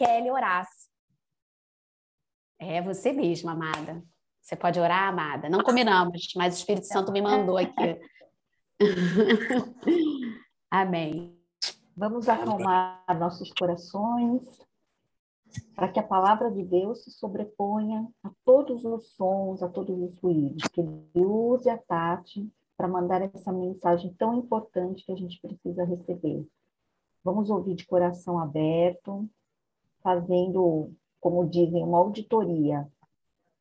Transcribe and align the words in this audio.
Kelly 0.00 0.30
orasse. 0.30 0.88
É 2.58 2.80
você 2.80 3.12
mesma, 3.12 3.52
amada. 3.52 4.02
Você 4.40 4.56
pode 4.56 4.80
orar, 4.80 5.08
amada. 5.08 5.50
Não 5.50 5.62
combinamos, 5.62 6.32
mas 6.34 6.54
o 6.54 6.56
Espírito 6.56 6.86
Santo 6.86 7.12
me 7.12 7.20
mandou 7.20 7.58
aqui. 7.58 8.00
Amém. 10.70 11.38
Vamos 11.94 12.30
acalmar 12.30 13.04
nossos 13.18 13.52
corações 13.52 14.42
para 15.74 15.92
que 15.92 16.00
a 16.00 16.02
palavra 16.02 16.50
de 16.50 16.64
Deus 16.64 17.04
se 17.04 17.10
sobreponha 17.10 18.08
a 18.22 18.30
todos 18.42 18.82
os 18.86 19.12
sons, 19.12 19.62
a 19.62 19.68
todos 19.68 20.00
os 20.00 20.18
ruídos. 20.18 20.62
Que 20.68 20.80
Ele 20.80 21.26
use 21.26 21.68
a 21.68 21.76
Tati 21.76 22.50
para 22.74 22.88
mandar 22.88 23.20
essa 23.20 23.52
mensagem 23.52 24.14
tão 24.14 24.34
importante 24.34 25.04
que 25.04 25.12
a 25.12 25.16
gente 25.16 25.38
precisa 25.42 25.84
receber. 25.84 26.48
Vamos 27.22 27.50
ouvir 27.50 27.74
de 27.74 27.86
coração 27.86 28.38
aberto, 28.38 29.28
fazendo, 30.02 30.92
como 31.20 31.48
dizem, 31.48 31.82
uma 31.82 31.98
auditoria, 31.98 32.90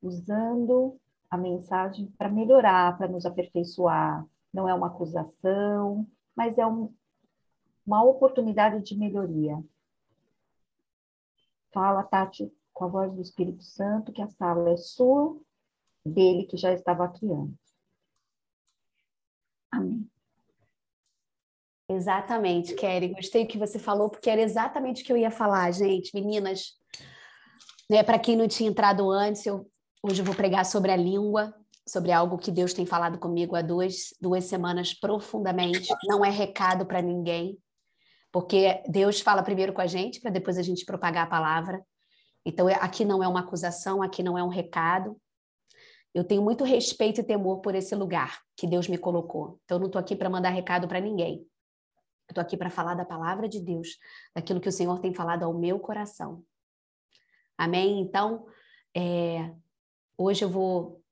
usando 0.01 0.99
a 1.29 1.37
mensagem 1.37 2.07
para 2.17 2.29
melhorar, 2.29 2.97
para 2.97 3.07
nos 3.07 3.25
aperfeiçoar. 3.25 4.25
Não 4.53 4.67
é 4.67 4.73
uma 4.73 4.87
acusação, 4.87 6.07
mas 6.35 6.57
é 6.57 6.65
um, 6.65 6.93
uma 7.85 8.03
oportunidade 8.03 8.83
de 8.83 8.97
melhoria. 8.97 9.63
Fala, 11.71 12.03
Tati, 12.03 12.51
com 12.73 12.85
a 12.85 12.87
voz 12.87 13.13
do 13.13 13.21
Espírito 13.21 13.63
Santo, 13.63 14.11
que 14.11 14.21
a 14.21 14.27
sala 14.27 14.71
é 14.71 14.77
sua, 14.77 15.37
dele 16.03 16.45
que 16.45 16.57
já 16.57 16.73
estava 16.73 17.03
aqui 17.03 17.31
antes. 17.31 17.75
Amém. 19.71 20.09
Exatamente, 21.89 22.75
Kelly. 22.75 23.09
Gostei 23.09 23.47
que 23.47 23.57
você 23.57 23.79
falou, 23.79 24.09
porque 24.09 24.29
era 24.29 24.41
exatamente 24.41 25.01
o 25.01 25.05
que 25.05 25.11
eu 25.11 25.17
ia 25.17 25.31
falar, 25.31 25.71
gente. 25.71 26.13
Meninas, 26.13 26.73
né, 27.89 28.03
para 28.03 28.19
quem 28.19 28.35
não 28.35 28.47
tinha 28.47 28.69
entrado 28.69 29.09
antes, 29.09 29.43
eu, 29.47 29.67
hoje 30.03 30.21
eu 30.21 30.25
vou 30.25 30.35
pregar 30.35 30.65
sobre 30.67 30.91
a 30.91 30.95
língua, 30.95 31.51
sobre 31.87 32.11
algo 32.11 32.37
que 32.37 32.51
Deus 32.51 32.73
tem 32.73 32.85
falado 32.85 33.17
comigo 33.17 33.55
há 33.55 33.63
duas, 33.63 34.13
duas 34.21 34.43
semanas 34.45 34.93
profundamente. 34.93 35.89
Não 36.03 36.23
é 36.23 36.29
recado 36.29 36.85
para 36.85 37.01
ninguém, 37.01 37.57
porque 38.31 38.83
Deus 38.87 39.19
fala 39.19 39.41
primeiro 39.41 39.73
com 39.73 39.81
a 39.81 39.87
gente, 39.87 40.21
para 40.21 40.29
depois 40.29 40.59
a 40.59 40.61
gente 40.61 40.85
propagar 40.85 41.23
a 41.25 41.29
palavra. 41.29 41.83
Então, 42.45 42.69
é, 42.69 42.75
aqui 42.75 43.03
não 43.03 43.23
é 43.23 43.27
uma 43.27 43.39
acusação, 43.39 44.03
aqui 44.03 44.21
não 44.21 44.37
é 44.37 44.43
um 44.43 44.47
recado. 44.47 45.19
Eu 46.13 46.23
tenho 46.23 46.43
muito 46.43 46.63
respeito 46.63 47.21
e 47.21 47.23
temor 47.23 47.61
por 47.61 47.73
esse 47.73 47.95
lugar 47.95 48.39
que 48.55 48.67
Deus 48.67 48.87
me 48.87 48.97
colocou. 48.97 49.59
Então, 49.65 49.77
eu 49.77 49.79
não 49.79 49.87
estou 49.87 49.99
aqui 49.99 50.15
para 50.15 50.29
mandar 50.29 50.49
recado 50.49 50.87
para 50.87 50.99
ninguém. 50.99 51.48
Eu 52.29 52.31
estou 52.31 52.41
aqui 52.41 52.55
para 52.55 52.69
falar 52.69 52.93
da 52.93 53.03
palavra 53.03 53.49
de 53.49 53.59
Deus, 53.59 53.97
daquilo 54.35 54.61
que 54.61 54.69
o 54.69 54.71
Senhor 54.71 54.99
tem 54.99 55.13
falado 55.13 55.43
ao 55.43 55.53
meu 55.53 55.79
coração. 55.79 56.43
Amém? 57.57 57.99
Então, 57.99 58.45
é, 58.95 59.53
hoje 60.17 60.45
eu 60.45 60.49
vou. 60.49 61.03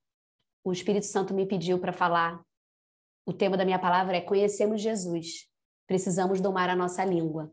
O 0.64 0.72
Espírito 0.72 1.06
Santo 1.06 1.34
me 1.34 1.46
pediu 1.46 1.80
para 1.80 1.92
falar. 1.92 2.42
O 3.26 3.34
tema 3.34 3.58
da 3.58 3.66
minha 3.66 3.80
palavra 3.80 4.16
é 4.16 4.22
Conhecemos 4.22 4.82
Jesus 4.82 5.48
precisamos 5.88 6.42
domar 6.42 6.70
a 6.70 6.76
nossa 6.76 7.04
língua. 7.04 7.52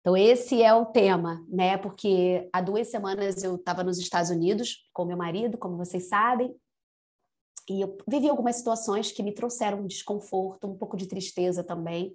Então, 0.00 0.16
esse 0.16 0.62
é 0.62 0.72
o 0.72 0.86
tema, 0.86 1.44
né? 1.48 1.76
Porque 1.76 2.48
há 2.52 2.60
duas 2.60 2.86
semanas 2.88 3.42
eu 3.42 3.56
estava 3.56 3.82
nos 3.82 3.98
Estados 3.98 4.30
Unidos 4.30 4.88
com 4.92 5.04
meu 5.04 5.16
marido, 5.16 5.58
como 5.58 5.76
vocês 5.76 6.08
sabem, 6.08 6.54
e 7.68 7.80
eu 7.80 7.96
vivi 8.06 8.28
algumas 8.28 8.56
situações 8.56 9.10
que 9.12 9.22
me 9.22 9.32
trouxeram 9.32 9.86
desconforto, 9.86 10.66
um 10.66 10.76
pouco 10.76 10.96
de 10.96 11.06
tristeza 11.06 11.64
também, 11.64 12.12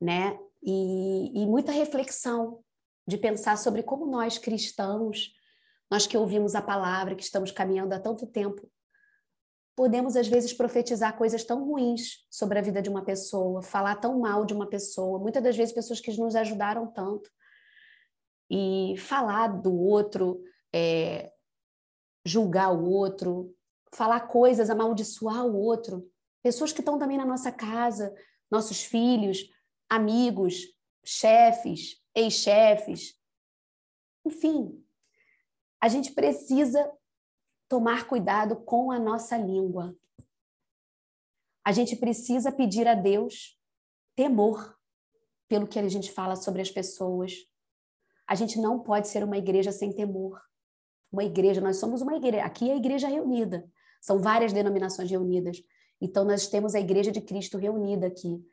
né? 0.00 0.38
E, 0.62 1.42
e 1.42 1.46
muita 1.46 1.72
reflexão 1.72 2.60
de 3.06 3.16
pensar 3.16 3.56
sobre 3.56 3.82
como 3.82 4.06
nós 4.06 4.38
cristãos, 4.38 5.32
nós 5.90 6.06
que 6.06 6.16
ouvimos 6.16 6.54
a 6.54 6.62
palavra, 6.62 7.14
que 7.14 7.22
estamos 7.22 7.50
caminhando 7.50 7.92
há 7.92 8.00
tanto 8.00 8.26
tempo 8.26 8.68
podemos 9.78 10.16
às 10.16 10.26
vezes 10.26 10.52
profetizar 10.52 11.16
coisas 11.16 11.44
tão 11.44 11.64
ruins 11.64 12.26
sobre 12.28 12.58
a 12.58 12.62
vida 12.62 12.82
de 12.82 12.90
uma 12.90 13.04
pessoa, 13.04 13.62
falar 13.62 13.94
tão 13.94 14.18
mal 14.18 14.44
de 14.44 14.52
uma 14.52 14.66
pessoa, 14.66 15.20
muitas 15.20 15.40
das 15.40 15.56
vezes 15.56 15.72
pessoas 15.72 16.00
que 16.00 16.10
nos 16.18 16.34
ajudaram 16.34 16.88
tanto. 16.88 17.30
E 18.50 18.96
falar 18.98 19.46
do 19.46 19.72
outro, 19.72 20.42
é, 20.74 21.30
julgar 22.24 22.72
o 22.72 22.90
outro, 22.90 23.54
falar 23.94 24.20
coisas, 24.28 24.70
amaldiçoar 24.70 25.44
o 25.46 25.56
outro. 25.56 26.10
Pessoas 26.42 26.72
que 26.72 26.80
estão 26.80 26.98
também 26.98 27.16
na 27.16 27.26
nossa 27.26 27.50
casa, 27.50 28.14
nossos 28.50 28.82
filhos, 28.82 29.50
amigos, 29.88 30.62
chefes, 31.04 32.02
ex-chefes. 32.14 33.18
Enfim, 34.24 34.84
a 35.80 35.88
gente 35.88 36.12
precisa 36.12 36.90
tomar 37.68 38.06
cuidado 38.06 38.56
com 38.56 38.90
a 38.90 38.98
nossa 38.98 39.36
língua. 39.36 39.96
A 41.64 41.72
gente 41.72 41.96
precisa 41.96 42.50
pedir 42.50 42.88
a 42.88 42.94
Deus 42.94 43.58
temor 44.16 44.76
pelo 45.48 45.66
que 45.66 45.78
a 45.78 45.88
gente 45.88 46.10
fala 46.10 46.34
sobre 46.34 46.62
as 46.62 46.70
pessoas. 46.70 47.34
A 48.26 48.34
gente 48.34 48.58
não 48.58 48.80
pode 48.80 49.08
ser 49.08 49.22
uma 49.22 49.38
igreja 49.38 49.72
sem 49.72 49.92
temor. 49.92 50.42
Uma 51.10 51.24
igreja, 51.24 51.60
nós 51.60 51.78
somos 51.78 52.02
uma 52.02 52.16
igreja. 52.16 52.44
Aqui 52.44 52.70
é 52.70 52.74
a 52.74 52.76
igreja 52.76 53.08
reunida. 53.08 53.70
São 54.00 54.18
várias 54.18 54.52
denominações 54.52 55.10
reunidas. 55.10 55.62
Então, 56.00 56.24
nós 56.24 56.46
temos 56.46 56.74
a 56.74 56.80
igreja 56.80 57.10
de 57.10 57.20
Cristo 57.20 57.58
reunida 57.58 58.06
aqui. 58.06 58.44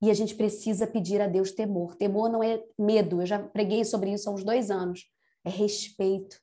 E 0.00 0.10
a 0.10 0.14
gente 0.14 0.34
precisa 0.34 0.86
pedir 0.86 1.20
a 1.20 1.26
Deus 1.26 1.52
temor. 1.52 1.96
Temor 1.96 2.28
não 2.30 2.42
é 2.42 2.64
medo. 2.78 3.20
Eu 3.20 3.26
já 3.26 3.38
preguei 3.38 3.84
sobre 3.84 4.12
isso 4.12 4.28
há 4.28 4.32
uns 4.32 4.44
dois 4.44 4.70
anos. 4.70 5.10
É 5.44 5.50
respeito. 5.50 6.40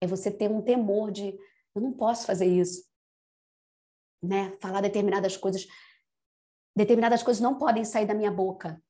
É 0.00 0.06
você 0.06 0.30
ter 0.30 0.50
um 0.50 0.62
temor 0.62 1.10
de 1.10 1.38
eu 1.74 1.82
não 1.82 1.92
posso 1.92 2.26
fazer 2.26 2.46
isso. 2.46 2.88
Né? 4.22 4.56
Falar 4.60 4.80
determinadas 4.80 5.36
coisas. 5.36 5.66
Determinadas 6.76 7.22
coisas 7.22 7.40
não 7.40 7.58
podem 7.58 7.84
sair 7.84 8.06
da 8.06 8.14
minha 8.14 8.30
boca. 8.30 8.82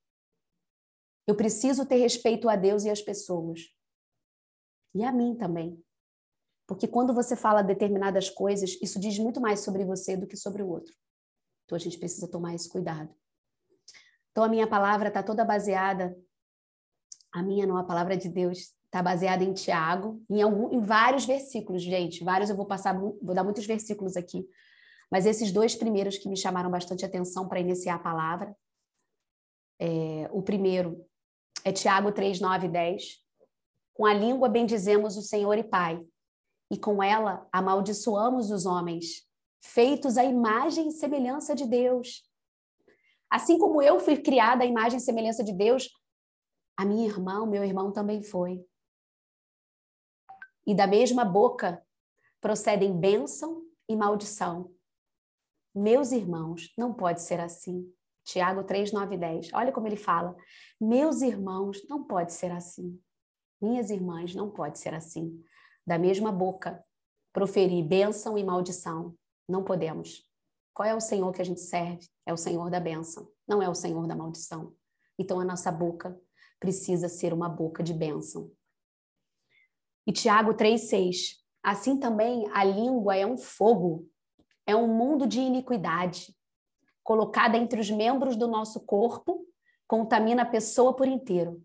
Eu 1.26 1.34
preciso 1.34 1.86
ter 1.86 1.96
respeito 1.96 2.48
a 2.48 2.56
Deus 2.56 2.84
e 2.84 2.90
às 2.90 3.00
pessoas. 3.00 3.60
E 4.94 5.02
a 5.02 5.10
mim 5.10 5.34
também. 5.34 5.82
Porque 6.66 6.88
quando 6.88 7.12
você 7.12 7.36
fala 7.36 7.62
determinadas 7.62 8.30
coisas, 8.30 8.78
isso 8.82 8.98
diz 8.98 9.18
muito 9.18 9.40
mais 9.40 9.60
sobre 9.60 9.84
você 9.84 10.16
do 10.16 10.26
que 10.26 10.36
sobre 10.36 10.62
o 10.62 10.68
outro. 10.68 10.94
Então 11.64 11.76
a 11.76 11.78
gente 11.78 11.98
precisa 11.98 12.28
tomar 12.28 12.54
esse 12.54 12.68
cuidado. 12.68 13.14
Então 14.30 14.44
a 14.44 14.48
minha 14.48 14.66
palavra 14.66 15.08
está 15.08 15.22
toda 15.22 15.44
baseada, 15.44 16.16
a 17.32 17.42
minha 17.42 17.66
não, 17.66 17.76
a 17.76 17.84
palavra 17.84 18.16
de 18.16 18.28
Deus 18.28 18.74
Está 18.94 19.02
baseada 19.02 19.42
em 19.42 19.52
Tiago, 19.52 20.22
em, 20.30 20.40
algum, 20.40 20.72
em 20.72 20.80
vários 20.80 21.26
versículos, 21.26 21.82
gente. 21.82 22.22
Vários, 22.22 22.48
eu 22.48 22.54
vou 22.54 22.64
passar, 22.64 22.96
vou 22.96 23.34
dar 23.34 23.42
muitos 23.42 23.66
versículos 23.66 24.16
aqui. 24.16 24.48
Mas 25.10 25.26
esses 25.26 25.50
dois 25.50 25.74
primeiros 25.74 26.16
que 26.16 26.28
me 26.28 26.36
chamaram 26.36 26.70
bastante 26.70 27.04
atenção 27.04 27.48
para 27.48 27.58
iniciar 27.58 27.96
a 27.96 27.98
palavra. 27.98 28.56
É, 29.80 30.30
o 30.30 30.40
primeiro 30.42 31.04
é 31.64 31.72
Tiago 31.72 32.12
3, 32.12 32.38
9 32.38 32.68
e 32.68 32.70
10. 32.70 33.04
Com 33.94 34.06
a 34.06 34.14
língua 34.14 34.48
bendizemos 34.48 35.16
o 35.16 35.22
Senhor 35.22 35.58
e 35.58 35.64
Pai, 35.64 36.00
e 36.70 36.78
com 36.78 37.02
ela 37.02 37.46
amaldiçoamos 37.52 38.50
os 38.50 38.66
homens, 38.66 39.26
feitos 39.62 40.16
à 40.16 40.24
imagem 40.24 40.88
e 40.88 40.92
semelhança 40.92 41.54
de 41.54 41.66
Deus. 41.66 42.22
Assim 43.30 43.58
como 43.58 43.82
eu 43.82 43.98
fui 43.98 44.16
criada 44.16 44.64
à 44.64 44.66
imagem 44.66 44.98
e 44.98 45.02
semelhança 45.02 45.42
de 45.42 45.52
Deus, 45.52 45.90
a 46.76 46.84
minha 46.84 47.06
irmã, 47.06 47.42
o 47.42 47.46
meu 47.46 47.64
irmão 47.64 47.92
também 47.92 48.22
foi 48.22 48.64
e 50.66 50.74
da 50.74 50.86
mesma 50.86 51.24
boca 51.24 51.82
procedem 52.40 52.98
bênção 52.98 53.62
e 53.88 53.96
maldição. 53.96 54.72
Meus 55.74 56.12
irmãos, 56.12 56.72
não 56.76 56.92
pode 56.92 57.22
ser 57.22 57.40
assim. 57.40 57.92
Tiago 58.24 58.64
3, 58.64 58.92
9 58.92 59.14
e 59.14 59.18
10. 59.18 59.50
Olha 59.52 59.72
como 59.72 59.86
ele 59.86 59.96
fala. 59.96 60.34
Meus 60.80 61.20
irmãos, 61.20 61.86
não 61.88 62.04
pode 62.04 62.32
ser 62.32 62.50
assim. 62.50 62.98
Minhas 63.60 63.90
irmãs, 63.90 64.34
não 64.34 64.50
pode 64.50 64.78
ser 64.78 64.94
assim. 64.94 65.42
Da 65.86 65.98
mesma 65.98 66.32
boca 66.32 66.84
proferir 67.32 67.84
bênção 67.84 68.38
e 68.38 68.44
maldição. 68.44 69.14
Não 69.48 69.64
podemos. 69.64 70.24
Qual 70.72 70.88
é 70.88 70.94
o 70.94 71.00
Senhor 71.00 71.32
que 71.32 71.42
a 71.42 71.44
gente 71.44 71.60
serve? 71.60 72.08
É 72.26 72.32
o 72.32 72.36
Senhor 72.36 72.70
da 72.70 72.80
bênção, 72.80 73.28
não 73.46 73.62
é 73.62 73.68
o 73.68 73.74
Senhor 73.74 74.06
da 74.06 74.16
maldição. 74.16 74.74
Então 75.18 75.38
a 75.38 75.44
nossa 75.44 75.70
boca 75.70 76.18
precisa 76.58 77.08
ser 77.08 77.32
uma 77.32 77.48
boca 77.48 77.82
de 77.82 77.92
bênção, 77.92 78.50
e 80.06 80.12
Tiago 80.12 80.54
3,6. 80.54 81.42
Assim 81.62 81.98
também 81.98 82.46
a 82.52 82.62
língua 82.62 83.16
é 83.16 83.26
um 83.26 83.38
fogo, 83.38 84.06
é 84.66 84.76
um 84.76 84.86
mundo 84.86 85.26
de 85.26 85.40
iniquidade, 85.40 86.34
colocada 87.02 87.56
entre 87.56 87.80
os 87.80 87.90
membros 87.90 88.36
do 88.36 88.46
nosso 88.46 88.80
corpo, 88.80 89.46
contamina 89.86 90.42
a 90.42 90.46
pessoa 90.46 90.94
por 90.94 91.08
inteiro. 91.08 91.62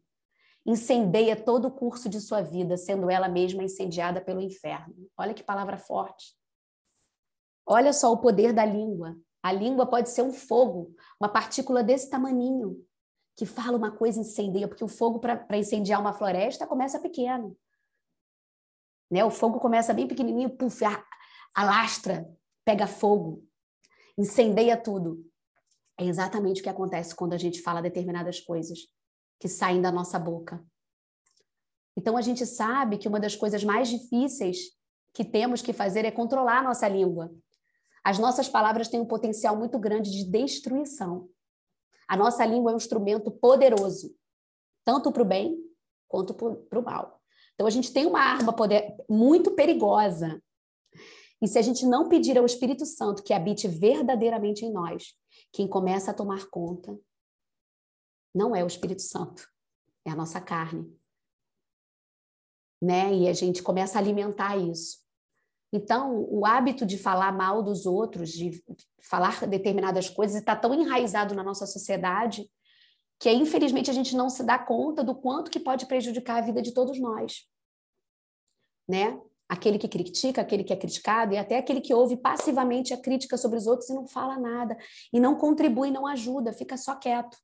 Incendeia 0.69 1.35
todo 1.35 1.67
o 1.67 1.71
curso 1.71 2.07
de 2.07 2.21
sua 2.21 2.43
vida, 2.43 2.77
sendo 2.77 3.09
ela 3.09 3.27
mesma 3.27 3.63
incendiada 3.63 4.21
pelo 4.21 4.39
inferno. 4.39 5.09
Olha 5.17 5.33
que 5.33 5.41
palavra 5.41 5.79
forte. 5.79 6.37
Olha 7.65 7.91
só 7.91 8.13
o 8.13 8.19
poder 8.19 8.53
da 8.53 8.63
língua. 8.63 9.17
A 9.41 9.51
língua 9.51 9.87
pode 9.87 10.11
ser 10.11 10.21
um 10.21 10.31
fogo, 10.31 10.93
uma 11.19 11.27
partícula 11.27 11.81
desse 11.81 12.07
tamaninho, 12.07 12.85
que 13.35 13.47
fala 13.47 13.77
uma 13.77 13.89
coisa 13.89 14.19
incendeia, 14.19 14.67
porque 14.67 14.83
o 14.83 14.87
fogo 14.87 15.19
para 15.19 15.57
incendiar 15.57 15.99
uma 15.99 16.13
floresta 16.13 16.67
começa 16.67 16.99
pequeno. 16.99 17.57
Né? 19.09 19.25
O 19.25 19.31
fogo 19.31 19.59
começa 19.59 19.91
bem 19.91 20.07
pequenininho, 20.07 20.55
puf, 20.55 20.83
alastra, 21.55 22.31
pega 22.63 22.85
fogo, 22.85 23.43
incendeia 24.15 24.77
tudo. 24.77 25.25
É 25.99 26.05
exatamente 26.05 26.61
o 26.61 26.63
que 26.63 26.69
acontece 26.69 27.15
quando 27.15 27.33
a 27.33 27.39
gente 27.39 27.59
fala 27.59 27.81
determinadas 27.81 28.39
coisas 28.39 28.87
que 29.39 29.47
saem 29.47 29.81
da 29.81 29.91
nossa 29.91 30.19
boca. 30.19 30.63
Então 31.95 32.15
a 32.17 32.21
gente 32.21 32.45
sabe 32.45 32.97
que 32.97 33.07
uma 33.07 33.19
das 33.19 33.35
coisas 33.35 33.63
mais 33.63 33.89
difíceis 33.89 34.57
que 35.13 35.23
temos 35.23 35.61
que 35.61 35.73
fazer 35.73 36.05
é 36.05 36.11
controlar 36.11 36.59
a 36.59 36.63
nossa 36.63 36.87
língua. 36.87 37.33
As 38.03 38.19
nossas 38.19 38.47
palavras 38.47 38.87
têm 38.87 38.99
um 38.99 39.05
potencial 39.05 39.55
muito 39.57 39.77
grande 39.77 40.11
de 40.11 40.23
destruição. 40.23 41.29
A 42.07 42.15
nossa 42.15 42.45
língua 42.45 42.71
é 42.71 42.73
um 42.73 42.77
instrumento 42.77 43.29
poderoso, 43.29 44.15
tanto 44.83 45.11
para 45.11 45.21
o 45.21 45.25
bem 45.25 45.57
quanto 46.07 46.33
para 46.33 46.79
o 46.79 46.83
mal. 46.83 47.21
Então, 47.53 47.67
a 47.67 47.69
gente 47.69 47.91
tem 47.91 48.05
uma 48.05 48.21
arma 48.21 48.53
poder, 48.53 48.95
muito 49.09 49.51
perigosa. 49.51 50.41
E 51.41 51.47
se 51.47 51.59
a 51.59 51.61
gente 51.61 51.85
não 51.85 52.09
pedir 52.09 52.37
ao 52.37 52.45
Espírito 52.45 52.85
Santo 52.85 53.21
que 53.21 53.33
habite 53.33 53.67
verdadeiramente 53.67 54.65
em 54.65 54.71
nós, 54.71 55.13
quem 55.51 55.67
começa 55.67 56.11
a 56.11 56.13
tomar 56.13 56.49
conta 56.49 56.97
não 58.33 58.55
é 58.55 58.63
o 58.63 58.67
Espírito 58.67 59.01
Santo, 59.01 59.47
é 60.05 60.11
a 60.11 60.15
nossa 60.15 60.39
carne. 60.39 60.87
Né? 62.81 63.13
E 63.13 63.27
a 63.27 63.33
gente 63.33 63.61
começa 63.61 63.97
a 63.97 64.01
alimentar 64.01 64.57
isso. 64.57 64.99
Então, 65.71 66.25
o 66.29 66.45
hábito 66.45 66.85
de 66.85 66.97
falar 66.97 67.31
mal 67.31 67.61
dos 67.61 67.85
outros, 67.85 68.31
de 68.31 68.63
falar 69.01 69.45
determinadas 69.45 70.09
coisas, 70.09 70.37
está 70.37 70.55
tão 70.55 70.73
enraizado 70.73 71.35
na 71.35 71.43
nossa 71.43 71.67
sociedade 71.67 72.49
que, 73.19 73.31
infelizmente, 73.31 73.91
a 73.91 73.93
gente 73.93 74.15
não 74.15 74.29
se 74.29 74.43
dá 74.43 74.57
conta 74.57 75.03
do 75.03 75.13
quanto 75.13 75.51
que 75.51 75.59
pode 75.59 75.85
prejudicar 75.85 76.37
a 76.37 76.45
vida 76.45 76.61
de 76.61 76.73
todos 76.73 76.99
nós. 76.99 77.45
Né? 78.87 79.21
Aquele 79.47 79.77
que 79.77 79.87
critica, 79.87 80.41
aquele 80.41 80.63
que 80.63 80.73
é 80.73 80.77
criticado, 80.77 81.33
e 81.33 81.37
até 81.37 81.57
aquele 81.57 81.81
que 81.81 81.93
ouve 81.93 82.17
passivamente 82.17 82.93
a 82.93 82.97
crítica 82.97 83.37
sobre 83.37 83.57
os 83.57 83.67
outros 83.67 83.89
e 83.89 83.93
não 83.93 84.07
fala 84.07 84.39
nada, 84.39 84.75
e 85.13 85.19
não 85.19 85.35
contribui, 85.35 85.91
não 85.91 86.07
ajuda, 86.07 86.53
fica 86.53 86.77
só 86.77 86.95
quieto. 86.95 87.37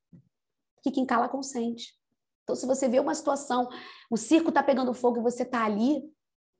Que 0.85 0.91
quem 0.91 1.03
cala 1.03 1.27
consente. 1.27 1.95
Então, 2.43 2.55
se 2.55 2.67
você 2.67 2.87
vê 2.87 2.99
uma 2.99 3.15
situação, 3.15 3.67
o 4.07 4.15
circo 4.15 4.49
está 4.49 4.61
pegando 4.61 4.93
fogo 4.93 5.17
e 5.17 5.23
você 5.23 5.41
está 5.41 5.65
ali, 5.65 5.99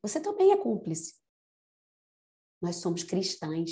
você 0.01 0.19
também 0.19 0.51
é 0.51 0.57
cúmplice. 0.57 1.13
Nós 2.59 2.77
somos 2.77 3.03
cristãs. 3.03 3.69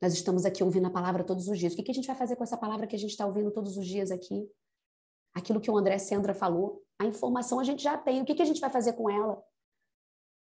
Nós 0.00 0.12
estamos 0.12 0.44
aqui 0.44 0.62
ouvindo 0.62 0.86
a 0.86 0.92
palavra 0.92 1.24
todos 1.24 1.48
os 1.48 1.58
dias. 1.58 1.72
O 1.72 1.76
que 1.76 1.90
a 1.90 1.94
gente 1.94 2.06
vai 2.06 2.14
fazer 2.14 2.36
com 2.36 2.44
essa 2.44 2.56
palavra 2.56 2.86
que 2.86 2.94
a 2.94 2.98
gente 3.00 3.10
está 3.10 3.26
ouvindo 3.26 3.50
todos 3.50 3.76
os 3.76 3.84
dias 3.84 4.12
aqui? 4.12 4.48
Aquilo 5.34 5.60
que 5.60 5.68
o 5.68 5.76
André 5.76 5.98
Sendra 5.98 6.32
falou, 6.32 6.84
a 7.00 7.04
informação 7.04 7.58
a 7.58 7.64
gente 7.64 7.82
já 7.82 7.98
tem. 7.98 8.22
O 8.22 8.24
que 8.24 8.40
a 8.40 8.44
gente 8.44 8.60
vai 8.60 8.70
fazer 8.70 8.92
com 8.92 9.10
ela? 9.10 9.42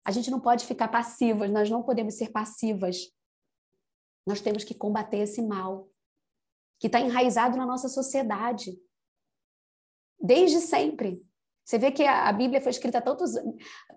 A 0.05 0.11
gente 0.11 0.31
não 0.31 0.41
pode 0.41 0.67
ficar 0.67 0.89
passivas, 0.89 1.51
nós 1.51 1.71
não 1.71 1.83
podemos 1.83 2.19
ser 2.19 2.33
passivas. 2.33 3.11
Nós 4.27 4.43
temos 4.43 4.63
que 4.63 4.75
combater 4.75 5.21
esse 5.21 5.41
mal 5.41 5.89
que 6.79 6.87
está 6.87 7.01
enraizado 7.01 7.57
na 7.57 7.65
nossa 7.65 7.89
sociedade. 7.89 8.79
Desde 10.21 10.61
sempre. 10.61 11.25
Você 11.65 11.79
vê 11.79 11.93
que 11.93 12.03
a 12.03 12.33
Bíblia 12.33 12.63
foi 12.63 12.71
escrita 12.71 13.01
tantos, 13.01 13.33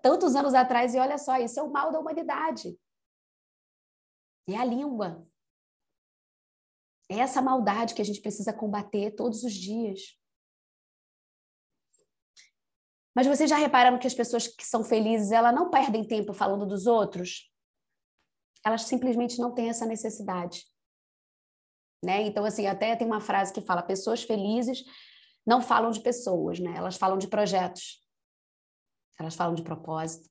tantos 0.02 0.36
anos 0.36 0.52
atrás 0.52 0.94
e 0.94 0.98
olha 0.98 1.16
só, 1.16 1.38
isso 1.38 1.58
é 1.58 1.62
o 1.62 1.72
mal 1.72 1.90
da 1.90 1.98
humanidade. 1.98 2.78
É 4.46 4.56
a 4.56 4.64
língua. 4.64 5.26
É 7.10 7.18
essa 7.18 7.40
maldade 7.40 7.94
que 7.94 8.02
a 8.02 8.04
gente 8.04 8.20
precisa 8.20 8.52
combater 8.52 9.12
todos 9.12 9.42
os 9.42 9.52
dias. 9.52 10.18
Mas 13.14 13.26
vocês 13.26 13.48
já 13.48 13.56
repararam 13.56 13.98
que 13.98 14.06
as 14.06 14.14
pessoas 14.14 14.46
que 14.46 14.64
são 14.64 14.82
felizes, 14.84 15.32
elas 15.32 15.54
não 15.54 15.70
perdem 15.70 16.06
tempo 16.06 16.32
falando 16.32 16.66
dos 16.66 16.86
outros? 16.86 17.50
Elas 18.64 18.82
simplesmente 18.82 19.38
não 19.38 19.54
têm 19.54 19.68
essa 19.68 19.84
necessidade. 19.84 20.64
Né? 22.02 22.22
Então, 22.22 22.44
assim, 22.44 22.66
até 22.66 22.96
tem 22.96 23.06
uma 23.06 23.20
frase 23.20 23.52
que 23.52 23.60
fala: 23.60 23.82
pessoas 23.82 24.22
felizes 24.22 24.84
não 25.46 25.60
falam 25.60 25.90
de 25.90 26.00
pessoas, 26.00 26.58
né? 26.58 26.74
Elas 26.76 26.96
falam 26.96 27.18
de 27.18 27.28
projetos. 27.28 28.00
Elas 29.18 29.34
falam 29.34 29.54
de 29.54 29.62
propósito. 29.62 30.30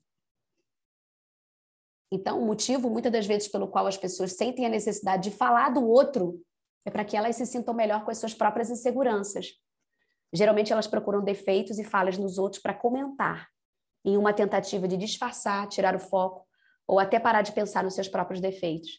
Então, 2.11 2.41
o 2.41 2.45
motivo, 2.45 2.89
muitas 2.89 3.11
das 3.11 3.25
vezes, 3.25 3.47
pelo 3.47 3.67
qual 3.67 3.87
as 3.87 3.97
pessoas 3.97 4.33
sentem 4.33 4.65
a 4.65 4.69
necessidade 4.69 5.29
de 5.29 5.35
falar 5.35 5.69
do 5.69 5.87
outro 5.87 6.41
é 6.85 6.91
para 6.91 7.05
que 7.05 7.15
elas 7.15 7.35
se 7.35 7.45
sintam 7.45 7.73
melhor 7.73 8.03
com 8.03 8.11
as 8.11 8.17
suas 8.17 8.33
próprias 8.33 8.69
inseguranças. 8.69 9.53
Geralmente, 10.33 10.73
elas 10.73 10.87
procuram 10.87 11.23
defeitos 11.23 11.77
e 11.79 11.83
falhas 11.83 12.17
nos 12.17 12.37
outros 12.37 12.61
para 12.61 12.73
comentar, 12.73 13.47
em 14.03 14.17
uma 14.17 14.33
tentativa 14.33 14.87
de 14.87 14.97
disfarçar, 14.97 15.67
tirar 15.67 15.95
o 15.95 15.99
foco 15.99 16.45
ou 16.87 16.99
até 16.99 17.19
parar 17.19 17.43
de 17.43 17.53
pensar 17.53 17.83
nos 17.83 17.93
seus 17.93 18.09
próprios 18.09 18.41
defeitos. 18.41 18.89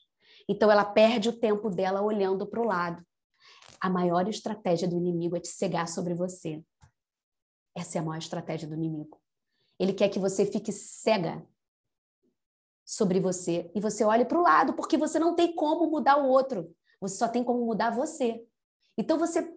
Então, 0.49 0.71
ela 0.71 0.85
perde 0.85 1.29
o 1.29 1.39
tempo 1.39 1.69
dela 1.69 2.01
olhando 2.01 2.47
para 2.47 2.61
o 2.61 2.65
lado. 2.65 3.05
A 3.83 3.91
maior 3.91 4.29
estratégia 4.29 4.87
do 4.87 4.97
inimigo 4.97 5.37
é 5.37 5.41
te 5.41 5.49
cegar 5.49 5.89
sobre 5.89 6.15
você. 6.15 6.63
Essa 7.77 7.99
é 7.99 8.01
a 8.01 8.05
maior 8.05 8.19
estratégia 8.19 8.69
do 8.69 8.75
inimigo. 8.75 9.21
Ele 9.77 9.93
quer 9.93 10.09
que 10.09 10.21
você 10.21 10.47
fique 10.47 10.71
cega 10.71 11.45
sobre 12.85 13.19
você 13.19 13.69
e 13.75 13.81
você 13.81 14.05
olhe 14.05 14.25
para 14.25 14.39
o 14.39 14.43
lado, 14.43 14.75
porque 14.75 14.97
você 14.97 15.19
não 15.19 15.35
tem 15.35 15.53
como 15.53 15.91
mudar 15.91 16.17
o 16.19 16.29
outro. 16.29 16.73
Você 17.01 17.17
só 17.17 17.27
tem 17.27 17.43
como 17.43 17.67
mudar 17.67 17.91
você. 17.91 18.47
Então 18.97 19.19
você 19.19 19.53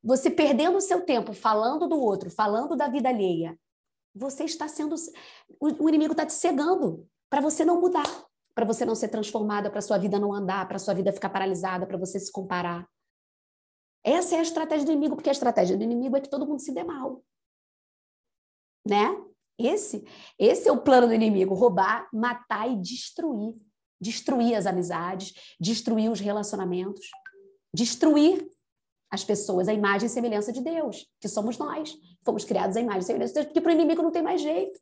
você 0.00 0.30
perdendo 0.30 0.76
o 0.76 0.80
seu 0.80 1.04
tempo 1.04 1.32
falando 1.32 1.88
do 1.88 1.98
outro, 1.98 2.30
falando 2.30 2.76
da 2.76 2.86
vida 2.86 3.08
alheia, 3.08 3.58
você 4.14 4.44
está 4.44 4.68
sendo 4.68 4.94
o, 5.58 5.88
inimigo 5.88 6.12
está 6.12 6.24
te 6.24 6.32
cegando 6.32 7.04
para 7.28 7.40
você 7.40 7.64
não 7.64 7.80
mudar, 7.80 8.06
para 8.56 8.64
você 8.64 8.86
não 8.86 8.94
ser 8.94 9.08
transformada, 9.08 9.70
para 9.70 9.82
sua 9.82 9.98
vida 9.98 10.18
não 10.18 10.32
andar, 10.32 10.66
para 10.66 10.78
sua 10.78 10.94
vida 10.94 11.12
ficar 11.12 11.28
paralisada, 11.28 11.86
para 11.86 11.98
você 11.98 12.18
se 12.18 12.32
comparar. 12.32 12.88
Essa 14.02 14.36
é 14.36 14.38
a 14.38 14.42
estratégia 14.42 14.86
do 14.86 14.92
inimigo, 14.92 15.14
porque 15.14 15.28
a 15.28 15.32
estratégia 15.32 15.76
do 15.76 15.84
inimigo 15.84 16.16
é 16.16 16.22
que 16.22 16.30
todo 16.30 16.46
mundo 16.46 16.60
se 16.60 16.72
dê 16.72 16.82
mal. 16.82 17.22
Né? 18.88 19.14
Esse, 19.58 20.06
esse 20.38 20.68
é 20.68 20.72
o 20.72 20.80
plano 20.80 21.06
do 21.06 21.12
inimigo: 21.12 21.54
roubar, 21.54 22.08
matar 22.10 22.70
e 22.70 22.76
destruir. 22.76 23.54
Destruir 24.00 24.54
as 24.54 24.66
amizades, 24.66 25.32
destruir 25.58 26.10
os 26.10 26.20
relacionamentos, 26.20 27.06
destruir 27.74 28.46
as 29.10 29.24
pessoas, 29.24 29.68
a 29.68 29.72
imagem 29.72 30.06
e 30.06 30.10
semelhança 30.10 30.52
de 30.52 30.60
Deus, 30.60 31.06
que 31.18 31.28
somos 31.28 31.56
nós. 31.56 31.94
Fomos 32.24 32.44
criados 32.44 32.76
à 32.76 32.80
imagem 32.80 33.00
e 33.00 33.04
semelhança 33.04 33.32
de 33.32 33.34
Deus, 33.34 33.46
porque 33.46 33.60
para 33.60 33.70
o 33.70 33.74
inimigo 33.74 34.02
não 34.02 34.10
tem 34.10 34.22
mais 34.22 34.42
jeito. 34.42 34.78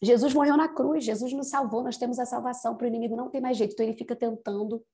Jesus 0.00 0.32
morreu 0.32 0.56
na 0.56 0.68
cruz, 0.68 1.04
Jesus 1.04 1.32
nos 1.32 1.48
salvou, 1.48 1.82
nós 1.82 1.96
temos 1.96 2.18
a 2.18 2.26
salvação, 2.26 2.76
para 2.76 2.84
o 2.84 2.88
inimigo 2.88 3.16
não 3.16 3.28
tem 3.28 3.40
mais 3.40 3.56
jeito, 3.56 3.72
então 3.72 3.84
ele 3.84 3.96
fica 3.96 4.14
tentando 4.14 4.84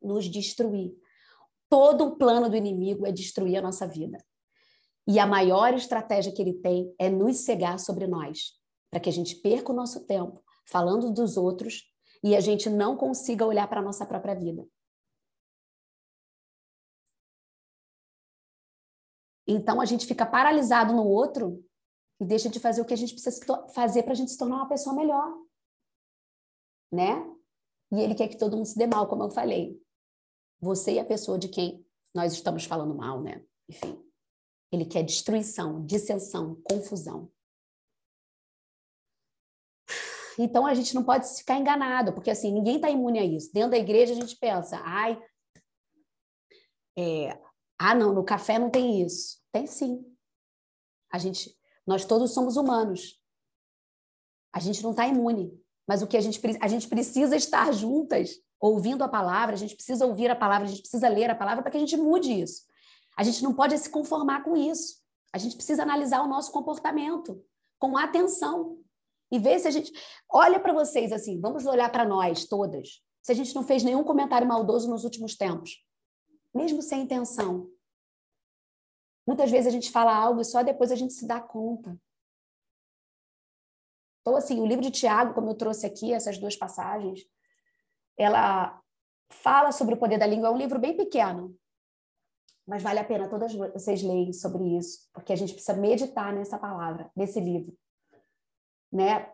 nos 0.00 0.24
destruir. 0.24 0.94
Todo 1.68 2.06
o 2.06 2.16
plano 2.16 2.48
do 2.48 2.56
inimigo 2.56 3.06
é 3.06 3.12
destruir 3.12 3.56
a 3.56 3.62
nossa 3.62 3.86
vida. 3.86 4.18
E 5.06 5.18
a 5.18 5.26
maior 5.26 5.74
estratégia 5.74 6.32
que 6.32 6.40
ele 6.40 6.54
tem 6.54 6.94
é 6.98 7.10
nos 7.10 7.38
cegar 7.38 7.78
sobre 7.78 8.06
nós, 8.06 8.58
para 8.90 9.00
que 9.00 9.08
a 9.08 9.12
gente 9.12 9.36
perca 9.36 9.72
o 9.72 9.74
nosso 9.74 10.06
tempo 10.06 10.42
falando 10.64 11.10
dos 11.10 11.36
outros 11.36 11.90
e 12.22 12.36
a 12.36 12.40
gente 12.40 12.70
não 12.70 12.96
consiga 12.96 13.44
olhar 13.44 13.68
para 13.68 13.80
a 13.80 13.84
nossa 13.84 14.06
própria 14.06 14.34
vida. 14.34 14.66
Então 19.46 19.80
a 19.80 19.84
gente 19.84 20.06
fica 20.06 20.24
paralisado 20.24 20.94
no 20.94 21.04
outro 21.04 21.64
e 22.22 22.24
deixa 22.24 22.48
de 22.48 22.60
fazer 22.60 22.80
o 22.80 22.84
que 22.84 22.94
a 22.94 22.96
gente 22.96 23.14
precisa 23.14 23.68
fazer 23.74 24.04
para 24.04 24.12
a 24.12 24.14
gente 24.14 24.30
se 24.30 24.38
tornar 24.38 24.56
uma 24.56 24.68
pessoa 24.68 24.94
melhor. 24.94 25.28
Né? 26.92 27.28
E 27.90 28.00
ele 28.00 28.14
quer 28.14 28.28
que 28.28 28.38
todo 28.38 28.56
mundo 28.56 28.66
se 28.66 28.78
dê 28.78 28.86
mal, 28.86 29.08
como 29.08 29.24
eu 29.24 29.30
falei. 29.30 29.82
Você 30.60 30.92
e 30.92 30.98
a 31.00 31.04
pessoa 31.04 31.36
de 31.36 31.48
quem 31.48 31.84
nós 32.14 32.32
estamos 32.32 32.64
falando 32.64 32.94
mal, 32.94 33.20
né? 33.20 33.44
Enfim. 33.68 34.00
Ele 34.70 34.86
quer 34.86 35.02
destruição, 35.02 35.84
dissensão, 35.84 36.62
confusão. 36.62 37.28
Então 40.38 40.64
a 40.64 40.74
gente 40.74 40.94
não 40.94 41.02
pode 41.02 41.26
ficar 41.36 41.58
enganado, 41.58 42.14
porque 42.14 42.30
assim, 42.30 42.52
ninguém 42.52 42.76
está 42.76 42.88
imune 42.88 43.18
a 43.18 43.24
isso. 43.24 43.52
Dentro 43.52 43.72
da 43.72 43.78
igreja 43.78 44.12
a 44.12 44.16
gente 44.16 44.36
pensa, 44.36 44.80
ai, 44.84 45.20
é, 46.96 47.38
ah, 47.78 47.94
não, 47.96 48.14
no 48.14 48.24
café 48.24 48.60
não 48.60 48.70
tem 48.70 49.02
isso. 49.02 49.42
Tem 49.50 49.66
sim. 49.66 50.06
A 51.10 51.18
gente, 51.18 51.54
nós 51.86 52.04
todos 52.04 52.32
somos 52.32 52.56
humanos. 52.56 53.20
A 54.52 54.60
gente 54.60 54.82
não 54.82 54.90
está 54.90 55.06
imune. 55.06 55.60
Mas 55.86 56.02
o 56.02 56.06
que 56.06 56.16
a 56.16 56.20
gente, 56.20 56.40
a 56.60 56.68
gente 56.68 56.88
precisa 56.88 57.34
estar 57.36 57.72
juntas, 57.72 58.38
ouvindo 58.60 59.02
a 59.02 59.08
palavra, 59.08 59.54
a 59.54 59.58
gente 59.58 59.74
precisa 59.74 60.06
ouvir 60.06 60.30
a 60.30 60.36
palavra, 60.36 60.66
a 60.66 60.70
gente 60.70 60.82
precisa 60.82 61.08
ler 61.08 61.30
a 61.30 61.34
palavra 61.34 61.62
para 61.62 61.72
que 61.72 61.76
a 61.76 61.80
gente 61.80 61.96
mude 61.96 62.32
isso. 62.32 62.62
A 63.16 63.22
gente 63.24 63.42
não 63.42 63.52
pode 63.52 63.76
se 63.78 63.90
conformar 63.90 64.44
com 64.44 64.56
isso. 64.56 65.02
A 65.32 65.38
gente 65.38 65.56
precisa 65.56 65.82
analisar 65.82 66.22
o 66.22 66.28
nosso 66.28 66.52
comportamento 66.52 67.44
com 67.78 67.96
atenção 67.98 68.78
e 69.30 69.38
ver 69.38 69.58
se 69.58 69.66
a 69.66 69.70
gente 69.70 69.92
olha 70.30 70.60
para 70.60 70.72
vocês 70.72 71.10
assim, 71.10 71.40
vamos 71.40 71.66
olhar 71.66 71.90
para 71.90 72.04
nós 72.04 72.44
todas. 72.44 73.02
Se 73.22 73.32
a 73.32 73.34
gente 73.34 73.54
não 73.54 73.64
fez 73.64 73.82
nenhum 73.82 74.04
comentário 74.04 74.46
maldoso 74.46 74.88
nos 74.88 75.04
últimos 75.04 75.34
tempos, 75.34 75.84
mesmo 76.54 76.82
sem 76.82 77.02
intenção, 77.02 77.68
Muitas 79.26 79.50
vezes 79.50 79.66
a 79.66 79.70
gente 79.70 79.90
fala 79.90 80.14
algo 80.14 80.40
e 80.40 80.44
só 80.44 80.62
depois 80.62 80.90
a 80.90 80.96
gente 80.96 81.12
se 81.12 81.26
dá 81.26 81.40
conta. 81.40 81.96
Então, 84.20 84.36
assim, 84.36 84.60
o 84.60 84.66
livro 84.66 84.82
de 84.82 84.90
Tiago, 84.90 85.34
como 85.34 85.50
eu 85.50 85.54
trouxe 85.54 85.84
aqui, 85.86 86.12
essas 86.12 86.38
duas 86.38 86.56
passagens, 86.56 87.20
ela 88.16 88.80
fala 89.30 89.72
sobre 89.72 89.94
o 89.94 89.98
poder 89.98 90.18
da 90.18 90.26
língua. 90.26 90.48
É 90.48 90.50
um 90.50 90.56
livro 90.56 90.78
bem 90.78 90.96
pequeno, 90.96 91.56
mas 92.66 92.82
vale 92.82 93.00
a 93.00 93.04
pena 93.04 93.28
todas 93.28 93.52
vocês 93.54 94.02
lerem 94.02 94.32
sobre 94.32 94.76
isso, 94.76 95.08
porque 95.12 95.32
a 95.32 95.36
gente 95.36 95.52
precisa 95.52 95.76
meditar 95.76 96.32
nessa 96.32 96.58
palavra, 96.58 97.10
nesse 97.16 97.40
livro, 97.40 97.76
né? 98.92 99.32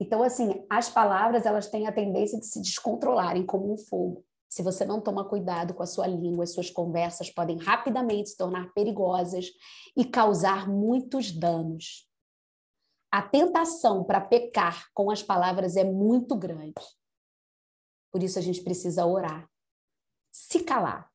Então, 0.00 0.22
assim, 0.22 0.64
as 0.70 0.88
palavras, 0.88 1.44
elas 1.44 1.68
têm 1.68 1.86
a 1.86 1.92
tendência 1.92 2.38
de 2.38 2.46
se 2.46 2.60
descontrolarem 2.60 3.44
como 3.44 3.72
um 3.72 3.76
fogo. 3.76 4.24
Se 4.48 4.62
você 4.62 4.84
não 4.84 5.00
toma 5.00 5.28
cuidado 5.28 5.74
com 5.74 5.82
a 5.82 5.86
sua 5.86 6.06
língua, 6.06 6.44
as 6.44 6.52
suas 6.52 6.70
conversas 6.70 7.30
podem 7.30 7.58
rapidamente 7.58 8.30
se 8.30 8.36
tornar 8.36 8.72
perigosas 8.72 9.46
e 9.96 10.04
causar 10.04 10.68
muitos 10.68 11.30
danos. 11.30 12.08
A 13.10 13.22
tentação 13.22 14.04
para 14.04 14.20
pecar 14.20 14.88
com 14.94 15.10
as 15.10 15.22
palavras 15.22 15.76
é 15.76 15.84
muito 15.84 16.34
grande. 16.34 16.74
Por 18.10 18.22
isso 18.22 18.38
a 18.38 18.42
gente 18.42 18.62
precisa 18.62 19.04
orar, 19.04 19.48
se 20.32 20.60
calar 20.60 21.10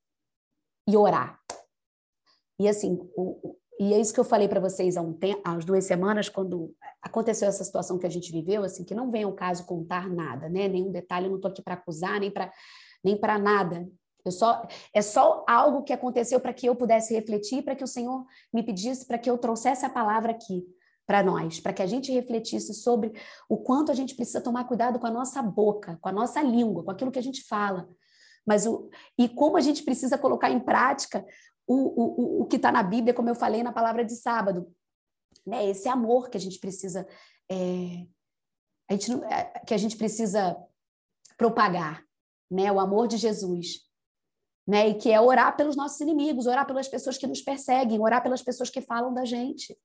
e 0.88 0.96
orar. 0.96 1.40
E 2.60 2.68
assim, 2.68 3.00
o, 3.16 3.58
e 3.80 3.94
é 3.94 4.00
isso 4.00 4.13
que 4.13 4.20
eu 4.20 4.24
falei 4.24 4.48
para 4.48 4.60
vocês 4.60 4.96
há, 4.96 5.02
um 5.02 5.13
tempo, 5.13 5.42
há 5.44 5.58
duas 5.58 5.86
semanas, 5.86 6.30
quando 6.30 6.75
aconteceu 7.02 7.48
essa 7.48 7.63
situação 7.63 7.98
que 7.98 8.06
a 8.06 8.10
gente 8.10 8.32
viveu, 8.32 8.63
assim, 8.63 8.84
que 8.84 8.94
não 8.94 9.10
vem 9.10 9.24
ao 9.24 9.34
caso 9.34 9.66
contar 9.66 10.08
nada, 10.08 10.48
né? 10.48 10.68
Nenhum 10.68 10.92
detalhe, 10.92 11.25
eu 11.25 11.32
não 11.32 11.38
estou 11.38 11.52
aqui 11.52 11.62
para 11.62 11.74
acusar, 11.74 12.20
nem 12.20 12.32
para 12.32 12.52
nem 13.03 13.17
para 13.17 13.38
nada. 13.38 13.88
Eu 14.25 14.31
só 14.31 14.65
é 14.93 15.01
só 15.01 15.43
algo 15.48 15.83
que 15.83 15.91
aconteceu 15.91 16.39
para 16.39 16.53
que 16.53 16.65
eu 16.65 16.75
pudesse 16.75 17.13
refletir, 17.13 17.62
para 17.62 17.75
que 17.75 17.83
o 17.83 17.88
Senhor 17.88 18.25
me 18.53 18.63
pedisse 18.63 19.05
para 19.05 19.17
que 19.17 19.29
eu 19.29 19.38
trouxesse 19.38 19.86
a 19.86 19.89
palavra 19.89 20.31
aqui 20.31 20.63
para 21.05 21.22
nós, 21.22 21.60
para 21.60 21.74
que 21.74 21.81
a 21.81 21.86
gente 21.86 22.12
refletisse 22.12 22.74
sobre 22.74 23.12
o 23.50 23.57
quanto 23.57 23.91
a 23.91 23.95
gente 23.95 24.15
precisa 24.15 24.39
tomar 24.39 24.63
cuidado 24.63 25.00
com 25.00 25.07
a 25.07 25.12
nossa 25.12 25.41
boca, 25.41 25.98
com 26.01 26.07
a 26.07 26.13
nossa 26.13 26.41
língua, 26.41 26.83
com 26.83 26.91
aquilo 26.91 27.12
que 27.12 27.19
a 27.19 27.24
gente 27.24 27.43
fala. 27.43 27.89
Mas 28.45 28.65
o, 28.65 28.89
e 29.17 29.27
como 29.27 29.57
a 29.57 29.62
gente 29.62 29.83
precisa 29.83 30.17
colocar 30.17 30.50
em 30.50 30.60
prática 30.60 31.25
o, 31.67 31.75
o, 31.75 32.41
o 32.41 32.45
que 32.45 32.57
está 32.57 32.72
na 32.72 32.83
Bíblia, 32.83 33.13
como 33.13 33.29
eu 33.29 33.36
falei 33.36 33.63
na 33.63 33.72
palavra 33.72 34.03
de 34.03 34.15
sábado. 34.15 34.74
Né? 35.45 35.69
Esse 35.69 35.89
amor 35.89 36.29
que 36.29 36.38
a 36.38 36.39
gente 36.39 36.60
precisa. 36.60 37.07
É, 37.50 38.05
a 38.89 38.93
gente, 38.93 39.12
é, 39.25 39.43
que 39.65 39.74
a 39.74 39.77
gente 39.77 39.98
precisa 39.98 40.57
propagar, 41.38 42.03
né? 42.53 42.72
O 42.72 42.79
amor 42.79 43.07
de 43.07 43.17
Jesus, 43.17 43.79
né? 44.67 44.89
E 44.89 44.95
que 44.95 45.12
é 45.12 45.19
orar 45.19 45.55
pelos 45.57 45.75
nossos 45.75 46.00
inimigos, 46.00 46.45
orar 46.45 46.65
pelas 46.65 46.88
pessoas 46.88 47.17
que 47.17 47.27
nos 47.27 47.41
perseguem, 47.41 48.00
orar 48.00 48.22
pelas 48.22 48.41
pessoas 48.41 48.69
que 48.69 48.81
falam 48.81 49.13
da 49.13 49.25
gente. 49.25 49.77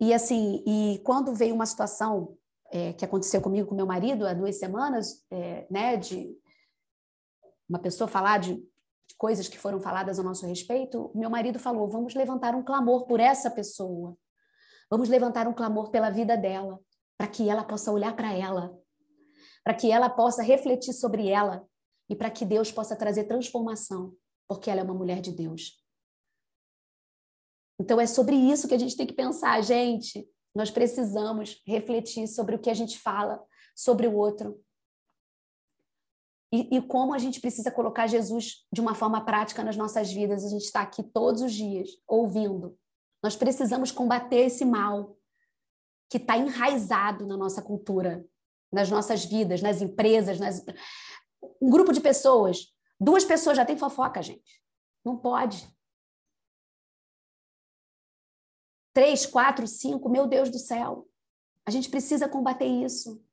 E 0.00 0.14
assim, 0.14 0.64
e 0.66 1.00
quando 1.04 1.34
veio 1.34 1.54
uma 1.54 1.66
situação 1.66 2.36
é, 2.70 2.92
que 2.94 3.04
aconteceu 3.04 3.40
comigo 3.42 3.68
com 3.68 3.74
meu 3.74 3.86
marido 3.86 4.26
há 4.26 4.32
duas 4.32 4.56
semanas, 4.56 5.24
é, 5.30 5.66
né, 5.70 5.96
de 5.96 6.34
uma 7.68 7.78
pessoa 7.78 8.08
falar 8.08 8.38
de, 8.38 8.60
coisas 9.20 9.48
que 9.48 9.58
foram 9.58 9.78
faladas 9.78 10.18
a 10.18 10.22
nosso 10.22 10.46
respeito, 10.46 11.12
meu 11.14 11.28
marido 11.28 11.58
falou: 11.58 11.86
vamos 11.86 12.14
levantar 12.14 12.54
um 12.54 12.62
clamor 12.62 13.06
por 13.06 13.20
essa 13.20 13.50
pessoa, 13.50 14.16
vamos 14.90 15.10
levantar 15.10 15.46
um 15.46 15.52
clamor 15.52 15.90
pela 15.90 16.08
vida 16.08 16.38
dela, 16.38 16.80
para 17.18 17.28
que 17.28 17.46
ela 17.46 17.62
possa 17.62 17.92
olhar 17.92 18.16
para 18.16 18.32
ela, 18.32 18.74
para 19.64 19.74
que 19.74 19.90
ela 19.90 20.08
possa 20.08 20.42
refletir 20.42 20.92
sobre 20.92 21.28
ela 21.28 21.66
e 22.08 22.16
para 22.16 22.30
que 22.30 22.44
Deus 22.44 22.72
possa 22.72 22.96
trazer 22.96 23.24
transformação, 23.24 24.14
porque 24.48 24.70
ela 24.70 24.80
é 24.80 24.84
uma 24.84 24.94
mulher 24.94 25.20
de 25.20 25.32
Deus. 25.32 25.84
Então 27.80 28.00
é 28.00 28.06
sobre 28.06 28.36
isso 28.36 28.68
que 28.68 28.74
a 28.74 28.78
gente 28.78 28.96
tem 28.96 29.06
que 29.06 29.14
pensar, 29.14 29.60
gente. 29.62 30.28
Nós 30.54 30.70
precisamos 30.70 31.62
refletir 31.66 32.26
sobre 32.26 32.56
o 32.56 32.58
que 32.58 32.68
a 32.68 32.74
gente 32.74 32.98
fala 32.98 33.42
sobre 33.74 34.06
o 34.06 34.14
outro. 34.14 34.62
E, 36.52 36.76
e, 36.76 36.82
como 36.82 37.14
a 37.14 37.18
gente 37.18 37.40
precisa 37.40 37.70
colocar 37.70 38.08
Jesus 38.08 38.66
de 38.72 38.80
uma 38.80 38.94
forma 38.94 39.24
prática 39.24 39.62
nas 39.62 39.76
nossas 39.76 40.12
vidas. 40.12 40.44
A 40.44 40.48
gente 40.48 40.64
está 40.64 40.82
aqui 40.82 41.02
todos 41.02 41.42
os 41.42 41.52
dias 41.54 41.88
ouvindo. 42.06 42.76
Nós 43.22 43.36
precisamos 43.36 43.92
combater 43.92 44.46
esse 44.46 44.64
mal 44.64 45.16
que 46.10 46.16
está 46.16 46.36
enraizado 46.36 47.24
na 47.24 47.36
nossa 47.36 47.62
cultura, 47.62 48.26
nas 48.72 48.90
nossas 48.90 49.24
vidas, 49.24 49.62
nas 49.62 49.80
empresas. 49.80 50.38
Nas... 50.38 50.64
Um 51.60 51.70
grupo 51.70 51.92
de 51.92 52.00
pessoas, 52.00 52.72
duas 53.00 53.24
pessoas 53.24 53.56
já 53.56 53.64
tem 53.64 53.76
fofoca, 53.76 54.22
gente. 54.22 54.62
Não 55.04 55.16
pode. 55.16 55.66
três, 58.92 59.26
quatro, 59.26 59.66
cinco, 59.66 60.08
meu 60.08 60.26
Deus 60.26 60.50
do 60.50 60.58
céu. 60.58 61.08
A 61.66 61.70
gente 61.70 61.88
precisa 61.88 62.28
combater 62.28 62.66
isso. 62.66 63.24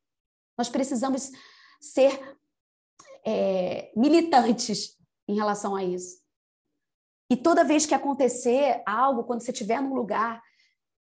Nós 0.57 0.69
precisamos 0.69 1.31
ser 1.79 2.37
é, 3.25 3.91
militantes 3.95 4.97
em 5.27 5.35
relação 5.35 5.75
a 5.75 5.83
isso. 5.83 6.21
E 7.29 7.35
toda 7.35 7.63
vez 7.63 7.85
que 7.85 7.93
acontecer 7.93 8.81
algo, 8.85 9.23
quando 9.23 9.41
você 9.41 9.51
estiver 9.51 9.81
num 9.81 9.93
lugar, 9.93 10.41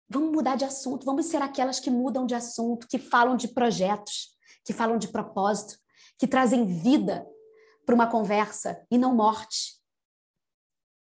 vamos 0.08 0.32
mudar 0.32 0.56
de 0.56 0.64
assunto, 0.64 1.04
vamos 1.04 1.26
ser 1.26 1.42
aquelas 1.42 1.80
que 1.80 1.90
mudam 1.90 2.26
de 2.26 2.34
assunto, 2.34 2.86
que 2.88 2.98
falam 2.98 3.36
de 3.36 3.48
projetos, 3.48 4.36
que 4.64 4.72
falam 4.72 4.98
de 4.98 5.08
propósito, 5.08 5.78
que 6.18 6.26
trazem 6.26 6.64
vida 6.64 7.26
para 7.84 7.94
uma 7.94 8.06
conversa 8.06 8.84
e 8.90 8.98
não 8.98 9.14
morte. 9.14 9.76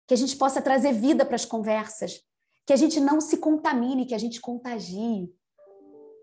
Que 0.07 0.15
a 0.15 0.17
gente 0.17 0.37
possa 0.37 0.63
trazer 0.63 0.93
vida 0.93 1.25
para 1.25 1.37
as 1.37 1.45
conversas, 1.45 2.23
que 2.67 2.73
a 2.73 2.77
gente 2.77 3.01
não 3.01 3.21
se 3.21 3.37
contamine, 3.39 4.07
que 4.07 4.15
a 4.15 4.19
gente 4.19 4.41
contagie. 4.41 5.33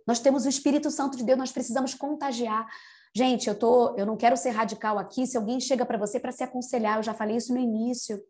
Nós 0.07 0.19
temos 0.19 0.45
o 0.45 0.49
Espírito 0.49 0.91
Santo 0.91 1.17
de 1.17 1.23
Deus, 1.23 1.37
nós 1.37 1.51
precisamos 1.51 1.93
contagiar. 1.93 2.67
Gente, 3.15 3.47
eu 3.47 3.57
tô, 3.57 3.95
eu 3.95 4.05
não 4.05 4.17
quero 4.17 4.35
ser 4.35 4.51
radical 4.51 4.99
aqui. 4.99 5.25
Se 5.25 5.37
alguém 5.37 5.59
chega 5.59 5.85
para 5.85 5.97
você 5.97 6.19
para 6.19 6.31
se 6.31 6.43
aconselhar, 6.43 6.97
eu 6.97 7.03
já 7.03 7.13
falei 7.13 7.37
isso 7.37 7.53
no 7.53 7.59
início. 7.59 8.21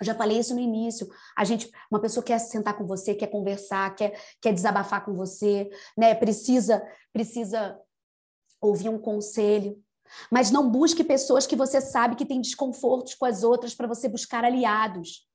Eu 0.00 0.06
já 0.06 0.14
falei 0.14 0.38
isso 0.38 0.54
no 0.54 0.60
início. 0.60 1.08
A 1.36 1.44
gente, 1.44 1.70
uma 1.90 2.00
pessoa 2.00 2.24
quer 2.24 2.38
sentar 2.38 2.76
com 2.76 2.86
você, 2.86 3.14
quer 3.14 3.26
conversar, 3.26 3.94
quer, 3.94 4.18
quer 4.40 4.52
desabafar 4.52 5.04
com 5.04 5.14
você, 5.14 5.68
né? 5.96 6.14
Precisa, 6.14 6.82
precisa 7.12 7.78
ouvir 8.60 8.88
um 8.88 8.98
conselho. 8.98 9.82
Mas 10.30 10.50
não 10.50 10.70
busque 10.70 11.04
pessoas 11.04 11.46
que 11.46 11.56
você 11.56 11.80
sabe 11.80 12.16
que 12.16 12.24
têm 12.24 12.40
desconfortos 12.40 13.14
com 13.14 13.26
as 13.26 13.42
outras 13.42 13.74
para 13.74 13.86
você 13.86 14.08
buscar 14.08 14.44
aliados 14.44 15.28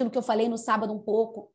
aquilo 0.00 0.10
que 0.10 0.18
eu 0.18 0.22
falei 0.22 0.48
no 0.48 0.56
sábado 0.56 0.92
um 0.92 0.98
pouco. 0.98 1.52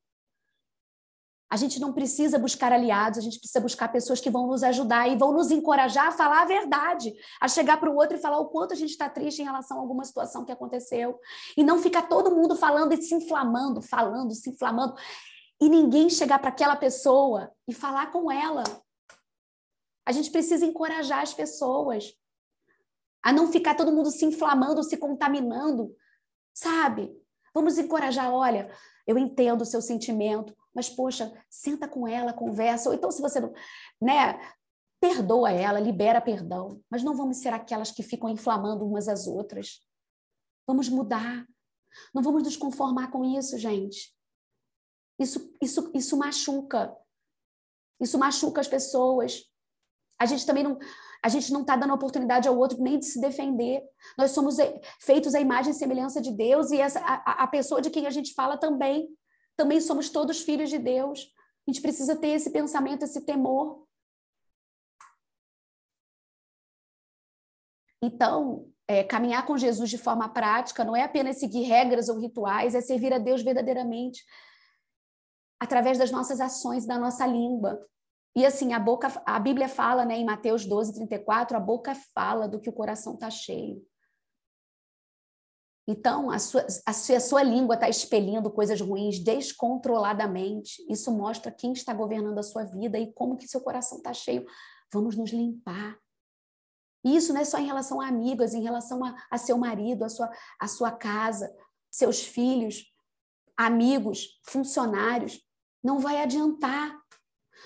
A 1.50 1.58
gente 1.58 1.80
não 1.80 1.94
precisa 1.94 2.40
buscar 2.40 2.74
aliados, 2.74 3.20
a 3.20 3.22
gente 3.22 3.38
precisa 3.38 3.62
buscar 3.62 3.88
pessoas 3.90 4.20
que 4.20 4.30
vão 4.30 4.48
nos 4.48 4.64
ajudar 4.64 5.08
e 5.08 5.16
vão 5.16 5.32
nos 5.32 5.52
encorajar 5.52 6.08
a 6.08 6.12
falar 6.12 6.42
a 6.42 6.46
verdade, 6.46 7.14
a 7.40 7.48
chegar 7.48 7.78
para 7.80 7.90
o 7.90 7.96
outro 7.96 8.18
e 8.18 8.20
falar 8.20 8.40
o 8.40 8.48
quanto 8.48 8.74
a 8.74 8.76
gente 8.76 8.90
está 8.90 9.08
triste 9.08 9.42
em 9.42 9.46
relação 9.46 9.78
a 9.78 9.82
alguma 9.82 10.04
situação 10.04 10.44
que 10.44 10.52
aconteceu. 10.52 11.20
E 11.56 11.64
não 11.64 11.80
ficar 11.80 12.04
todo 12.04 12.36
mundo 12.36 12.56
falando 12.56 12.94
e 12.94 13.02
se 13.02 13.14
inflamando, 13.14 13.82
falando, 13.82 14.34
se 14.34 14.50
inflamando, 14.50 14.96
e 15.62 15.70
ninguém 15.70 16.10
chegar 16.10 16.40
para 16.40 16.50
aquela 16.50 16.76
pessoa 16.76 17.52
e 17.68 17.74
falar 17.74 18.12
com 18.12 18.32
ela. 18.32 18.64
A 20.06 20.12
gente 20.12 20.32
precisa 20.32 20.66
encorajar 20.66 21.22
as 21.22 21.34
pessoas 21.34 22.14
a 23.24 23.32
não 23.32 23.52
ficar 23.52 23.76
todo 23.76 23.92
mundo 23.92 24.12
se 24.12 24.26
inflamando, 24.26 24.84
se 24.84 24.98
contaminando, 24.98 25.96
sabe? 26.54 27.12
Vamos 27.54 27.78
encorajar, 27.78 28.32
olha, 28.32 28.70
eu 29.08 29.18
entendo 29.18 29.62
o 29.62 29.66
seu 29.66 29.82
sentimento, 29.82 30.56
mas 30.76 30.90
poxa, 30.90 31.32
senta 31.50 31.88
com 31.88 32.08
ela, 32.08 32.34
conversa, 32.34 32.90
ou 32.90 32.96
então 32.96 33.10
se 33.10 33.22
você 33.22 33.40
não, 33.40 33.54
né, 34.02 34.38
perdoa 35.00 35.52
ela, 35.52 35.80
libera 35.80 36.20
perdão, 36.20 36.82
mas 36.90 37.04
não 37.04 37.16
vamos 37.16 37.38
ser 37.38 37.54
aquelas 37.54 37.92
que 37.92 38.04
ficam 38.04 38.30
inflamando 38.30 38.86
umas 38.86 39.08
às 39.08 39.26
outras. 39.26 39.82
Vamos 40.68 40.90
mudar. 40.90 41.48
Não 42.14 42.22
vamos 42.22 42.44
nos 42.44 42.58
conformar 42.58 43.12
com 43.12 43.24
isso, 43.24 43.58
gente. 43.58 44.14
Isso, 45.20 45.54
isso, 45.62 45.92
isso 45.94 46.18
machuca. 46.18 46.96
Isso 48.02 48.18
machuca 48.18 48.60
as 48.60 48.68
pessoas. 48.68 49.44
A 50.20 50.26
gente 50.26 50.46
também 50.46 50.64
não, 50.64 50.78
a 51.24 51.30
gente 51.30 51.52
não 51.52 51.62
está 51.62 51.76
dando 51.76 51.94
oportunidade 51.94 52.48
ao 52.48 52.58
outro 52.58 52.82
nem 52.82 53.00
de 53.00 53.06
se 53.06 53.20
defender. 53.22 53.82
Nós 54.18 54.32
somos 54.32 54.58
feitos 55.00 55.36
à 55.36 55.40
imagem 55.40 55.72
e 55.72 55.76
semelhança 55.76 56.22
de 56.22 56.32
Deus 56.32 56.72
e 56.72 56.80
essa, 56.80 57.00
a, 57.00 57.44
a 57.44 57.48
pessoa 57.48 57.82
de 57.82 57.90
quem 57.90 58.08
a 58.08 58.10
gente 58.10 58.34
fala 58.34 58.58
também. 58.58 59.08
Também 59.56 59.80
somos 59.80 60.10
todos 60.10 60.42
filhos 60.42 60.70
de 60.70 60.78
Deus. 60.78 61.34
A 61.68 61.72
gente 61.72 61.82
precisa 61.82 62.16
ter 62.16 62.30
esse 62.30 62.52
pensamento, 62.52 63.04
esse 63.04 63.22
temor. 63.22 63.86
Então, 68.02 68.72
é, 68.88 69.04
caminhar 69.04 69.46
com 69.46 69.58
Jesus 69.58 69.90
de 69.90 69.98
forma 69.98 70.30
prática 70.30 70.84
não 70.84 70.96
é 70.96 71.04
apenas 71.04 71.38
seguir 71.38 71.64
regras 71.64 72.08
ou 72.08 72.20
rituais, 72.20 72.76
é 72.76 72.82
servir 72.82 73.12
a 73.14 73.18
Deus 73.18 73.42
verdadeiramente 73.42 74.24
através 75.60 75.98
das 75.98 76.12
nossas 76.12 76.40
ações, 76.40 76.86
da 76.86 77.00
nossa 77.00 77.26
língua. 77.26 77.80
E 78.36 78.46
assim, 78.46 78.74
a 78.74 78.80
boca, 78.80 79.08
a 79.26 79.40
Bíblia 79.40 79.70
fala, 79.70 80.06
né, 80.06 80.16
em 80.18 80.26
Mateus 80.26 80.66
12, 80.66 80.94
34, 80.94 81.56
a 81.56 81.60
boca 81.60 81.96
fala 82.14 82.48
do 82.48 82.60
que 82.60 82.70
o 82.70 82.74
coração 82.74 83.14
está 83.14 83.30
cheio. 83.30 83.82
Então, 85.88 86.32
a 86.32 86.40
sua, 86.40 86.66
a, 86.86 86.94
se 86.94 87.14
a 87.14 87.20
sua 87.20 87.44
língua 87.44 87.76
está 87.76 87.88
expelindo 87.88 88.50
coisas 88.50 88.82
ruins 88.82 89.20
descontroladamente, 89.20 90.84
isso 90.90 91.12
mostra 91.12 91.52
quem 91.52 91.74
está 91.74 91.94
governando 91.94 92.40
a 92.40 92.44
sua 92.44 92.64
vida 92.64 92.98
e 92.98 93.14
como 93.14 93.38
que 93.38 93.48
seu 93.48 93.62
coração 93.62 94.00
está 94.00 94.12
cheio. 94.12 94.46
Vamos 94.92 95.16
nos 95.16 95.32
limpar. 95.32 95.98
Isso 97.04 97.32
não 97.32 97.42
é 97.42 97.46
só 97.46 97.60
em 97.60 97.68
relação 97.68 98.02
a 98.02 98.08
amigas, 98.08 98.56
em 98.56 98.64
relação 98.64 99.06
a, 99.06 99.16
a 99.30 99.38
seu 99.38 99.60
marido, 99.60 100.04
a 100.04 100.10
sua, 100.10 100.32
a 100.60 100.68
sua 100.68 100.92
casa, 100.92 101.56
seus 101.92 102.24
filhos, 102.24 102.92
amigos, 103.56 104.40
funcionários. 104.44 105.40
Não 105.84 106.00
vai 106.00 106.20
adiantar. 106.20 107.00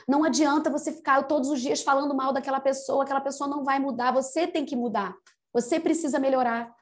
Não 0.05 0.25
adianta 0.25 0.69
você 0.69 0.91
ficar 0.91 1.23
todos 1.23 1.49
os 1.49 1.61
dias 1.61 1.81
falando 1.81 2.13
mal 2.13 2.33
daquela 2.33 2.59
pessoa, 2.59 3.03
aquela 3.03 3.21
pessoa 3.21 3.49
não 3.49 3.63
vai 3.63 3.79
mudar, 3.79 4.11
você 4.11 4.45
tem 4.45 4.65
que 4.65 4.75
mudar. 4.75 5.15
Você 5.53 5.79
precisa 5.79 6.19
melhorar. 6.19 6.75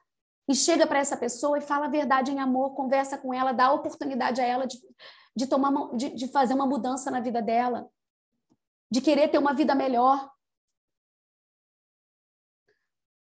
E 0.48 0.54
chega 0.54 0.86
para 0.86 0.98
essa 0.98 1.16
pessoa 1.16 1.58
e 1.58 1.60
fala 1.60 1.86
a 1.86 1.90
verdade 1.90 2.30
em 2.30 2.40
amor, 2.40 2.74
conversa 2.74 3.18
com 3.18 3.34
ela, 3.34 3.52
dá 3.52 3.70
oportunidade 3.70 4.40
a 4.40 4.44
ela 4.44 4.66
de, 4.66 4.78
de, 5.36 5.46
tomar, 5.46 5.94
de, 5.94 6.08
de 6.10 6.28
fazer 6.28 6.54
uma 6.54 6.66
mudança 6.66 7.10
na 7.10 7.20
vida 7.20 7.42
dela, 7.42 7.90
de 8.90 9.02
querer 9.02 9.28
ter 9.28 9.36
uma 9.36 9.52
vida 9.52 9.74
melhor. 9.74 10.32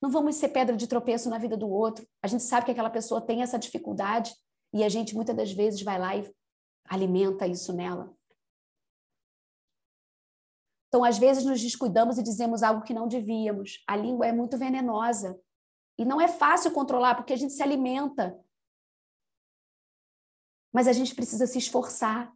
Não 0.00 0.10
vamos 0.10 0.36
ser 0.36 0.48
pedra 0.48 0.74
de 0.74 0.86
tropeço 0.86 1.28
na 1.28 1.38
vida 1.38 1.56
do 1.56 1.68
outro. 1.68 2.08
A 2.22 2.26
gente 2.26 2.42
sabe 2.42 2.64
que 2.64 2.72
aquela 2.72 2.90
pessoa 2.90 3.20
tem 3.20 3.42
essa 3.42 3.58
dificuldade 3.58 4.34
e 4.72 4.82
a 4.82 4.88
gente 4.88 5.14
muitas 5.14 5.36
das 5.36 5.52
vezes 5.52 5.82
vai 5.82 5.98
lá 5.98 6.16
e 6.16 6.34
alimenta 6.88 7.46
isso 7.46 7.74
nela. 7.74 8.12
Então, 10.88 11.04
às 11.04 11.18
vezes, 11.18 11.44
nos 11.44 11.60
descuidamos 11.60 12.18
e 12.18 12.22
dizemos 12.22 12.62
algo 12.62 12.82
que 12.82 12.92
não 12.92 13.08
devíamos. 13.08 13.82
A 13.86 13.96
língua 13.96 14.26
é 14.26 14.32
muito 14.32 14.58
venenosa. 14.58 15.40
E 15.98 16.04
não 16.04 16.20
é 16.20 16.28
fácil 16.28 16.72
controlar, 16.72 17.14
porque 17.14 17.32
a 17.32 17.36
gente 17.36 17.52
se 17.52 17.62
alimenta. 17.62 18.38
Mas 20.72 20.88
a 20.88 20.92
gente 20.92 21.14
precisa 21.14 21.46
se 21.46 21.58
esforçar. 21.58 22.32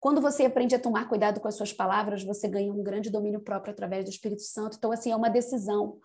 Quando 0.00 0.20
você 0.20 0.44
aprende 0.44 0.74
a 0.74 0.80
tomar 0.80 1.08
cuidado 1.08 1.40
com 1.40 1.48
as 1.48 1.56
suas 1.56 1.72
palavras, 1.72 2.22
você 2.22 2.46
ganha 2.46 2.72
um 2.72 2.82
grande 2.82 3.10
domínio 3.10 3.40
próprio 3.40 3.72
através 3.72 4.04
do 4.04 4.10
Espírito 4.10 4.42
Santo. 4.42 4.76
Então, 4.76 4.92
assim, 4.92 5.10
é 5.10 5.16
uma 5.16 5.30
decisão. 5.30 5.98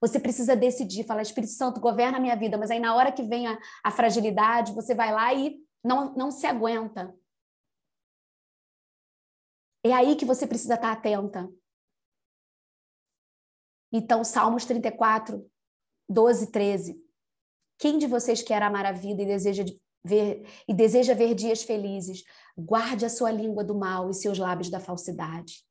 Você 0.00 0.20
precisa 0.20 0.54
decidir, 0.54 1.04
falar, 1.04 1.22
Espírito 1.22 1.52
Santo, 1.52 1.80
governa 1.80 2.18
a 2.18 2.20
minha 2.20 2.36
vida, 2.36 2.58
mas 2.58 2.70
aí 2.70 2.78
na 2.78 2.94
hora 2.94 3.10
que 3.10 3.22
vem 3.22 3.46
a, 3.46 3.58
a 3.82 3.90
fragilidade, 3.90 4.74
você 4.74 4.94
vai 4.94 5.12
lá 5.12 5.32
e 5.32 5.56
não, 5.82 6.14
não 6.14 6.30
se 6.30 6.46
aguenta. 6.46 7.14
É 9.84 9.92
aí 9.92 10.16
que 10.16 10.24
você 10.24 10.46
precisa 10.46 10.74
estar 10.74 10.92
atenta. 10.92 11.48
Então, 13.90 14.22
Salmos 14.22 14.66
34, 14.66 15.50
12, 16.08 16.50
13. 16.50 17.00
Quem 17.78 17.98
de 17.98 18.06
vocês 18.06 18.42
quer 18.42 18.62
amar 18.62 18.86
a 18.86 18.92
vida 18.92 19.22
e 19.22 19.26
deseja 19.26 19.64
ver 20.04 20.46
e 20.66 20.74
deseja 20.74 21.14
ver 21.14 21.34
dias 21.34 21.62
felizes, 21.62 22.24
guarde 22.56 23.04
a 23.04 23.10
sua 23.10 23.30
língua 23.30 23.62
do 23.62 23.74
mal 23.74 24.10
e 24.10 24.14
seus 24.14 24.38
lábios 24.38 24.70
da 24.70 24.80
falsidade. 24.80 25.64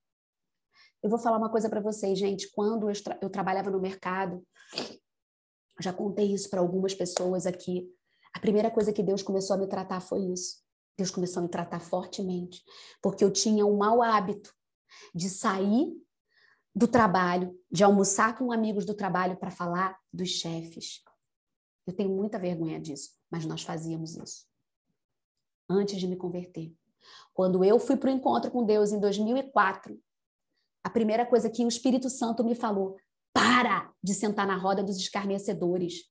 Eu 1.02 1.10
vou 1.10 1.20
falar 1.20 1.38
uma 1.38 1.50
coisa 1.50 1.70
para 1.70 1.82
vocês, 1.82 2.18
gente. 2.18 2.52
Quando 2.52 2.90
eu, 2.90 3.04
tra 3.04 3.18
eu 3.22 3.30
trabalhava 3.30 3.70
no 3.70 3.80
mercado, 3.80 4.46
já 5.80 5.94
contei 5.94 6.34
isso 6.34 6.50
para 6.50 6.60
algumas 6.60 6.94
pessoas 6.94 7.46
aqui. 7.46 7.90
A 8.34 8.40
primeira 8.40 8.70
coisa 8.70 8.94
que 8.94 9.04
Deus 9.04 9.22
começou 9.22 9.56
a 9.56 9.60
me 9.60 9.68
tratar 9.68 10.02
foi 10.02 10.22
isso. 10.22 10.62
Deus 10.98 11.12
começou 11.12 11.42
a 11.42 11.44
me 11.44 11.50
tratar 11.50 11.80
fortemente, 11.80 12.64
porque 13.02 13.24
eu 13.24 13.32
tinha 13.32 13.66
um 13.66 13.78
mau 13.78 14.02
hábito 14.02 14.52
de 15.14 15.30
sair 15.30 15.94
do 16.78 16.88
trabalho, 16.88 17.60
de 17.72 17.84
almoçar 17.84 18.38
com 18.38 18.52
amigos 18.52 18.86
do 18.86 18.94
trabalho 18.94 19.36
para 19.36 19.50
falar 19.50 19.98
dos 20.14 20.30
chefes. 20.30 21.02
Eu 21.88 21.94
tenho 21.94 22.10
muita 22.10 22.38
vergonha 22.38 22.80
disso, 22.80 23.12
mas 23.32 23.46
nós 23.46 23.64
fazíamos 23.64 24.16
isso 24.16 24.46
antes 25.68 26.00
de 26.00 26.08
me 26.08 26.16
converter. 26.16 26.72
Quando 27.34 27.64
eu 27.64 27.80
fui 27.80 27.98
para 27.98 28.10
o 28.10 28.14
encontro 28.14 28.52
com 28.52 28.64
Deus 28.64 28.92
em 28.92 29.00
2004, 29.00 30.00
a 30.84 30.90
primeira 30.90 31.26
coisa 31.26 31.50
que 31.50 31.66
o 31.66 31.68
Espírito 31.68 32.12
Santo 32.12 32.44
me 32.44 32.54
falou: 32.54 32.96
para 33.34 33.92
de 34.04 34.14
sentar 34.14 34.46
na 34.46 34.56
roda 34.56 34.84
dos 34.84 34.98
escarnecedores. 34.98 36.04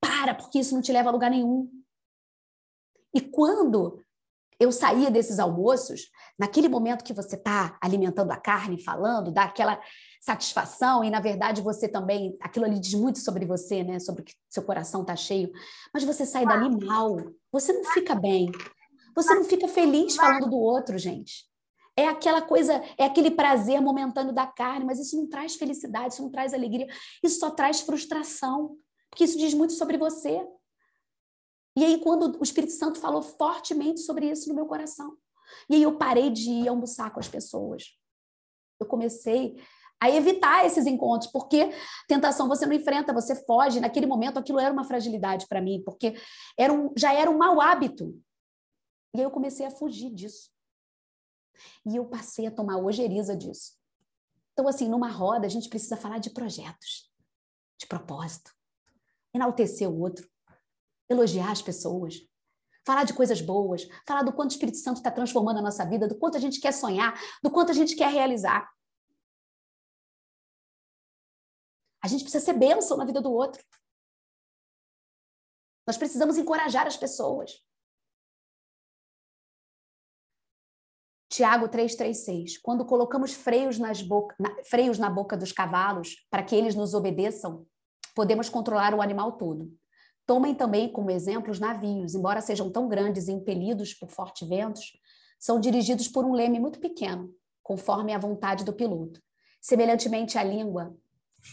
Para, 0.00 0.34
porque 0.34 0.58
isso 0.58 0.74
não 0.74 0.82
te 0.82 0.92
leva 0.92 1.10
a 1.10 1.12
lugar 1.12 1.30
nenhum. 1.30 1.70
E 3.14 3.20
quando 3.20 4.04
eu 4.60 4.72
saía 4.72 5.10
desses 5.10 5.38
almoços, 5.38 6.10
naquele 6.38 6.68
momento 6.68 7.04
que 7.04 7.12
você 7.12 7.36
está 7.36 7.78
alimentando 7.80 8.32
a 8.32 8.36
carne, 8.36 8.82
falando, 8.82 9.30
dá 9.30 9.44
aquela 9.44 9.80
satisfação, 10.20 11.04
e 11.04 11.10
na 11.10 11.20
verdade 11.20 11.62
você 11.62 11.88
também, 11.88 12.36
aquilo 12.40 12.64
ali 12.64 12.78
diz 12.78 12.94
muito 12.94 13.18
sobre 13.20 13.46
você, 13.46 13.84
né? 13.84 13.98
Sobre 14.00 14.24
que 14.24 14.34
seu 14.48 14.62
coração 14.62 15.02
está 15.02 15.14
cheio, 15.14 15.52
mas 15.94 16.02
você 16.02 16.26
sai 16.26 16.44
dali 16.44 16.84
mal, 16.84 17.16
você 17.52 17.72
não 17.72 17.84
fica 17.84 18.14
bem, 18.14 18.50
você 19.14 19.34
não 19.34 19.44
fica 19.44 19.68
feliz 19.68 20.16
falando 20.16 20.50
do 20.50 20.56
outro, 20.56 20.98
gente. 20.98 21.46
É 21.96 22.06
aquela 22.06 22.40
coisa, 22.40 22.80
é 22.96 23.04
aquele 23.04 23.30
prazer 23.30 23.80
momentâneo 23.80 24.32
da 24.32 24.46
carne, 24.46 24.84
mas 24.84 25.00
isso 25.00 25.16
não 25.16 25.28
traz 25.28 25.56
felicidade, 25.56 26.14
isso 26.14 26.22
não 26.22 26.30
traz 26.30 26.54
alegria, 26.54 26.86
isso 27.22 27.40
só 27.40 27.50
traz 27.50 27.80
frustração, 27.80 28.76
porque 29.10 29.24
isso 29.24 29.38
diz 29.38 29.52
muito 29.54 29.72
sobre 29.72 29.98
você. 29.98 30.40
E 31.78 31.84
aí, 31.84 32.00
quando 32.00 32.36
o 32.40 32.42
Espírito 32.42 32.72
Santo 32.72 32.98
falou 32.98 33.22
fortemente 33.22 34.00
sobre 34.00 34.28
isso 34.28 34.48
no 34.48 34.54
meu 34.56 34.66
coração, 34.66 35.16
e 35.70 35.76
aí 35.76 35.82
eu 35.84 35.96
parei 35.96 36.28
de 36.28 36.50
ir 36.50 36.66
almoçar 36.66 37.12
com 37.12 37.20
as 37.20 37.28
pessoas. 37.28 37.96
Eu 38.80 38.86
comecei 38.86 39.62
a 40.00 40.10
evitar 40.10 40.66
esses 40.66 40.86
encontros, 40.86 41.30
porque 41.30 41.70
tentação 42.08 42.48
você 42.48 42.66
não 42.66 42.72
enfrenta, 42.72 43.12
você 43.12 43.36
foge. 43.44 43.78
Naquele 43.78 44.06
momento, 44.06 44.40
aquilo 44.40 44.58
era 44.58 44.72
uma 44.72 44.82
fragilidade 44.82 45.46
para 45.46 45.60
mim, 45.60 45.80
porque 45.84 46.20
era 46.58 46.72
um, 46.72 46.92
já 46.96 47.12
era 47.12 47.30
um 47.30 47.38
mau 47.38 47.60
hábito. 47.60 48.20
E 49.14 49.18
aí 49.18 49.22
eu 49.22 49.30
comecei 49.30 49.64
a 49.64 49.70
fugir 49.70 50.12
disso. 50.12 50.50
E 51.86 51.94
eu 51.94 52.06
passei 52.06 52.48
a 52.48 52.50
tomar 52.50 52.78
ojeriza 52.78 53.36
disso. 53.36 53.74
Então, 54.52 54.66
assim, 54.66 54.88
numa 54.88 55.12
roda, 55.12 55.46
a 55.46 55.50
gente 55.50 55.68
precisa 55.68 55.96
falar 55.96 56.18
de 56.18 56.30
projetos, 56.30 57.08
de 57.78 57.86
propósito, 57.86 58.52
enaltecer 59.32 59.88
o 59.88 60.00
outro, 60.00 60.28
elogiar 61.08 61.50
as 61.50 61.62
pessoas, 61.62 62.16
falar 62.86 63.04
de 63.04 63.14
coisas 63.14 63.40
boas, 63.40 63.86
falar 64.06 64.22
do 64.22 64.32
quanto 64.32 64.50
o 64.50 64.54
Espírito 64.54 64.78
Santo 64.78 64.98
está 64.98 65.10
transformando 65.10 65.58
a 65.58 65.62
nossa 65.62 65.84
vida, 65.84 66.08
do 66.08 66.18
quanto 66.18 66.36
a 66.36 66.40
gente 66.40 66.60
quer 66.60 66.72
sonhar, 66.72 67.18
do 67.42 67.50
quanto 67.50 67.70
a 67.70 67.74
gente 67.74 67.96
quer 67.96 68.10
realizar. 68.10 68.70
A 72.02 72.08
gente 72.08 72.22
precisa 72.22 72.44
ser 72.44 72.54
bênção 72.54 72.96
na 72.96 73.04
vida 73.04 73.20
do 73.20 73.32
outro. 73.32 73.62
Nós 75.86 75.96
precisamos 75.96 76.38
encorajar 76.38 76.86
as 76.86 76.96
pessoas. 76.96 77.62
Tiago 81.30 81.68
3,36. 81.68 82.60
Quando 82.62 82.84
colocamos 82.84 83.32
freios, 83.32 83.78
boca, 84.02 84.34
na, 84.38 84.64
freios 84.64 84.98
na 84.98 85.10
boca 85.10 85.36
dos 85.36 85.52
cavalos 85.52 86.26
para 86.30 86.42
que 86.42 86.56
eles 86.56 86.74
nos 86.74 86.94
obedeçam, 86.94 87.66
podemos 88.14 88.48
controlar 88.48 88.94
o 88.94 89.02
animal 89.02 89.36
todo. 89.36 89.70
Tomem 90.28 90.54
também 90.54 90.92
como 90.92 91.10
exemplo 91.10 91.50
os 91.50 91.58
navios, 91.58 92.14
embora 92.14 92.42
sejam 92.42 92.70
tão 92.70 92.86
grandes 92.86 93.28
e 93.28 93.32
impelidos 93.32 93.94
por 93.94 94.10
fortes 94.10 94.46
ventos, 94.46 94.92
são 95.40 95.58
dirigidos 95.58 96.06
por 96.06 96.22
um 96.26 96.34
leme 96.34 96.60
muito 96.60 96.78
pequeno, 96.78 97.34
conforme 97.62 98.12
a 98.12 98.18
vontade 98.18 98.62
do 98.62 98.74
piloto. 98.74 99.22
Semelhantemente, 99.58 100.36
a 100.36 100.42
língua 100.44 100.94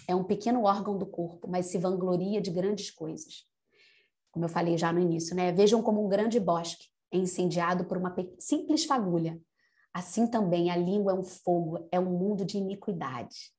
é 0.09 0.13
um 0.13 0.25
pequeno 0.25 0.63
órgão 0.63 0.97
do 0.97 1.05
corpo, 1.05 1.47
mas 1.47 1.67
se 1.67 1.77
vangloria 1.77 2.41
de 2.41 2.51
grandes 2.51 2.91
coisas. 2.91 3.45
Como 4.29 4.43
eu 4.43 4.49
falei 4.49 4.77
já 4.77 4.91
no 4.91 4.99
início, 4.99 5.33
né? 5.33 5.53
Vejam 5.53 5.81
como 5.81 6.05
um 6.05 6.09
grande 6.09 6.37
bosque 6.37 6.87
é 7.13 7.17
incendiado 7.17 7.85
por 7.85 7.97
uma 7.97 8.13
simples 8.37 8.83
fagulha 8.83 9.39
Assim 9.95 10.27
também 10.27 10.69
a 10.69 10.75
língua 10.75 11.13
é 11.13 11.15
um 11.15 11.23
fogo, 11.23 11.87
é 11.89 11.97
um 11.97 12.19
mundo 12.19 12.43
de 12.43 12.57
iniquidade. 12.57 13.54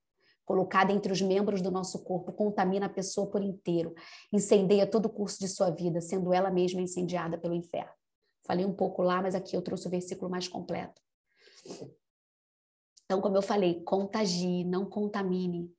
Colocada 0.46 0.92
entre 0.92 1.12
os 1.12 1.20
membros 1.20 1.60
do 1.60 1.72
nosso 1.72 2.04
corpo, 2.04 2.32
contamina 2.32 2.86
a 2.86 2.88
pessoa 2.88 3.28
por 3.28 3.42
inteiro, 3.42 3.92
incendeia 4.32 4.86
todo 4.86 5.06
o 5.06 5.10
curso 5.10 5.40
de 5.40 5.48
sua 5.48 5.70
vida, 5.70 6.00
sendo 6.00 6.32
ela 6.32 6.52
mesma 6.52 6.80
incendiada 6.80 7.36
pelo 7.36 7.52
inferno. 7.52 7.90
Falei 8.46 8.64
um 8.64 8.72
pouco 8.72 9.02
lá, 9.02 9.20
mas 9.20 9.34
aqui 9.34 9.56
eu 9.56 9.60
trouxe 9.60 9.88
o 9.88 9.90
versículo 9.90 10.30
mais 10.30 10.46
completo. 10.46 11.02
Então, 13.04 13.20
como 13.20 13.36
eu 13.36 13.42
falei, 13.42 13.82
contagie, 13.82 14.62
não 14.62 14.88
contamine. 14.88 15.74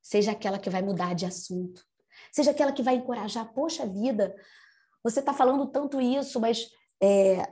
Seja 0.00 0.30
aquela 0.30 0.58
que 0.58 0.70
vai 0.70 0.82
mudar 0.82 1.14
de 1.14 1.26
assunto. 1.26 1.84
Seja 2.30 2.52
aquela 2.52 2.72
que 2.72 2.82
vai 2.82 2.94
encorajar. 2.94 3.52
Poxa 3.52 3.84
vida, 3.86 4.34
você 5.02 5.18
está 5.18 5.34
falando 5.34 5.66
tanto 5.66 6.00
isso, 6.00 6.38
mas 6.38 6.70
é, 7.02 7.42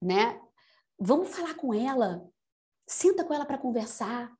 né? 0.00 0.38
Vamos 0.98 1.28
falar 1.30 1.54
com 1.54 1.72
ela. 1.72 2.22
Senta 2.86 3.24
com 3.24 3.32
ela 3.32 3.46
para 3.46 3.56
conversar. 3.56 4.30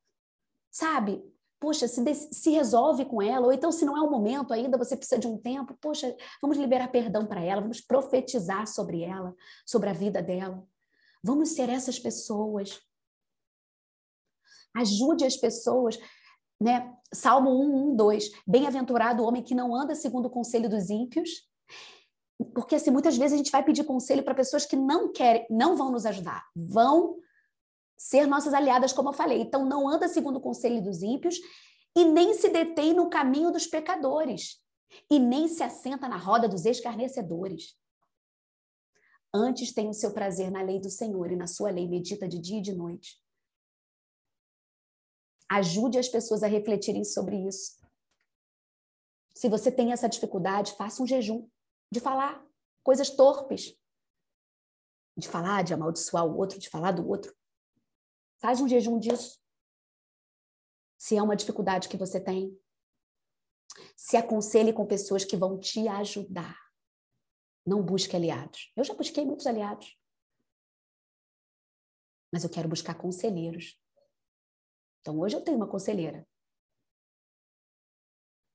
Sabe? 0.69 1.23
Poxa, 1.59 1.87
se, 1.87 2.01
se 2.31 2.49
resolve 2.51 3.03
com 3.03 3.21
ela, 3.21 3.47
ou 3.47 3.51
então, 3.51 3.71
se 3.71 3.83
não 3.83 3.97
é 3.97 4.01
o 4.01 4.09
momento 4.09 4.53
ainda, 4.53 4.77
você 4.77 4.95
precisa 4.95 5.19
de 5.19 5.27
um 5.27 5.37
tempo, 5.37 5.77
poxa, 5.81 6.15
vamos 6.41 6.57
liberar 6.57 6.87
perdão 6.87 7.25
para 7.25 7.41
ela, 7.41 7.61
vamos 7.61 7.81
profetizar 7.81 8.65
sobre 8.65 9.03
ela, 9.03 9.35
sobre 9.65 9.89
a 9.89 9.93
vida 9.93 10.21
dela. 10.21 10.65
Vamos 11.21 11.49
ser 11.49 11.69
essas 11.69 11.99
pessoas. 11.99 12.79
Ajude 14.73 15.25
as 15.25 15.35
pessoas, 15.35 15.99
né? 16.61 16.93
Salmo 17.13 17.49
1, 17.51 17.91
1, 17.91 17.95
2. 17.95 18.31
Bem-aventurado 18.47 19.21
o 19.21 19.25
homem 19.25 19.43
que 19.43 19.55
não 19.55 19.75
anda 19.75 19.95
segundo 19.95 20.27
o 20.27 20.29
conselho 20.29 20.69
dos 20.69 20.89
ímpios, 20.89 21.29
Porque 22.53 22.75
assim, 22.75 22.91
muitas 22.91 23.17
vezes 23.17 23.33
a 23.33 23.37
gente 23.37 23.51
vai 23.51 23.63
pedir 23.63 23.83
conselho 23.83 24.23
para 24.23 24.33
pessoas 24.33 24.65
que 24.65 24.77
não 24.77 25.11
querem, 25.11 25.45
não 25.49 25.75
vão 25.75 25.91
nos 25.91 26.05
ajudar, 26.05 26.45
vão 26.55 27.17
ser 27.99 28.25
nossas 28.25 28.53
aliadas, 28.53 28.93
como 28.93 29.09
eu 29.09 29.13
falei. 29.13 29.41
Então 29.41 29.65
não 29.65 29.89
anda 29.89 30.07
segundo 30.07 30.37
o 30.37 30.41
conselho 30.41 30.81
dos 30.81 31.03
ímpios 31.03 31.35
e 31.93 32.05
nem 32.05 32.33
se 32.33 32.47
detém 32.47 32.93
no 32.93 33.09
caminho 33.09 33.51
dos 33.51 33.67
pecadores 33.67 34.63
e 35.11 35.19
nem 35.19 35.49
se 35.49 35.61
assenta 35.61 36.07
na 36.07 36.15
roda 36.15 36.47
dos 36.47 36.65
escarnecedores. 36.65 37.77
Antes 39.33 39.73
tem 39.73 39.89
o 39.89 39.93
seu 39.93 40.13
prazer 40.13 40.49
na 40.49 40.61
lei 40.61 40.79
do 40.79 40.89
Senhor 40.89 41.29
e 41.29 41.35
na 41.35 41.45
sua 41.45 41.69
lei 41.69 41.89
medita 41.89 42.25
de 42.25 42.39
dia 42.39 42.59
e 42.59 42.61
de 42.61 42.73
noite. 42.73 43.21
Ajude 45.51 45.99
as 45.99 46.07
pessoas 46.07 46.41
a 46.41 46.47
refletirem 46.47 47.03
sobre 47.03 47.35
isso. 47.35 47.77
Se 49.35 49.49
você 49.49 49.71
tem 49.71 49.91
essa 49.91 50.07
dificuldade, 50.07 50.73
faça 50.75 51.03
um 51.03 51.07
jejum 51.07 51.47
de 51.91 51.99
falar 51.99 52.43
coisas 52.81 53.09
torpes, 53.09 53.77
de 55.17 55.27
falar, 55.27 55.63
de 55.63 55.73
amaldiçoar 55.73 56.25
o 56.25 56.37
outro, 56.37 56.57
de 56.59 56.69
falar 56.69 56.91
do 56.91 57.07
outro. 57.07 57.37
Faz 58.39 58.61
um 58.61 58.67
jejum 58.67 58.97
disso. 58.97 59.39
Se 60.97 61.15
é 61.15 61.21
uma 61.21 61.35
dificuldade 61.35 61.87
que 61.87 61.97
você 61.97 62.19
tem, 62.19 62.57
se 63.95 64.17
aconselhe 64.17 64.73
com 64.73 64.85
pessoas 64.85 65.23
que 65.23 65.37
vão 65.37 65.59
te 65.59 65.87
ajudar. 65.87 66.57
Não 67.65 67.83
busque 67.83 68.15
aliados. 68.15 68.71
Eu 68.75 68.83
já 68.83 68.93
busquei 68.93 69.25
muitos 69.25 69.45
aliados. 69.45 69.97
Mas 72.31 72.43
eu 72.43 72.49
quero 72.49 72.69
buscar 72.69 72.95
conselheiros. 72.95 73.79
Então 75.01 75.19
hoje 75.19 75.35
eu 75.35 75.41
tenho 75.41 75.57
uma 75.57 75.67
conselheira. 75.67 76.27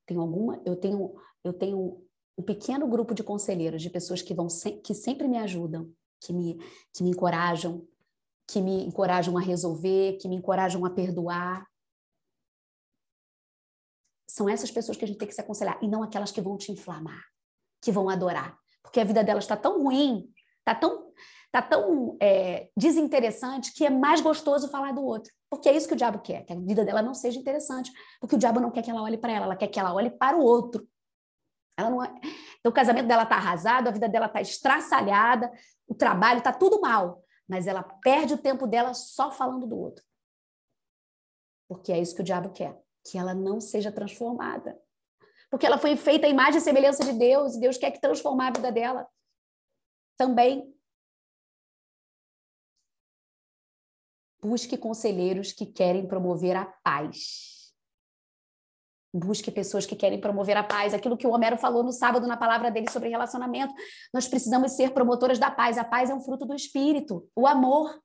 Tenho 0.07 0.21
alguma, 0.21 0.63
eu 0.65 0.77
tenho 0.77 1.15
eu 1.43 1.53
tenho 1.53 2.07
um 2.37 2.43
pequeno 2.43 2.89
grupo 2.89 3.15
de 3.15 3.23
conselheiros, 3.23 3.83
de 3.83 3.91
pessoas 3.91 4.23
que 4.23 4.35
vão 4.35 4.49
que 4.83 4.95
sempre 4.95 5.29
me 5.29 5.39
ajudam, 5.39 5.95
que 6.21 6.33
me 6.33 6.57
que 6.93 7.03
me 7.03 7.11
encorajam, 7.11 7.87
que 8.47 8.61
me 8.61 8.85
encorajam 8.85 9.37
a 9.37 9.41
resolver, 9.41 10.19
que 10.19 10.29
me 10.29 10.37
encorajam 10.37 10.85
a 10.85 10.91
perdoar. 10.91 11.67
São 14.29 14.49
essas 14.49 14.71
pessoas 14.71 14.97
que 14.97 15.05
a 15.05 15.09
gente 15.09 15.19
tem 15.19 15.29
que 15.29 15.35
se 15.35 15.41
aconselhar 15.41 15.79
e 15.83 15.89
não 15.89 16.03
aquelas 16.03 16.31
que 16.31 16.41
vão 16.41 16.57
te 16.57 16.73
inflamar, 16.73 17.25
que 17.83 17.93
vão 17.93 18.09
adorar, 18.09 18.59
porque 18.83 19.01
a 19.01 19.05
vida 19.05 19.23
delas 19.23 19.45
está 19.45 19.57
tão 19.57 19.83
ruim, 19.83 20.33
está 20.61 20.75
tão 20.75 21.13
tá 21.55 21.63
tão 21.63 22.17
é, 22.21 22.69
desinteressante 22.77 23.73
que 23.73 23.87
é 23.87 23.91
mais 23.91 24.21
gostoso 24.21 24.69
falar 24.69 24.93
do 24.93 25.05
outro. 25.05 25.33
Porque 25.49 25.69
é 25.69 25.77
isso 25.77 25.87
que 25.87 25.95
o 25.95 25.97
diabo 25.97 26.19
quer, 26.19 26.45
que 26.45 26.53
a 26.53 26.57
vida 26.57 26.85
dela 26.85 27.01
não 27.01 27.15
seja 27.15 27.39
interessante. 27.39 27.93
Porque 28.21 28.35
o 28.35 28.39
diabo 28.39 28.59
não 28.59 28.73
quer 28.73 28.83
que 28.83 28.91
ela 28.91 29.01
olhe 29.01 29.17
para 29.17 29.33
ela, 29.33 29.47
ela 29.47 29.55
quer 29.55 29.69
que 29.69 29.79
ela 29.79 29.95
olhe 29.95 30.11
para 30.11 30.37
o 30.37 30.43
outro. 30.43 30.85
Ela 31.77 31.91
não 31.91 32.03
é... 32.03 32.13
Então, 32.59 32.71
o 32.71 32.73
casamento 32.73 33.07
dela 33.07 33.23
está 33.23 33.37
arrasado, 33.37 33.87
a 33.87 33.93
vida 33.93 34.09
dela 34.09 34.27
está 34.27 34.41
estraçalhada, 34.41 35.53
o 35.87 35.95
trabalho 35.95 36.39
está 36.39 36.53
tudo 36.53 36.81
mal. 36.81 37.24
Mas 37.49 37.67
ela 37.67 37.83
perde 37.83 38.35
o 38.35 38.39
tempo 38.39 38.67
dela 38.67 38.95
só 38.95 39.31
falando 39.31 39.67
do 39.67 39.79
outro. 39.79 40.05
Porque 41.69 41.93
é 41.93 42.01
isso 42.01 42.15
que 42.15 42.23
o 42.23 42.25
diabo 42.25 42.53
quer, 42.53 42.81
que 43.05 43.19
ela 43.19 43.35
não 43.35 43.61
seja 43.61 43.93
transformada. 43.93 44.81
Porque 45.51 45.67
ela 45.67 45.79
foi 45.79 45.97
feita 45.97 46.27
à 46.27 46.31
imagem 46.31 46.59
e 46.59 46.61
semelhança 46.61 47.05
de 47.05 47.13
Deus, 47.13 47.55
e 47.55 47.61
Deus 47.61 47.77
quer 47.77 47.91
que 47.91 48.01
transformar 48.01 48.49
a 48.49 48.53
vida 48.53 48.73
dela 48.73 49.07
também. 50.17 50.73
Busque 54.41 54.77
conselheiros 54.77 55.53
que 55.53 55.65
querem 55.65 56.07
promover 56.07 56.57
a 56.57 56.67
paz. 56.67 57.54
Busque 59.17 59.49
pessoas 59.49 59.87
que 59.87 59.95
querem 59.95 60.21
promover 60.21 60.57
a 60.57 60.65
paz. 60.65 60.93
Aquilo 60.93 61.17
que 61.17 61.27
o 61.27 61.31
Homero 61.31 61.57
falou 61.57 61.85
no 61.85 61.93
sábado 61.93 62.27
na 62.27 62.37
palavra 62.37 62.69
dele 62.69 62.91
sobre 62.91 63.09
relacionamento. 63.09 63.73
Nós 64.13 64.27
precisamos 64.27 64.73
ser 64.73 64.91
promotoras 64.91 65.39
da 65.39 65.53
paz. 65.53 65.79
A 65.79 65.85
paz 65.85 66.11
é 66.11 66.15
um 66.15 66.21
fruto 66.21 66.45
do 66.45 66.53
espírito, 66.53 67.25
o 67.37 67.47
amor. 67.47 67.97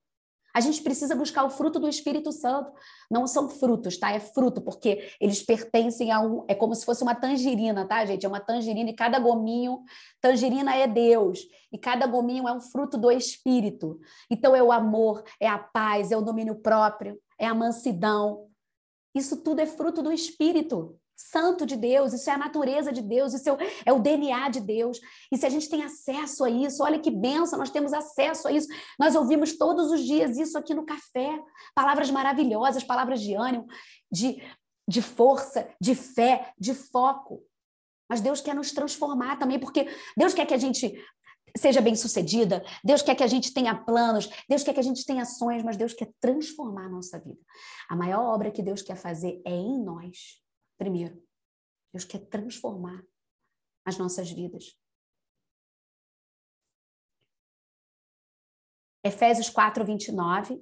A 0.54 0.62
gente 0.62 0.82
precisa 0.82 1.16
buscar 1.16 1.44
o 1.44 1.50
fruto 1.50 1.80
do 1.80 1.88
Espírito 1.88 2.32
Santo. 2.32 2.72
Não 3.10 3.28
são 3.28 3.48
frutos, 3.48 3.98
tá? 3.98 4.12
É 4.12 4.20
fruto, 4.20 4.62
porque 4.62 5.12
eles 5.22 5.44
pertencem 5.44 6.12
a 6.12 6.20
um. 6.20 6.44
É 6.48 6.56
como 6.56 6.74
se 6.74 6.86
fosse 6.86 7.04
uma 7.04 7.14
tangerina, 7.14 7.88
tá, 7.88 8.04
gente? 8.04 8.26
É 8.26 8.30
uma 8.30 8.40
tangerina 8.40 8.90
e 8.90 8.96
cada 8.96 9.20
gominho. 9.20 9.84
Tangerina 10.20 10.76
é 10.76 10.88
Deus. 10.88 11.40
E 11.72 11.78
cada 11.78 12.08
gominho 12.08 12.48
é 12.48 12.52
um 12.52 12.60
fruto 12.60 12.98
do 12.98 13.12
Espírito. 13.12 14.00
Então 14.30 14.56
é 14.56 14.62
o 14.62 14.72
amor, 14.72 15.24
é 15.40 15.48
a 15.48 15.60
paz, 15.60 16.12
é 16.12 16.18
o 16.18 16.22
domínio 16.22 16.56
próprio, 16.56 17.20
é 17.38 17.46
a 17.46 17.54
mansidão. 17.54 18.49
Isso 19.20 19.38
tudo 19.38 19.60
é 19.60 19.66
fruto 19.66 20.02
do 20.02 20.12
Espírito 20.12 21.00
santo 21.20 21.66
de 21.66 21.76
Deus, 21.76 22.14
isso 22.14 22.30
é 22.30 22.34
a 22.34 22.38
natureza 22.38 22.94
de 22.94 23.02
Deus, 23.02 23.34
isso 23.34 23.50
é 23.50 23.54
o, 23.92 23.98
é 23.98 24.00
DNA 24.00 24.50
de 24.50 24.62
Deus. 24.62 25.00
E 25.30 25.38
se 25.38 25.46
a 25.46 25.50
gente 25.50 25.70
tem 25.70 25.84
acesso 25.84 26.46
a 26.46 26.50
isso, 26.50 26.82
olha 26.82 26.98
que 26.98 27.12
benção, 27.12 27.60
nós 27.60 27.70
temos 27.70 27.92
acesso 27.92 28.48
a 28.48 28.52
isso. 28.54 28.70
Nós 28.98 29.16
ouvimos 29.16 29.58
todos 29.58 29.92
os 29.92 30.02
dias 30.02 30.38
isso 30.38 30.58
aqui 30.58 30.74
no 30.74 30.86
café. 30.86 31.38
Palavras 31.76 32.10
maravilhosas, 32.10 32.86
palavras 32.86 33.20
de 33.20 33.34
ânimo, 33.34 33.68
de, 34.10 34.42
de 34.88 35.02
força, 35.02 35.68
de 35.80 35.94
fé, 35.94 36.54
de 36.58 36.74
foco. 36.74 37.44
Mas 38.10 38.22
Deus 38.22 38.40
quer 38.40 38.56
nos 38.56 38.72
transformar 38.72 39.38
também, 39.38 39.60
porque 39.60 39.88
Deus 40.16 40.34
quer 40.34 40.46
que 40.46 40.54
a 40.54 40.58
gente 40.58 40.96
seja 41.58 41.82
bem-sucedida, 41.82 42.64
Deus 42.84 43.02
quer 43.02 43.16
que 43.16 43.24
a 43.24 43.28
gente 43.28 43.54
tenha 43.54 43.76
planos, 43.76 44.30
Deus 44.48 44.64
quer 44.64 44.74
que 44.74 44.80
a 44.80 44.84
gente 44.84 45.06
tenha 45.06 45.26
sonhos, 45.26 45.64
mas 45.64 45.78
Deus 45.78 45.94
quer 45.94 46.12
transformar 46.20 46.86
a 46.86 46.90
nossa 46.90 47.20
vida. 47.20 47.40
A 47.90 47.96
maior 47.96 48.34
obra 48.34 48.52
que 48.52 48.64
Deus 48.64 48.82
quer 48.82 48.96
fazer 48.96 49.42
é 49.46 49.52
em 49.52 49.84
nós 49.84 50.42
primeiro. 50.78 51.22
Deus 51.94 52.06
quer 52.06 52.20
transformar 52.20 53.04
as 53.86 53.98
nossas 53.98 54.32
vidas. 54.32 54.78
Efésios 59.04 59.50
4, 59.50 59.84
29. 59.86 60.62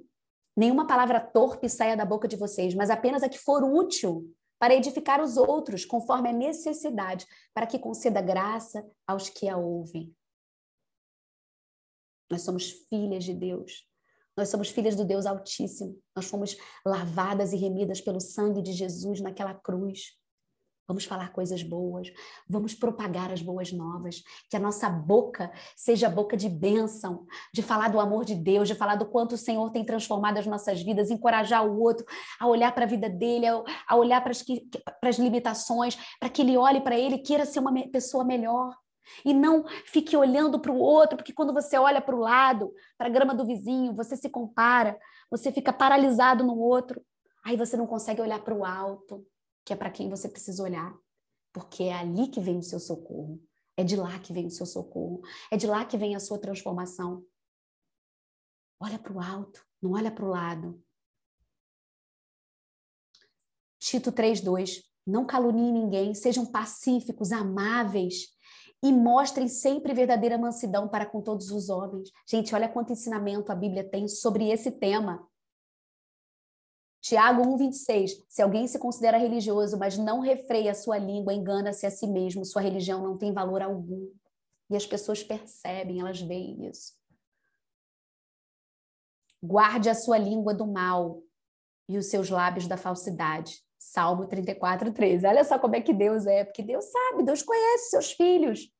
Nenhuma 0.56 0.86
palavra 0.86 1.20
torpe 1.20 1.68
saia 1.68 1.96
da 1.96 2.04
boca 2.04 2.26
de 2.26 2.36
vocês, 2.36 2.74
mas 2.74 2.90
apenas 2.90 3.22
a 3.22 3.28
que 3.28 3.38
for 3.38 3.62
útil 3.62 4.34
para 4.58 4.74
edificar 4.74 5.20
os 5.20 5.36
outros, 5.36 5.84
conforme 5.84 6.30
a 6.30 6.32
necessidade, 6.32 7.26
para 7.54 7.66
que 7.66 7.78
conceda 7.78 8.20
graça 8.20 8.84
aos 9.06 9.28
que 9.28 9.48
a 9.48 9.56
ouvem. 9.56 10.12
Nós 12.30 12.42
somos 12.42 12.70
filhas 12.88 13.24
de 13.24 13.34
Deus. 13.34 13.86
Nós 14.36 14.48
somos 14.48 14.68
filhas 14.68 14.94
do 14.94 15.04
Deus 15.04 15.26
Altíssimo. 15.26 15.98
Nós 16.14 16.26
fomos 16.26 16.56
lavadas 16.84 17.52
e 17.52 17.56
remidas 17.56 18.00
pelo 18.00 18.20
sangue 18.20 18.62
de 18.62 18.72
Jesus 18.72 19.20
naquela 19.20 19.54
cruz. 19.54 20.18
Vamos 20.88 21.04
falar 21.04 21.32
coisas 21.32 21.62
boas, 21.62 22.10
vamos 22.48 22.74
propagar 22.74 23.30
as 23.30 23.42
boas 23.42 23.70
novas, 23.70 24.22
que 24.48 24.56
a 24.56 24.60
nossa 24.60 24.88
boca 24.88 25.52
seja 25.76 26.08
boca 26.08 26.34
de 26.34 26.48
bênção, 26.48 27.26
de 27.52 27.60
falar 27.60 27.88
do 27.88 28.00
amor 28.00 28.24
de 28.24 28.34
Deus, 28.34 28.66
de 28.66 28.74
falar 28.74 28.96
do 28.96 29.04
quanto 29.04 29.34
o 29.34 29.38
Senhor 29.38 29.70
tem 29.70 29.84
transformado 29.84 30.38
as 30.38 30.46
nossas 30.46 30.80
vidas, 30.80 31.10
encorajar 31.10 31.66
o 31.66 31.78
outro 31.78 32.06
a 32.40 32.46
olhar 32.46 32.74
para 32.74 32.86
a 32.86 32.88
vida 32.88 33.10
dele, 33.10 33.44
a 33.86 33.96
olhar 33.96 34.22
para 34.22 34.32
as, 34.32 35.18
limitações, 35.18 35.98
para 36.18 36.30
que 36.30 36.40
ele 36.40 36.56
olhe 36.56 36.80
para 36.80 36.98
ele 36.98 37.16
e 37.16 37.22
queira 37.22 37.44
ser 37.44 37.60
uma 37.60 37.74
pessoa 37.90 38.24
melhor. 38.24 38.74
E 39.24 39.32
não 39.32 39.64
fique 39.86 40.16
olhando 40.16 40.60
para 40.60 40.72
o 40.72 40.78
outro, 40.78 41.16
porque 41.16 41.32
quando 41.32 41.52
você 41.52 41.76
olha 41.78 42.00
para 42.00 42.14
o 42.14 42.20
lado, 42.20 42.72
para 42.96 43.08
a 43.08 43.10
grama 43.10 43.34
do 43.34 43.46
vizinho, 43.46 43.94
você 43.94 44.16
se 44.16 44.28
compara, 44.28 44.98
você 45.30 45.52
fica 45.52 45.72
paralisado 45.72 46.44
no 46.44 46.58
outro. 46.58 47.04
Aí 47.44 47.56
você 47.56 47.76
não 47.76 47.86
consegue 47.86 48.20
olhar 48.20 48.42
para 48.42 48.54
o 48.54 48.64
alto, 48.64 49.26
que 49.64 49.72
é 49.72 49.76
para 49.76 49.90
quem 49.90 50.08
você 50.08 50.28
precisa 50.28 50.62
olhar, 50.62 50.94
porque 51.52 51.84
é 51.84 51.94
ali 51.94 52.28
que 52.28 52.40
vem 52.40 52.58
o 52.58 52.62
seu 52.62 52.80
socorro. 52.80 53.40
É 53.76 53.84
de 53.84 53.96
lá 53.96 54.18
que 54.18 54.32
vem 54.32 54.46
o 54.46 54.50
seu 54.50 54.66
socorro. 54.66 55.20
É 55.52 55.56
de 55.56 55.66
lá 55.66 55.84
que 55.84 55.96
vem 55.96 56.16
a 56.16 56.20
sua 56.20 56.38
transformação. 56.38 57.24
Olha 58.80 58.98
para 58.98 59.12
o 59.12 59.20
alto, 59.20 59.64
não 59.80 59.92
olha 59.92 60.10
para 60.10 60.24
o 60.24 60.28
lado. 60.28 60.82
Tito 63.78 64.10
3:2 64.10 64.82
Não 65.06 65.24
caluniem 65.24 65.72
ninguém, 65.72 66.14
sejam 66.14 66.44
pacíficos, 66.44 67.32
amáveis, 67.32 68.36
e 68.82 68.92
mostrem 68.92 69.48
sempre 69.48 69.92
verdadeira 69.92 70.38
mansidão 70.38 70.88
para 70.88 71.06
com 71.06 71.20
todos 71.20 71.50
os 71.50 71.68
homens. 71.68 72.10
Gente, 72.26 72.54
olha 72.54 72.68
quanto 72.68 72.92
ensinamento 72.92 73.50
a 73.50 73.54
Bíblia 73.54 73.88
tem 73.88 74.06
sobre 74.06 74.50
esse 74.50 74.70
tema. 74.70 75.26
Tiago 77.00 77.42
1,26. 77.42 78.10
Se 78.28 78.42
alguém 78.42 78.66
se 78.66 78.78
considera 78.78 79.16
religioso, 79.16 79.78
mas 79.78 79.96
não 79.96 80.20
refreia 80.20 80.72
a 80.72 80.74
sua 80.74 80.98
língua, 80.98 81.32
engana-se 81.32 81.86
a 81.86 81.90
si 81.90 82.06
mesmo, 82.06 82.44
sua 82.44 82.62
religião 82.62 83.02
não 83.02 83.16
tem 83.16 83.32
valor 83.32 83.62
algum. 83.62 84.12
E 84.70 84.76
as 84.76 84.86
pessoas 84.86 85.22
percebem, 85.22 86.00
elas 86.00 86.20
veem 86.20 86.66
isso. 86.68 86.92
Guarde 89.42 89.88
a 89.88 89.94
sua 89.94 90.18
língua 90.18 90.52
do 90.52 90.66
mal 90.66 91.22
e 91.88 91.96
os 91.96 92.06
seus 92.06 92.28
lábios 92.28 92.66
da 92.66 92.76
falsidade. 92.76 93.64
Salmo 93.78 94.26
34, 94.26 94.92
13. 94.92 95.26
Olha 95.26 95.44
só 95.44 95.58
como 95.58 95.76
é 95.76 95.80
que 95.80 95.94
Deus 95.94 96.26
é, 96.26 96.44
porque 96.44 96.62
Deus 96.62 96.84
sabe, 96.84 97.22
Deus 97.22 97.42
conhece 97.42 97.90
seus 97.90 98.12
filhos. 98.12 98.72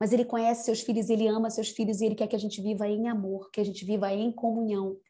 Mas 0.00 0.12
Ele 0.12 0.24
conhece 0.24 0.64
seus 0.64 0.80
filhos, 0.80 1.08
Ele 1.08 1.28
ama 1.28 1.48
seus 1.48 1.70
filhos 1.70 2.00
e 2.00 2.06
Ele 2.06 2.14
quer 2.14 2.26
que 2.26 2.36
a 2.36 2.38
gente 2.38 2.60
viva 2.60 2.88
em 2.88 3.08
amor, 3.08 3.50
que 3.50 3.60
a 3.60 3.64
gente 3.64 3.84
viva 3.84 4.12
em 4.12 4.32
comunhão. 4.32 5.00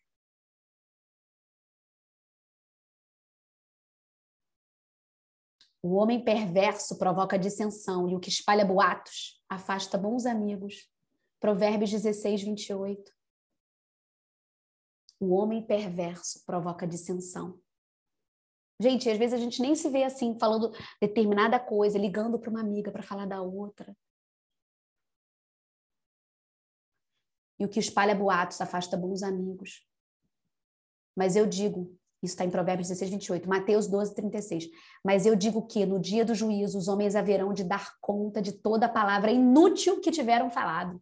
O 5.83 5.97
homem 5.97 6.23
perverso 6.23 6.97
provoca 6.99 7.39
dissensão 7.39 8.09
e 8.09 8.15
o 8.15 8.21
que 8.21 8.29
espalha 8.29 8.65
boatos 8.65 9.43
afasta 9.49 9.99
bons 9.99 10.25
amigos. 10.25 10.91
Provérbios 11.41 11.91
16, 11.91 12.43
28. 12.43 13.13
O 15.21 15.35
homem 15.35 15.63
perverso 15.63 16.43
provoca 16.47 16.87
dissensão. 16.87 17.63
Gente, 18.81 19.09
às 19.09 19.19
vezes 19.19 19.35
a 19.35 19.43
gente 19.43 19.63
nem 19.63 19.75
se 19.75 19.89
vê 19.89 20.03
assim, 20.05 20.37
falando 20.39 20.73
determinada 21.01 21.61
coisa, 21.61 21.99
ligando 21.99 22.39
para 22.39 22.51
uma 22.51 22.61
amiga 22.61 22.91
para 22.91 23.03
falar 23.03 23.27
da 23.27 23.41
outra. 23.41 23.97
E 27.59 27.65
o 27.65 27.69
que 27.69 27.79
espalha 27.79 28.15
boatos 28.15 28.61
afasta 28.61 28.97
bons 28.97 29.23
amigos. 29.23 29.87
Mas 31.17 31.37
eu 31.37 31.47
digo, 31.47 31.97
isso 32.21 32.33
está 32.33 32.45
em 32.45 32.51
Provérbios 32.51 32.89
16, 32.89 33.11
28, 33.13 33.49
Mateus 33.49 33.87
12, 33.87 34.15
36. 34.15 34.69
Mas 35.05 35.25
eu 35.25 35.37
digo 35.37 35.67
que 35.67 35.87
no 35.87 36.01
dia 36.01 36.25
do 36.25 36.35
juízo 36.35 36.77
os 36.77 36.89
homens 36.89 37.15
haverão 37.15 37.53
de 37.53 37.63
dar 37.63 37.95
conta 38.01 38.43
de 38.43 38.53
toda 38.53 38.87
a 38.87 38.89
palavra 38.89 39.31
inútil 39.31 40.01
que 40.01 40.11
tiveram 40.11 40.51
falado. 40.51 41.01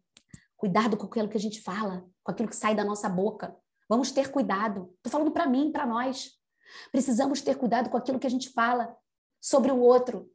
Cuidado 0.57 0.97
com 0.97 1.07
aquilo 1.07 1.29
que 1.29 1.37
a 1.37 1.41
gente 1.41 1.61
fala, 1.61 2.05
com 2.23 2.33
aquilo 2.33 2.49
que 2.49 2.57
sai 2.57 2.75
da 2.75 2.85
nossa 2.85 3.09
boca. 3.09 3.57
Vamos 3.89 4.13
ter 4.13 4.31
cuidado. 4.31 4.93
Estou 4.97 5.11
falando 5.11 5.31
para 5.31 5.47
mim, 5.47 5.73
para 5.73 5.87
nós. 5.87 6.42
Precisamos 6.91 7.41
ter 7.41 7.57
cuidado 7.57 7.91
com 7.91 7.97
aquilo 7.97 8.19
que 8.19 8.27
a 8.27 8.31
gente 8.31 8.51
fala 8.51 8.97
sobre 9.41 9.71
o 9.73 9.79
outro. 9.79 10.33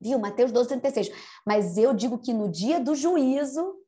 Viu? 0.00 0.18
Mateus 0.18 0.50
12, 0.50 0.68
36. 0.68 1.08
Mas 1.46 1.76
eu 1.76 1.92
digo 1.92 2.18
que 2.18 2.32
no 2.32 2.50
dia 2.50 2.80
do 2.80 2.94
juízo 2.94 3.78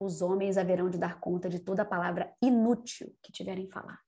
os 0.00 0.22
homens 0.22 0.56
haverão 0.56 0.88
de 0.88 0.96
dar 0.96 1.20
conta 1.20 1.48
de 1.48 1.58
toda 1.58 1.82
a 1.82 1.86
palavra 1.86 2.34
inútil 2.40 3.16
que 3.22 3.32
tiverem 3.32 3.68
falado. 3.68 3.98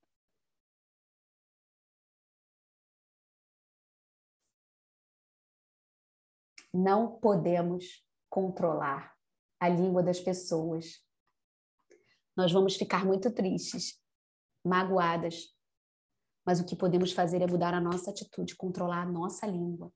Não 6.73 7.19
podemos 7.19 8.07
controlar 8.31 9.17
a 9.59 9.69
língua 9.69 10.03
das 10.03 10.21
pessoas. 10.21 11.05
Nós 12.37 12.53
vamos 12.53 12.77
ficar 12.77 13.05
muito 13.05 13.31
tristes, 13.35 14.01
magoadas, 14.65 15.53
mas 16.47 16.61
o 16.61 16.65
que 16.65 16.77
podemos 16.77 17.13
fazer 17.13 17.43
é 17.43 17.47
mudar 17.47 17.75
a 17.75 17.81
nossa 17.81 18.11
atitude, 18.11 18.57
controlar 18.57 19.03
a 19.03 19.11
nossa 19.11 19.47
língua. 19.47 19.93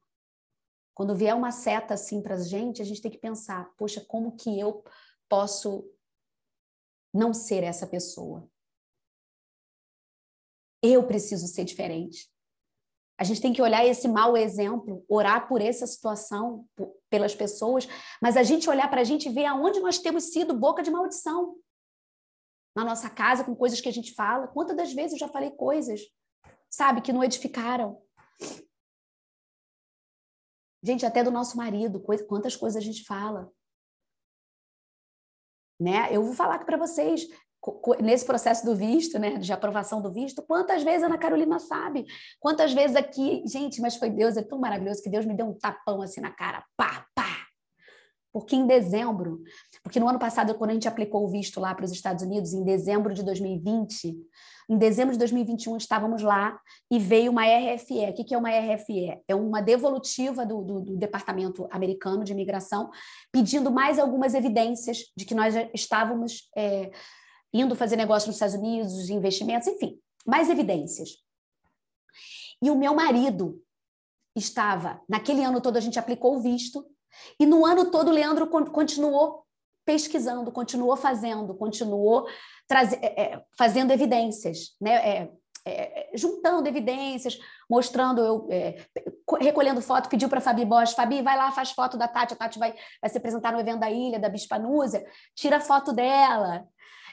Quando 0.95 1.15
vier 1.15 1.35
uma 1.35 1.51
seta 1.51 1.95
assim 1.95 2.23
para 2.23 2.37
a 2.37 2.43
gente, 2.43 2.81
a 2.81 2.85
gente 2.85 3.03
tem 3.03 3.11
que 3.11 3.19
pensar: 3.19 3.73
poxa, 3.77 4.05
como 4.07 4.37
que 4.37 4.59
eu 4.59 4.85
posso 5.29 5.85
não 7.15 7.33
ser 7.33 7.63
essa 7.63 7.87
pessoa. 7.87 8.49
Eu 10.83 11.07
preciso 11.07 11.47
ser 11.47 11.65
diferente. 11.65 12.29
A 13.17 13.23
gente 13.23 13.41
tem 13.41 13.53
que 13.53 13.63
olhar 13.63 13.87
esse 13.87 14.09
mau 14.09 14.37
exemplo, 14.37 15.05
orar 15.09 15.47
por 15.47 15.61
essa 15.61 15.87
situação, 15.87 16.69
por, 16.75 16.93
pelas 17.09 17.33
pessoas, 17.33 17.89
mas 18.21 18.37
a 18.37 18.43
gente 18.43 18.69
olhar 18.69 18.91
para 18.91 19.03
a 19.03 19.05
gente 19.05 19.29
e 19.29 19.33
ver 19.33 19.45
aonde 19.45 19.79
nós 19.79 20.01
temos 20.01 20.25
sido 20.25 20.53
boca 20.53 20.83
de 20.83 20.91
maldição. 20.91 21.57
Na 22.77 22.85
nossa 22.85 23.09
casa, 23.09 23.45
com 23.45 23.55
coisas 23.55 23.81
que 23.81 23.89
a 23.89 23.93
gente 23.93 24.15
fala. 24.15 24.49
Quantas 24.49 24.77
das 24.77 24.93
vezes 24.93 25.13
eu 25.13 25.19
já 25.21 25.29
falei 25.29 25.53
coisas, 25.53 26.01
sabe, 26.75 27.01
que 27.01 27.13
não 27.13 27.25
edificaram? 27.25 28.01
Gente, 30.83 31.07
até 31.07 31.23
do 31.25 31.31
nosso 31.31 31.57
marido, 31.57 32.03
quantas 32.29 32.55
coisas 32.55 32.77
a 32.77 32.85
gente 32.85 33.05
fala 33.05 33.51
né? 35.81 36.09
Eu 36.11 36.23
vou 36.23 36.35
falar 36.35 36.57
aqui 36.57 36.65
para 36.65 36.77
vocês, 36.77 37.27
nesse 38.01 38.25
processo 38.25 38.65
do 38.65 38.75
visto, 38.77 39.19
né, 39.19 39.39
de 39.39 39.53
aprovação 39.53 40.01
do 40.01 40.13
visto, 40.13 40.43
quantas 40.43 40.83
vezes 40.83 41.03
a 41.03 41.07
Ana 41.07 41.19
Carolina 41.19 41.59
sabe, 41.59 42.05
quantas 42.39 42.73
vezes 42.73 42.97
aqui, 42.97 43.43
gente, 43.47 43.81
mas 43.81 43.97
foi 43.97 44.11
Deus, 44.11 44.37
é 44.37 44.43
tão 44.43 44.59
maravilhoso 44.59 45.03
que 45.03 45.11
Deus 45.11 45.25
me 45.25 45.35
deu 45.35 45.47
um 45.47 45.59
tapão 45.59 46.03
assim 46.03 46.21
na 46.21 46.31
cara, 46.31 46.65
pá, 46.77 47.07
pá. 47.15 47.47
Porque 48.33 48.57
em 48.57 48.67
dezembro, 48.67 49.43
porque 49.85 50.01
no 50.01 50.09
ano 50.09 50.19
passado, 50.19 50.55
quando 50.55 50.71
a 50.71 50.73
gente 50.73 50.89
aplicou 50.89 51.23
o 51.23 51.29
visto 51.29 51.61
lá 51.61 51.75
para 51.75 51.85
os 51.85 51.93
Estados 51.93 52.25
Unidos, 52.25 52.55
em 52.55 52.65
dezembro 52.65 53.13
de 53.13 53.23
2020, 53.23 54.17
em 54.71 54.79
dezembro 54.79 55.13
de 55.13 55.19
2021, 55.19 55.77
estávamos 55.77 56.23
lá 56.23 56.59
e 56.91 56.99
veio 56.99 57.31
uma 57.31 57.45
RFE. 57.45 58.09
O 58.09 58.15
que 58.15 58.35
é 58.35 58.39
uma 58.39 58.49
RFE? 58.49 59.21
É 59.29 59.35
uma 59.35 59.61
devolutiva 59.61 60.47
do, 60.47 60.63
do, 60.63 60.81
do 60.81 60.97
Departamento 60.97 61.69
Americano 61.71 62.25
de 62.25 62.33
Imigração, 62.33 62.91
pedindo 63.31 63.71
mais 63.71 63.99
algumas 63.99 64.33
evidências 64.33 65.13
de 65.15 65.27
que 65.27 65.35
nós 65.35 65.55
estávamos 65.75 66.49
é, 66.57 66.91
indo 67.53 67.77
fazer 67.77 67.97
negócio 67.97 68.29
nos 68.29 68.37
Estados 68.37 68.55
Unidos, 68.55 69.11
investimentos, 69.11 69.69
enfim, 69.69 69.99
mais 70.27 70.49
evidências. 70.49 71.11
E 72.63 72.71
o 72.71 72.75
meu 72.75 72.95
marido 72.95 73.63
estava, 74.35 75.03
naquele 75.07 75.45
ano 75.45 75.61
todo 75.61 75.77
a 75.77 75.81
gente 75.81 75.99
aplicou 75.99 76.37
o 76.37 76.41
visto, 76.41 76.87
e 77.39 77.45
no 77.45 77.67
ano 77.67 77.91
todo 77.91 78.09
o 78.09 78.13
Leandro 78.13 78.47
continuou 78.49 79.44
pesquisando, 79.85 80.51
continuou 80.51 80.97
fazendo, 80.97 81.55
continuou 81.55 82.27
é, 82.71 83.23
é, 83.23 83.45
fazendo 83.57 83.91
evidências, 83.93 84.77
né? 84.81 84.95
É, 84.95 85.31
é, 85.67 86.11
juntando 86.15 86.69
evidências, 86.69 87.39
mostrando, 87.71 88.21
eu, 88.21 88.47
é, 88.51 88.85
recolhendo 89.41 89.81
foto, 89.81 90.11
pediu 90.11 90.29
para 90.29 90.41
Fabi 90.41 90.65
Bosch, 90.65 90.95
Fabi, 90.95 91.23
vai 91.23 91.39
lá, 91.39 91.51
faz 91.53 91.71
foto 91.71 91.97
da 91.97 92.07
Tati, 92.07 92.35
a 92.35 92.37
Tati 92.37 92.59
vai, 92.59 92.75
vai 93.01 93.11
se 93.11 93.17
apresentar 93.17 93.53
no 93.53 93.61
evento 93.61 93.81
da 93.81 93.91
ilha, 93.91 94.21
da 94.21 94.29
Bispa 94.29 94.59
Núzia, 94.59 95.07
tira 95.35 95.61
foto 95.61 95.93
dela. 95.93 96.67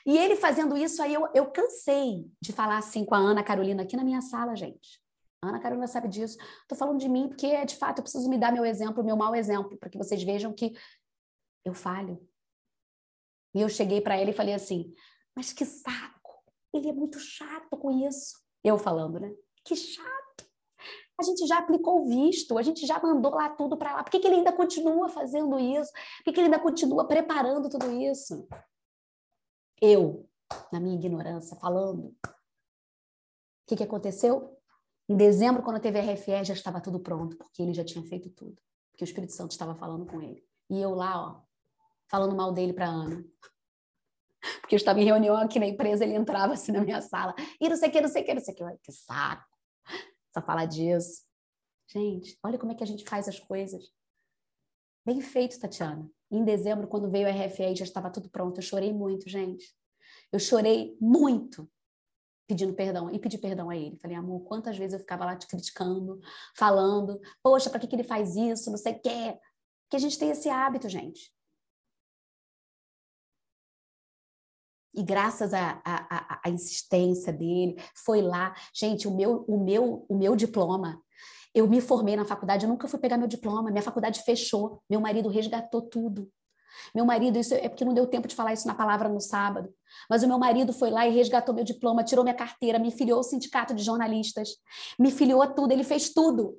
E 0.06 0.18
ele 0.18 0.36
fazendo 0.36 0.78
isso, 0.78 1.02
aí 1.02 1.14
eu, 1.14 1.30
eu 1.34 1.50
cansei 1.52 2.26
de 2.42 2.52
falar 2.52 2.78
assim 2.78 3.06
com 3.06 3.16
a 3.16 3.20
Ana 3.20 3.44
Carolina 3.44 3.84
aqui 3.84 3.96
na 3.96 4.04
minha 4.04 4.22
sala, 4.22 4.56
gente. 4.56 5.00
A 5.44 5.50
Ana 5.50 5.60
Carolina 5.60 5.88
sabe 5.88 6.08
disso. 6.08 6.38
Estou 6.62 6.78
falando 6.78 7.00
de 7.00 7.08
mim 7.08 7.28
porque, 7.30 7.66
de 7.66 7.76
fato, 7.76 8.00
eu 8.00 8.04
preciso 8.04 8.30
me 8.30 8.38
dar 8.38 8.52
meu 8.52 8.66
exemplo, 8.66 9.04
meu 9.04 9.16
mau 9.16 9.36
exemplo, 9.36 9.78
para 9.78 9.90
que 9.90 9.98
vocês 9.98 10.22
vejam 10.24 10.54
que 10.54 10.74
eu 11.64 11.74
falho. 11.74 12.20
E 13.54 13.62
eu 13.62 13.70
cheguei 13.70 14.02
para 14.02 14.20
ele 14.20 14.32
e 14.32 14.36
falei 14.36 14.54
assim: 14.54 14.94
mas 15.36 15.54
que 15.54 15.66
saco! 15.66 16.44
Ele 16.74 16.90
é 16.90 16.94
muito 16.94 17.20
chato 17.20 17.78
com 17.78 17.92
isso. 18.08 18.40
Eu 18.64 18.78
falando, 18.78 19.20
né? 19.20 19.34
Que 19.64 19.76
chato! 19.76 20.12
A 21.20 21.24
gente 21.24 21.46
já 21.46 21.60
aplicou 21.60 22.02
o 22.02 22.06
visto, 22.06 22.58
a 22.58 22.64
gente 22.64 22.86
já 22.86 23.00
mandou 23.00 23.32
lá 23.32 23.50
tudo 23.50 23.78
para 23.78 23.96
lá. 23.96 24.04
Por 24.04 24.10
que, 24.10 24.20
que 24.20 24.28
ele 24.28 24.38
ainda 24.38 24.52
continua 24.52 25.08
fazendo 25.08 25.60
isso? 25.60 25.92
Por 25.92 26.24
que, 26.26 26.34
que 26.34 26.40
ele 26.40 26.48
ainda 26.48 26.60
continua 26.60 27.08
preparando 27.08 27.70
tudo 27.70 27.92
isso? 27.92 28.48
Eu, 29.80 30.28
na 30.72 30.80
minha 30.80 30.96
ignorância, 30.96 31.56
falando. 31.58 32.08
O 32.08 32.34
que, 33.68 33.76
que 33.76 33.84
aconteceu? 33.84 34.58
Em 35.08 35.16
dezembro, 35.16 35.62
quando 35.62 35.80
teve 35.80 36.00
a 36.00 36.14
RFE, 36.14 36.44
já 36.44 36.54
estava 36.54 36.82
tudo 36.82 37.00
pronto, 37.00 37.38
porque 37.38 37.62
ele 37.62 37.74
já 37.74 37.84
tinha 37.84 38.04
feito 38.06 38.30
tudo. 38.32 38.60
Porque 38.92 39.04
o 39.04 39.06
Espírito 39.06 39.34
Santo 39.34 39.52
estava 39.52 39.76
falando 39.76 40.06
com 40.06 40.22
ele. 40.22 40.44
E 40.70 40.82
eu 40.82 40.96
lá, 40.96 41.20
ó, 41.20 41.42
falando 42.12 42.36
mal 42.36 42.52
dele 42.52 42.74
para 42.74 42.86
Ana 42.86 43.26
porque 44.60 44.76
eu 44.76 44.78
estava 44.78 45.00
em 45.00 45.06
reunião 45.06 45.36
aqui 45.38 45.60
na 45.60 45.68
empresa, 45.68 46.04
ele 46.04 46.16
entrava 46.16 46.54
assim 46.54 46.72
na 46.72 46.82
minha 46.82 47.02
sala, 47.02 47.36
e 47.60 47.70
não 47.70 47.76
sei 47.76 47.90
o 47.90 47.92
que, 47.92 48.02
não 48.02 48.10
sei 48.10 48.24
o 48.24 48.26
que, 48.26 48.34
não 48.34 48.42
sei 48.42 48.54
o 48.54 48.58
que, 48.58 48.78
que 48.84 48.92
saco, 48.92 49.46
só 50.34 50.42
falar 50.42 50.66
disso. 50.66 51.24
Gente, 51.88 52.38
olha 52.44 52.58
como 52.58 52.72
é 52.72 52.76
que 52.76 52.84
a 52.84 52.88
gente 52.88 53.04
faz 53.08 53.28
as 53.28 53.40
coisas. 53.40 53.92
Bem 55.06 55.20
feito, 55.20 55.60
Tatiana. 55.60 56.10
Em 56.32 56.44
dezembro, 56.44 56.88
quando 56.88 57.12
veio 57.12 57.28
a 57.28 57.32
RFA, 57.32 57.76
já 57.76 57.84
estava 57.84 58.10
tudo 58.10 58.30
pronto. 58.30 58.60
Eu 58.60 58.62
chorei 58.62 58.94
muito, 58.94 59.30
gente. 59.30 59.76
Eu 60.32 60.40
chorei 60.40 60.96
muito 61.02 61.70
pedindo 62.48 62.74
perdão 62.74 63.14
e 63.14 63.20
pedi 63.20 63.38
perdão 63.38 63.70
a 63.70 63.76
ele. 63.76 63.98
Falei, 63.98 64.16
amor, 64.16 64.42
quantas 64.46 64.78
vezes 64.78 64.94
eu 64.94 65.00
ficava 65.00 65.26
lá 65.26 65.36
te 65.36 65.48
criticando, 65.48 66.20
falando, 66.56 67.20
poxa, 67.44 67.70
para 67.70 67.80
que, 67.80 67.88
que 67.88 67.96
ele 67.96 68.04
faz 68.04 68.38
isso? 68.38 68.72
Não 68.72 68.78
sei 68.78 68.94
o 68.94 69.02
quê. 69.02 69.38
Que 69.90 69.98
a 69.98 70.00
gente 70.00 70.18
tem 70.18 70.30
esse 70.30 70.48
hábito, 70.48 70.88
gente. 70.88 71.34
E 74.94 75.02
graças 75.04 75.54
à 75.54 76.42
insistência 76.48 77.32
dele, 77.32 77.82
foi 77.96 78.22
lá. 78.22 78.54
Gente, 78.74 79.08
o 79.08 79.16
meu, 79.16 79.46
o, 79.48 79.64
meu, 79.64 80.06
o 80.10 80.18
meu 80.18 80.36
diploma, 80.36 81.02
eu 81.54 81.68
me 81.68 81.80
formei 81.80 82.16
na 82.16 82.26
faculdade, 82.26 82.66
eu 82.66 82.70
nunca 82.70 82.88
fui 82.88 83.00
pegar 83.00 83.18
meu 83.18 83.28
diploma, 83.28 83.72
minha 83.72 83.82
faculdade 83.82 84.22
fechou, 84.24 84.82
meu 84.90 85.00
marido 85.00 85.30
resgatou 85.30 85.82
tudo. 85.82 86.30
Meu 86.96 87.06
marido, 87.06 87.38
isso 87.38 87.54
é 87.54 87.68
porque 87.68 87.84
não 87.84 87.94
deu 87.94 88.08
tempo 88.08 88.28
de 88.28 88.36
falar 88.36 88.54
isso 88.54 88.66
na 88.66 88.74
palavra 88.74 89.10
no 89.10 89.20
sábado, 89.20 89.74
mas 90.10 90.24
o 90.24 90.28
meu 90.28 90.40
marido 90.40 90.72
foi 90.72 90.90
lá 90.90 91.06
e 91.06 91.14
resgatou 91.14 91.54
meu 91.54 91.66
diploma, 91.66 92.04
tirou 92.04 92.24
minha 92.24 92.36
carteira, 92.36 92.80
me 92.80 92.92
filiou 92.92 93.18
ao 93.18 93.24
sindicato 93.24 93.74
de 93.74 93.84
jornalistas, 93.84 94.56
me 94.98 95.12
filiou 95.12 95.42
a 95.42 95.48
tudo, 95.48 95.74
ele 95.74 95.84
fez 95.84 96.14
tudo. 96.14 96.58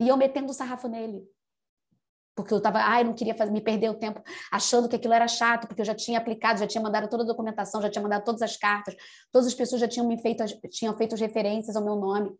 E 0.00 0.08
eu 0.08 0.16
metendo 0.16 0.50
o 0.50 0.54
sarrafo 0.54 0.88
nele 0.88 1.24
porque 2.34 2.52
eu 2.52 2.58
estava, 2.58 2.78
ai, 2.78 3.04
não 3.04 3.14
queria 3.14 3.34
fazer, 3.34 3.50
me 3.50 3.60
perder 3.60 3.90
o 3.90 3.94
tempo 3.94 4.22
achando 4.50 4.88
que 4.88 4.96
aquilo 4.96 5.12
era 5.12 5.28
chato, 5.28 5.66
porque 5.66 5.82
eu 5.82 5.84
já 5.84 5.94
tinha 5.94 6.18
aplicado, 6.18 6.60
já 6.60 6.66
tinha 6.66 6.82
mandado 6.82 7.08
toda 7.08 7.22
a 7.24 7.26
documentação, 7.26 7.82
já 7.82 7.90
tinha 7.90 8.02
mandado 8.02 8.24
todas 8.24 8.42
as 8.42 8.56
cartas, 8.56 8.94
todas 9.30 9.46
as 9.46 9.54
pessoas 9.54 9.80
já 9.80 9.88
tinham 9.88 10.06
me 10.06 10.20
feito, 10.20 10.42
tinham 10.70 10.96
feito 10.96 11.14
as 11.14 11.20
referências 11.20 11.76
ao 11.76 11.84
meu 11.84 11.96
nome. 11.96 12.34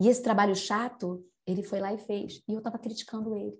E 0.00 0.08
esse 0.08 0.22
trabalho 0.22 0.54
chato, 0.54 1.24
ele 1.46 1.62
foi 1.62 1.80
lá 1.80 1.92
e 1.92 1.98
fez, 1.98 2.42
e 2.48 2.52
eu 2.52 2.58
estava 2.58 2.78
criticando 2.78 3.34
ele. 3.34 3.54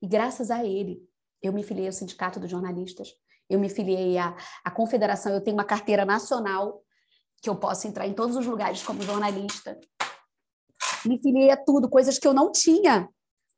E 0.00 0.06
graças 0.06 0.50
a 0.50 0.64
ele, 0.64 1.02
eu 1.42 1.52
me 1.52 1.62
filiei 1.62 1.86
ao 1.86 1.92
Sindicato 1.92 2.38
dos 2.38 2.50
Jornalistas, 2.50 3.08
eu 3.48 3.58
me 3.58 3.68
filiei 3.68 4.18
à, 4.18 4.36
à 4.64 4.70
Confederação, 4.70 5.32
eu 5.32 5.40
tenho 5.40 5.56
uma 5.56 5.64
carteira 5.64 6.04
nacional 6.04 6.82
que 7.42 7.50
eu 7.50 7.56
posso 7.56 7.88
entrar 7.88 8.06
em 8.06 8.14
todos 8.14 8.36
os 8.36 8.46
lugares 8.46 8.82
como 8.82 9.02
jornalista. 9.02 9.78
Me 11.04 11.20
filiei 11.20 11.50
a 11.50 11.56
tudo, 11.56 11.88
coisas 11.88 12.18
que 12.18 12.28
eu 12.28 12.34
não 12.34 12.52
tinha 12.52 13.08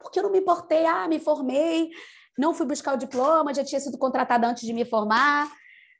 Porque 0.02 0.18
eu 0.18 0.24
não 0.24 0.30
me 0.30 0.40
importei, 0.40 0.84
ah, 0.84 1.08
me 1.08 1.18
formei, 1.18 1.90
não 2.36 2.52
fui 2.52 2.66
buscar 2.66 2.94
o 2.94 2.98
diploma, 2.98 3.54
já 3.54 3.64
tinha 3.64 3.80
sido 3.80 3.96
contratada 3.96 4.46
antes 4.46 4.64
de 4.64 4.72
me 4.72 4.84
formar. 4.84 5.50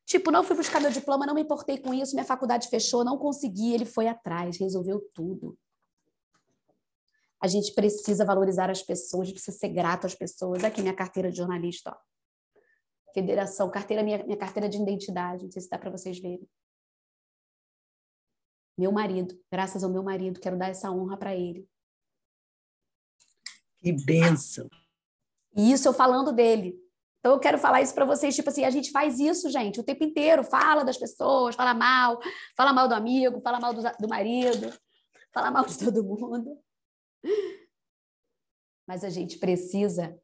Tipo, 0.04 0.30
não 0.30 0.42
fui 0.42 0.56
buscar 0.56 0.80
meu 0.80 0.90
diploma, 0.90 1.24
não 1.24 1.34
me 1.34 1.42
importei 1.42 1.78
com 1.78 1.94
isso, 1.94 2.14
minha 2.14 2.24
faculdade 2.24 2.68
fechou, 2.68 3.04
não 3.04 3.16
consegui, 3.16 3.72
ele 3.72 3.84
foi 3.84 4.08
atrás, 4.08 4.58
resolveu 4.58 5.00
tudo. 5.14 5.56
A 7.40 7.46
gente 7.46 7.72
precisa 7.74 8.24
valorizar 8.24 8.70
as 8.70 8.82
pessoas, 8.82 9.22
a 9.22 9.24
gente 9.26 9.34
precisa 9.34 9.56
ser 9.56 9.68
grato 9.68 10.06
às 10.06 10.14
pessoas. 10.14 10.62
Aqui 10.64 10.80
minha 10.80 10.94
carteira 10.94 11.30
de 11.30 11.36
jornalista, 11.36 11.90
ó. 11.90 12.12
Federação, 13.12 13.70
carteira 13.70 14.02
minha, 14.02 14.24
minha 14.24 14.36
carteira 14.36 14.68
de 14.68 14.78
identidade, 14.78 15.44
não 15.44 15.50
sei 15.50 15.60
se 15.60 15.68
dá 15.68 15.78
para 15.78 15.90
vocês 15.90 16.18
verem. 16.18 16.48
Meu 18.78 18.90
marido, 18.90 19.38
graças 19.50 19.84
ao 19.84 19.90
meu 19.90 20.02
marido, 20.02 20.40
quero 20.40 20.56
dar 20.56 20.68
essa 20.68 20.90
honra 20.90 21.16
para 21.16 21.36
ele. 21.36 21.68
Que 23.83 23.92
benção. 23.92 24.68
E 25.57 25.73
isso 25.73 25.88
eu 25.88 25.92
falando 25.92 26.33
dele. 26.33 26.81
Então 27.18 27.33
eu 27.33 27.40
quero 27.40 27.59
falar 27.59 27.83
isso 27.83 27.95
para 27.95 28.05
vocês, 28.05 28.35
tipo 28.35 28.49
assim, 28.49 28.64
a 28.64 28.71
gente 28.71 28.90
faz 28.90 29.21
isso, 29.21 29.49
gente, 29.49 29.79
o 29.79 29.85
tempo 29.85 30.03
inteiro, 30.03 30.42
fala 30.42 30.85
das 30.85 30.97
pessoas, 30.97 31.55
fala 31.55 31.73
mal, 31.73 32.21
fala 32.57 32.73
mal 32.73 32.88
do 32.88 32.95
amigo, 32.95 33.40
fala 33.40 33.61
mal 33.61 33.73
do, 33.73 33.81
do 33.81 34.09
marido, 34.09 34.73
fala 35.33 35.51
mal 35.51 35.64
de 35.64 35.79
todo 35.79 36.03
mundo. 36.03 36.59
Mas 38.88 39.05
a 39.05 39.09
gente 39.09 39.38
precisa 39.38 40.18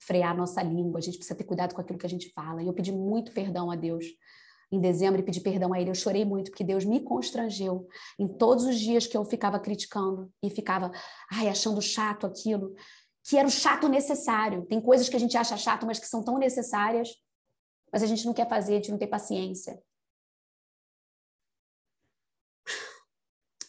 frear 0.00 0.36
nossa 0.36 0.62
língua, 0.62 0.98
a 0.98 1.02
gente 1.02 1.16
precisa 1.16 1.34
ter 1.36 1.44
cuidado 1.44 1.74
com 1.74 1.80
aquilo 1.80 1.98
que 1.98 2.06
a 2.06 2.10
gente 2.10 2.30
fala. 2.32 2.62
E 2.62 2.66
eu 2.66 2.74
pedi 2.74 2.92
muito 2.92 3.32
perdão 3.32 3.70
a 3.70 3.76
Deus 3.76 4.04
em 4.70 4.80
dezembro 4.80 5.20
e 5.20 5.24
pedi 5.24 5.40
perdão 5.40 5.72
a 5.72 5.80
ele. 5.80 5.90
Eu 5.90 5.94
chorei 5.94 6.24
muito 6.24 6.50
porque 6.50 6.64
Deus 6.64 6.84
me 6.84 7.00
constrangeu 7.00 7.88
em 8.18 8.28
todos 8.28 8.64
os 8.64 8.78
dias 8.78 9.06
que 9.06 9.16
eu 9.16 9.24
ficava 9.24 9.58
criticando 9.58 10.30
e 10.42 10.50
ficava, 10.50 10.90
ai, 11.30 11.48
achando 11.48 11.80
chato 11.80 12.26
aquilo, 12.26 12.74
que 13.24 13.36
era 13.36 13.48
o 13.48 13.50
chato 13.50 13.88
necessário. 13.88 14.66
Tem 14.66 14.80
coisas 14.80 15.08
que 15.08 15.16
a 15.16 15.20
gente 15.20 15.36
acha 15.36 15.56
chato, 15.56 15.86
mas 15.86 15.98
que 15.98 16.06
são 16.06 16.22
tão 16.22 16.38
necessárias, 16.38 17.08
mas 17.92 18.02
a 18.02 18.06
gente 18.06 18.26
não 18.26 18.34
quer 18.34 18.48
fazer, 18.48 18.72
a 18.72 18.76
gente 18.76 18.90
não 18.90 18.98
tem 18.98 19.08
paciência. 19.08 19.80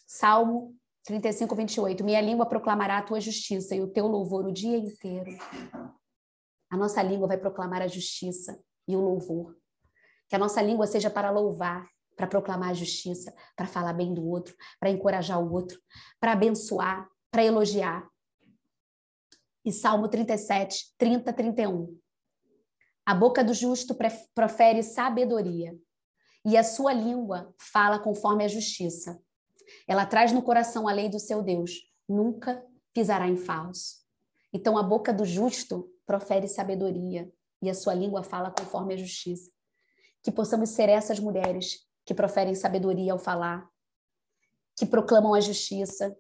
Salmo 0.08 0.76
35, 1.06 1.56
28. 1.56 2.04
Minha 2.04 2.22
língua 2.22 2.46
proclamará 2.46 2.98
a 2.98 3.02
tua 3.02 3.20
justiça 3.20 3.76
e 3.76 3.82
o 3.82 3.88
teu 3.88 4.06
louvor 4.06 4.46
o 4.46 4.52
dia 4.52 4.78
inteiro. 4.78 5.32
A 6.70 6.78
nossa 6.78 7.02
língua 7.02 7.28
vai 7.28 7.38
proclamar 7.38 7.82
a 7.82 7.88
justiça 7.88 8.62
e 8.88 8.96
o 8.96 9.02
louvor. 9.02 9.58
Que 10.30 10.36
a 10.36 10.40
nossa 10.40 10.62
língua 10.62 10.86
seja 10.86 11.10
para 11.10 11.32
louvar, 11.32 11.90
para 12.16 12.28
proclamar 12.28 12.70
a 12.70 12.74
justiça, 12.74 13.34
para 13.56 13.66
falar 13.66 13.94
bem 13.94 14.14
do 14.14 14.28
outro, 14.28 14.56
para 14.80 14.92
encorajar 14.92 15.42
o 15.42 15.52
outro, 15.52 15.82
para 16.20 16.34
abençoar, 16.34 17.10
para 17.32 17.44
elogiar. 17.44 18.08
E 19.66 19.72
Salmo 19.72 20.08
37, 20.08 20.94
30, 20.98 21.34
31. 21.34 21.98
A 23.06 23.16
boca 23.16 23.44
do 23.44 23.54
justo 23.54 23.98
profere 24.36 24.84
sabedoria, 24.84 25.76
e 26.46 26.58
a 26.58 26.64
sua 26.64 26.94
língua 26.94 27.54
fala 27.58 27.98
conforme 27.98 28.44
a 28.44 28.48
justiça. 28.48 29.20
Ela 29.88 30.06
traz 30.06 30.32
no 30.32 30.44
coração 30.44 30.88
a 30.88 30.92
lei 30.92 31.10
do 31.10 31.20
seu 31.20 31.42
Deus, 31.42 31.72
nunca 32.08 32.64
pisará 32.94 33.28
em 33.28 33.38
falso. 33.38 34.00
Então 34.54 34.78
a 34.78 34.84
boca 34.84 35.12
do 35.12 35.26
justo 35.26 35.90
profere 36.06 36.48
sabedoria, 36.48 37.32
e 37.62 37.70
a 37.70 37.74
sua 37.74 37.94
língua 37.94 38.24
fala 38.24 38.52
conforme 38.52 38.94
a 38.94 38.98
justiça 38.98 39.50
que 40.24 40.32
possamos 40.32 40.70
ser 40.70 40.90
essas 40.90 41.20
mulheres 41.20 41.86
que 42.06 42.14
proferem 42.14 42.56
sabedoria 42.56 43.14
ao 43.14 43.20
falar, 43.20 43.68
que 44.76 44.86
proclamam 44.86 45.34
a 45.34 45.42
justiça, 45.42 46.16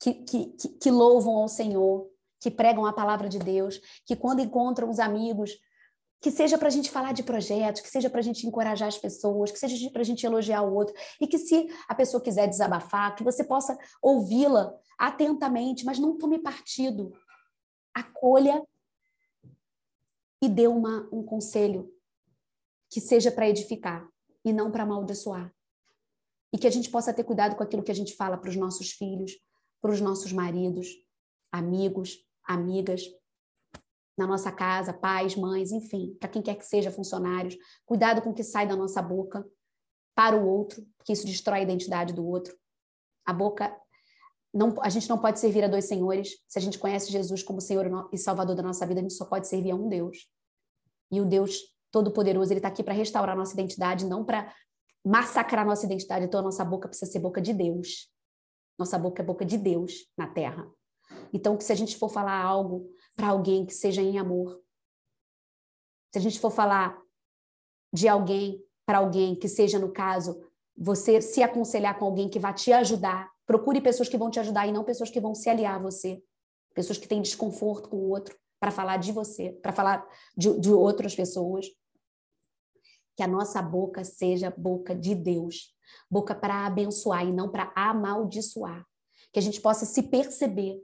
que, 0.00 0.14
que, 0.14 0.46
que, 0.46 0.90
louvam 0.90 1.36
ao 1.36 1.48
Senhor, 1.48 2.08
que 2.40 2.50
pregam 2.50 2.86
a 2.86 2.92
palavra 2.92 3.28
de 3.28 3.38
Deus, 3.38 3.80
que 4.06 4.16
quando 4.16 4.40
encontram 4.40 4.88
os 4.88 4.98
amigos, 4.98 5.52
que 6.20 6.30
seja 6.30 6.58
para 6.58 6.68
a 6.68 6.70
gente 6.70 6.90
falar 6.90 7.12
de 7.12 7.22
projetos, 7.22 7.80
que 7.80 7.88
seja 7.88 8.10
para 8.10 8.20
a 8.20 8.22
gente 8.22 8.46
encorajar 8.46 8.88
as 8.88 8.98
pessoas, 8.98 9.50
que 9.50 9.58
seja 9.58 9.90
para 9.90 10.02
a 10.02 10.04
gente 10.04 10.24
elogiar 10.24 10.62
o 10.62 10.74
outro, 10.74 10.94
e 11.20 11.26
que 11.26 11.38
se 11.38 11.68
a 11.88 11.94
pessoa 11.94 12.22
quiser 12.22 12.46
desabafar, 12.46 13.14
que 13.14 13.24
você 13.24 13.42
possa 13.42 13.78
ouvi-la 14.02 14.74
atentamente, 14.98 15.84
mas 15.84 15.98
não 15.98 16.18
tome 16.18 16.38
partido. 16.38 17.12
Acolha 17.94 18.62
e 20.42 20.48
dê 20.48 20.66
uma, 20.66 21.08
um 21.10 21.22
conselho 21.22 21.90
que 22.90 23.00
seja 23.00 23.30
para 23.30 23.48
edificar 23.48 24.06
e 24.44 24.52
não 24.52 24.70
para 24.70 24.82
amaldiçoar. 24.82 25.54
E 26.52 26.58
que 26.58 26.66
a 26.66 26.70
gente 26.70 26.90
possa 26.90 27.14
ter 27.14 27.24
cuidado 27.24 27.54
com 27.56 27.62
aquilo 27.62 27.82
que 27.82 27.92
a 27.92 27.94
gente 27.94 28.14
fala 28.16 28.36
para 28.36 28.50
os 28.50 28.56
nossos 28.56 28.90
filhos, 28.90 29.32
para 29.80 29.92
os 29.92 30.00
nossos 30.00 30.32
maridos, 30.32 30.88
amigos, 31.52 32.18
amigas, 32.44 33.02
na 34.18 34.26
nossa 34.26 34.50
casa, 34.50 34.92
pais, 34.92 35.36
mães, 35.36 35.70
enfim, 35.70 36.14
para 36.18 36.28
quem 36.28 36.42
quer 36.42 36.56
que 36.56 36.66
seja, 36.66 36.90
funcionários. 36.90 37.56
Cuidado 37.86 38.20
com 38.20 38.30
o 38.30 38.34
que 38.34 38.42
sai 38.42 38.66
da 38.66 38.76
nossa 38.76 39.00
boca 39.00 39.48
para 40.14 40.36
o 40.36 40.46
outro, 40.46 40.84
porque 40.98 41.12
isso 41.12 41.26
destrói 41.26 41.60
a 41.60 41.62
identidade 41.62 42.12
do 42.12 42.26
outro. 42.26 42.54
A 43.24 43.32
boca 43.32 43.74
não, 44.52 44.74
a 44.82 44.88
gente 44.88 45.08
não 45.08 45.16
pode 45.16 45.38
servir 45.38 45.64
a 45.64 45.68
dois 45.68 45.86
senhores. 45.86 46.30
Se 46.48 46.58
a 46.58 46.62
gente 46.62 46.78
conhece 46.78 47.10
Jesus 47.10 47.42
como 47.42 47.60
Senhor 47.60 47.86
e 48.12 48.18
Salvador 48.18 48.56
da 48.56 48.62
nossa 48.62 48.84
vida, 48.84 49.00
a 49.00 49.02
gente 49.02 49.14
só 49.14 49.24
pode 49.24 49.46
servir 49.46 49.70
a 49.70 49.76
um 49.76 49.88
Deus. 49.88 50.28
E 51.10 51.20
o 51.20 51.24
Deus 51.24 51.60
Todo-Poderoso, 51.90 52.52
ele 52.52 52.58
está 52.58 52.68
aqui 52.68 52.82
para 52.82 52.94
restaurar 52.94 53.36
nossa 53.36 53.52
identidade, 53.52 54.06
não 54.06 54.24
para 54.24 54.52
massacrar 55.04 55.66
nossa 55.66 55.86
identidade. 55.86 56.24
Então, 56.24 56.40
a 56.40 56.44
nossa 56.44 56.64
boca 56.64 56.88
precisa 56.88 57.10
ser 57.10 57.18
boca 57.18 57.40
de 57.40 57.52
Deus. 57.52 58.08
Nossa 58.78 58.98
boca 58.98 59.22
é 59.22 59.24
boca 59.24 59.44
de 59.44 59.58
Deus 59.58 60.06
na 60.16 60.26
terra. 60.26 60.70
Então, 61.32 61.58
se 61.60 61.72
a 61.72 61.76
gente 61.76 61.96
for 61.96 62.08
falar 62.08 62.40
algo 62.40 62.88
para 63.16 63.28
alguém 63.28 63.66
que 63.66 63.74
seja 63.74 64.00
em 64.00 64.18
amor, 64.18 64.60
se 66.12 66.18
a 66.18 66.20
gente 66.20 66.40
for 66.40 66.50
falar 66.50 67.00
de 67.92 68.08
alguém 68.08 68.62
para 68.86 68.98
alguém 68.98 69.34
que 69.34 69.48
seja, 69.48 69.78
no 69.78 69.92
caso, 69.92 70.40
você 70.76 71.20
se 71.20 71.42
aconselhar 71.42 71.98
com 71.98 72.06
alguém 72.06 72.28
que 72.28 72.38
vai 72.38 72.54
te 72.54 72.72
ajudar, 72.72 73.30
procure 73.46 73.80
pessoas 73.80 74.08
que 74.08 74.16
vão 74.16 74.30
te 74.30 74.40
ajudar 74.40 74.66
e 74.66 74.72
não 74.72 74.84
pessoas 74.84 75.10
que 75.10 75.20
vão 75.20 75.34
se 75.34 75.48
aliar 75.48 75.76
a 75.76 75.82
você. 75.82 76.22
Pessoas 76.74 76.98
que 76.98 77.08
têm 77.08 77.20
desconforto 77.20 77.88
com 77.88 77.96
o 77.96 78.08
outro 78.10 78.36
para 78.58 78.70
falar 78.70 78.96
de 78.96 79.12
você, 79.12 79.52
para 79.62 79.72
falar 79.72 80.06
de, 80.36 80.58
de 80.58 80.72
outras 80.72 81.14
pessoas 81.14 81.66
que 83.20 83.24
a 83.24 83.28
nossa 83.28 83.60
boca 83.60 84.02
seja 84.02 84.50
boca 84.56 84.94
de 84.94 85.14
Deus, 85.14 85.74
boca 86.10 86.34
para 86.34 86.64
abençoar 86.64 87.22
e 87.22 87.30
não 87.30 87.50
para 87.50 87.70
amaldiçoar. 87.76 88.82
Que 89.30 89.38
a 89.38 89.42
gente 89.42 89.60
possa 89.60 89.84
se 89.84 90.04
perceber 90.04 90.82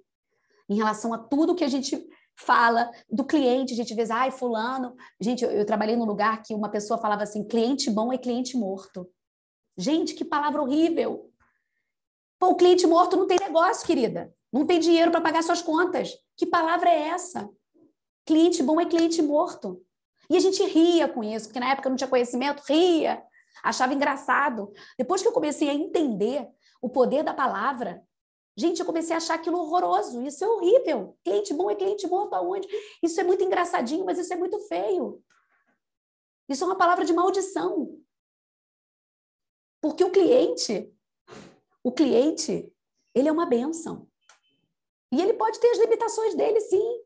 em 0.68 0.76
relação 0.76 1.14
a 1.14 1.18
tudo 1.18 1.54
que 1.54 1.64
a 1.64 1.68
gente 1.68 2.06
fala 2.38 2.90
do 3.10 3.24
cliente, 3.24 3.72
a 3.72 3.76
gente 3.76 3.94
vê, 3.94 4.04
ai, 4.12 4.30
fulano. 4.30 4.94
Gente, 5.18 5.46
eu, 5.46 5.50
eu 5.50 5.64
trabalhei 5.64 5.96
num 5.96 6.04
lugar 6.04 6.42
que 6.42 6.54
uma 6.54 6.68
pessoa 6.68 7.00
falava 7.00 7.22
assim: 7.22 7.42
cliente 7.42 7.90
bom 7.90 8.12
é 8.12 8.18
cliente 8.18 8.54
morto. 8.54 9.10
Gente, 9.74 10.12
que 10.12 10.22
palavra 10.22 10.60
horrível. 10.60 11.30
Pô, 12.38 12.48
o 12.48 12.54
cliente 12.54 12.86
morto 12.86 13.16
não 13.16 13.26
tem 13.26 13.38
negócio, 13.40 13.86
querida. 13.86 14.30
Não 14.52 14.66
tem 14.66 14.78
dinheiro 14.78 15.10
para 15.10 15.22
pagar 15.22 15.42
suas 15.42 15.62
contas. 15.62 16.12
Que 16.36 16.44
palavra 16.44 16.90
é 16.90 17.08
essa? 17.08 17.48
Cliente 18.26 18.62
bom 18.62 18.78
é 18.78 18.84
cliente 18.84 19.22
morto. 19.22 19.82
E 20.28 20.36
a 20.36 20.40
gente 20.40 20.62
ria 20.64 21.08
com 21.08 21.22
isso, 21.22 21.46
porque 21.46 21.60
na 21.60 21.70
época 21.70 21.88
não 21.88 21.96
tinha 21.96 22.08
conhecimento, 22.08 22.62
ria, 22.66 23.22
achava 23.62 23.94
engraçado. 23.94 24.72
Depois 24.98 25.22
que 25.22 25.28
eu 25.28 25.32
comecei 25.32 25.68
a 25.68 25.74
entender 25.74 26.48
o 26.82 26.88
poder 26.88 27.22
da 27.22 27.32
palavra, 27.32 28.02
gente, 28.56 28.80
eu 28.80 28.86
comecei 28.86 29.14
a 29.14 29.18
achar 29.18 29.34
aquilo 29.34 29.58
horroroso. 29.58 30.22
Isso 30.22 30.44
é 30.44 30.48
horrível. 30.48 31.16
Cliente 31.24 31.54
bom 31.54 31.70
é 31.70 31.74
cliente 31.74 32.06
morto 32.06 32.34
aonde? 32.34 32.68
Isso 33.02 33.20
é 33.20 33.24
muito 33.24 33.44
engraçadinho, 33.44 34.04
mas 34.04 34.18
isso 34.18 34.32
é 34.32 34.36
muito 34.36 34.58
feio. 34.66 35.22
Isso 36.48 36.64
é 36.64 36.66
uma 36.66 36.76
palavra 36.76 37.04
de 37.04 37.12
maldição. 37.12 38.00
Porque 39.80 40.02
o 40.02 40.10
cliente, 40.10 40.92
o 41.82 41.92
cliente, 41.92 42.72
ele 43.14 43.28
é 43.28 43.32
uma 43.32 43.46
benção. 43.46 44.08
E 45.12 45.22
ele 45.22 45.34
pode 45.34 45.60
ter 45.60 45.70
as 45.70 45.78
limitações 45.78 46.34
dele, 46.34 46.60
sim 46.60 47.05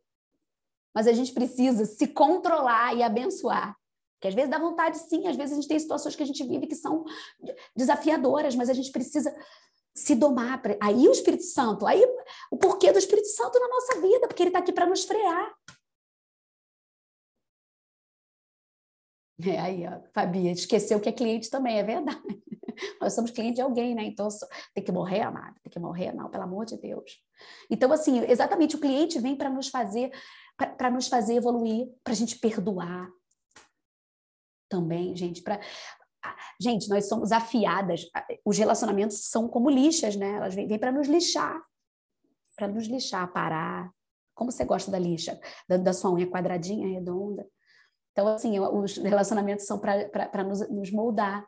mas 0.94 1.06
a 1.06 1.12
gente 1.12 1.32
precisa 1.32 1.84
se 1.84 2.06
controlar 2.06 2.94
e 2.96 3.02
abençoar. 3.02 3.76
Que 4.20 4.28
às 4.28 4.34
vezes 4.34 4.50
dá 4.50 4.58
vontade, 4.58 4.98
sim, 4.98 5.26
às 5.26 5.36
vezes 5.36 5.52
a 5.52 5.60
gente 5.60 5.68
tem 5.68 5.78
situações 5.78 6.14
que 6.14 6.22
a 6.22 6.26
gente 6.26 6.44
vive 6.44 6.66
que 6.66 6.74
são 6.74 7.04
desafiadoras, 7.74 8.54
mas 8.54 8.68
a 8.68 8.74
gente 8.74 8.92
precisa 8.92 9.34
se 9.94 10.14
domar. 10.14 10.60
Aí 10.80 11.08
o 11.08 11.12
Espírito 11.12 11.44
Santo, 11.44 11.86
aí 11.86 12.04
o 12.50 12.56
porquê 12.56 12.92
do 12.92 12.98
Espírito 12.98 13.28
Santo 13.28 13.58
na 13.58 13.68
nossa 13.68 14.00
vida, 14.00 14.28
porque 14.28 14.42
ele 14.42 14.50
está 14.50 14.58
aqui 14.58 14.72
para 14.72 14.86
nos 14.86 15.04
frear. 15.04 15.54
É, 19.42 19.58
aí, 19.58 19.86
ó, 19.86 20.00
Fabi, 20.12 20.50
esqueceu 20.50 21.00
que 21.00 21.08
é 21.08 21.12
cliente 21.12 21.48
também, 21.48 21.78
é 21.78 21.82
verdade. 21.82 22.20
Nós 23.00 23.14
somos 23.14 23.30
cliente 23.30 23.56
de 23.56 23.62
alguém, 23.62 23.94
né? 23.94 24.04
Então, 24.04 24.28
tem 24.74 24.84
que 24.84 24.92
morrer, 24.92 25.22
amado, 25.22 25.54
tem 25.62 25.70
que 25.70 25.78
morrer, 25.78 26.12
não, 26.12 26.30
pelo 26.30 26.44
amor 26.44 26.66
de 26.66 26.76
Deus. 26.76 27.22
Então, 27.70 27.90
assim, 27.92 28.20
exatamente, 28.24 28.76
o 28.76 28.80
cliente 28.80 29.18
vem 29.18 29.36
para 29.36 29.48
nos 29.48 29.68
fazer 29.68 30.10
para 30.66 30.90
nos 30.90 31.08
fazer 31.08 31.34
evoluir, 31.34 31.88
para 32.04 32.12
a 32.12 32.16
gente 32.16 32.38
perdoar 32.38 33.10
também, 34.70 35.14
gente. 35.16 35.42
Pra... 35.42 35.60
Gente, 36.60 36.88
nós 36.88 37.08
somos 37.08 37.32
afiadas. 37.32 38.02
Os 38.44 38.56
relacionamentos 38.56 39.28
são 39.28 39.48
como 39.48 39.68
lixas, 39.68 40.16
né? 40.16 40.36
Elas 40.36 40.54
vêm, 40.54 40.66
vêm 40.66 40.78
para 40.78 40.92
nos 40.92 41.08
lixar, 41.08 41.60
para 42.56 42.68
nos 42.68 42.86
lixar, 42.86 43.30
parar, 43.32 43.92
Como 44.34 44.52
você 44.52 44.64
gosta 44.64 44.90
da 44.90 44.98
lixa? 44.98 45.38
Da, 45.68 45.76
da 45.76 45.92
sua 45.92 46.12
unha 46.12 46.30
quadradinha, 46.30 46.88
redonda? 46.88 47.46
Então, 48.12 48.28
assim, 48.28 48.58
os 48.58 48.96
relacionamentos 48.98 49.66
são 49.66 49.78
para 49.78 50.44
nos, 50.44 50.68
nos 50.70 50.90
moldar. 50.90 51.46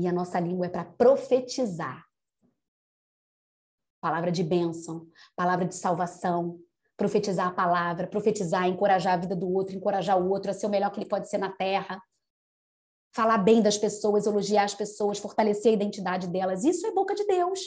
E 0.00 0.06
a 0.06 0.12
nossa 0.12 0.38
língua 0.38 0.66
é 0.66 0.68
para 0.68 0.84
profetizar. 0.84 2.06
Palavra 4.00 4.30
de 4.30 4.44
bênção, 4.44 5.10
palavra 5.34 5.66
de 5.66 5.74
salvação, 5.74 6.60
profetizar 6.98 7.46
a 7.46 7.52
palavra, 7.52 8.08
profetizar, 8.08 8.66
encorajar 8.66 9.14
a 9.14 9.16
vida 9.16 9.36
do 9.36 9.48
outro, 9.50 9.74
encorajar 9.74 10.20
o 10.20 10.28
outro 10.28 10.50
a 10.50 10.54
ser 10.54 10.66
o 10.66 10.68
melhor 10.68 10.90
que 10.90 10.98
ele 10.98 11.08
pode 11.08 11.30
ser 11.30 11.38
na 11.38 11.50
terra. 11.50 12.02
Falar 13.14 13.38
bem 13.38 13.62
das 13.62 13.78
pessoas, 13.78 14.26
elogiar 14.26 14.64
as 14.64 14.74
pessoas, 14.74 15.18
fortalecer 15.18 15.70
a 15.70 15.74
identidade 15.76 16.26
delas. 16.26 16.64
Isso 16.64 16.84
é 16.86 16.92
boca 16.92 17.14
de 17.14 17.24
Deus. 17.24 17.60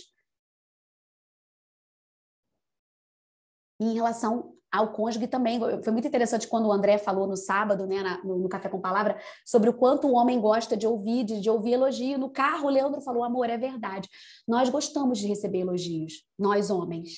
E 3.79 3.85
em 3.85 3.93
relação 3.93 4.53
ao 4.69 4.91
cônjuge 4.91 5.27
também. 5.27 5.59
Foi 5.81 5.93
muito 5.93 6.07
interessante 6.07 6.47
quando 6.47 6.67
o 6.67 6.71
André 6.71 6.97
falou 6.97 7.25
no 7.25 7.37
sábado, 7.37 7.87
né, 7.87 8.03
na, 8.03 8.23
no, 8.23 8.37
no, 8.37 8.49
Café 8.49 8.69
com 8.69 8.79
Palavra, 8.79 9.17
sobre 9.45 9.69
o 9.69 9.73
quanto 9.73 10.07
o 10.07 10.13
homem 10.13 10.39
gosta 10.39 10.77
de 10.77 10.85
ouvir, 10.85 11.23
de, 11.23 11.41
de, 11.41 11.49
ouvir 11.49 11.73
elogio. 11.73 12.17
No 12.17 12.29
carro, 12.29 12.67
o 12.67 12.69
Leandro 12.69 13.01
falou: 13.01 13.23
amor, 13.23 13.49
é 13.49 13.57
verdade. 13.57 14.09
Nós 14.47 14.69
gostamos 14.69 15.19
de 15.19 15.27
receber 15.27 15.59
elogios, 15.59 16.25
nós 16.37 16.69
homens. 16.69 17.15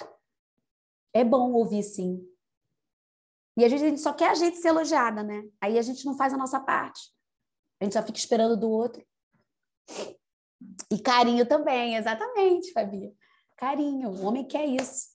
É 1.13 1.23
bom 1.23 1.51
ouvir, 1.53 1.83
sim. 1.83 2.27
E 3.55 3.63
a 3.63 3.69
gente, 3.69 3.83
a 3.83 3.89
gente 3.89 4.01
só 4.01 4.13
quer 4.13 4.31
a 4.31 4.35
gente 4.35 4.57
ser 4.57 4.69
elogiada, 4.69 5.21
né? 5.21 5.43
Aí 5.61 5.77
a 5.77 5.81
gente 5.81 6.05
não 6.05 6.17
faz 6.17 6.33
a 6.33 6.37
nossa 6.37 6.59
parte. 6.59 7.13
A 7.79 7.83
gente 7.83 7.93
só 7.93 8.01
fica 8.01 8.17
esperando 8.17 8.57
do 8.57 8.69
outro. 8.69 9.05
E 10.91 10.99
carinho 10.99 11.45
também, 11.45 11.95
exatamente, 11.95 12.71
Fabi. 12.71 13.15
Carinho, 13.57 14.09
o 14.09 14.25
homem 14.25 14.47
quer 14.47 14.65
isso. 14.65 15.13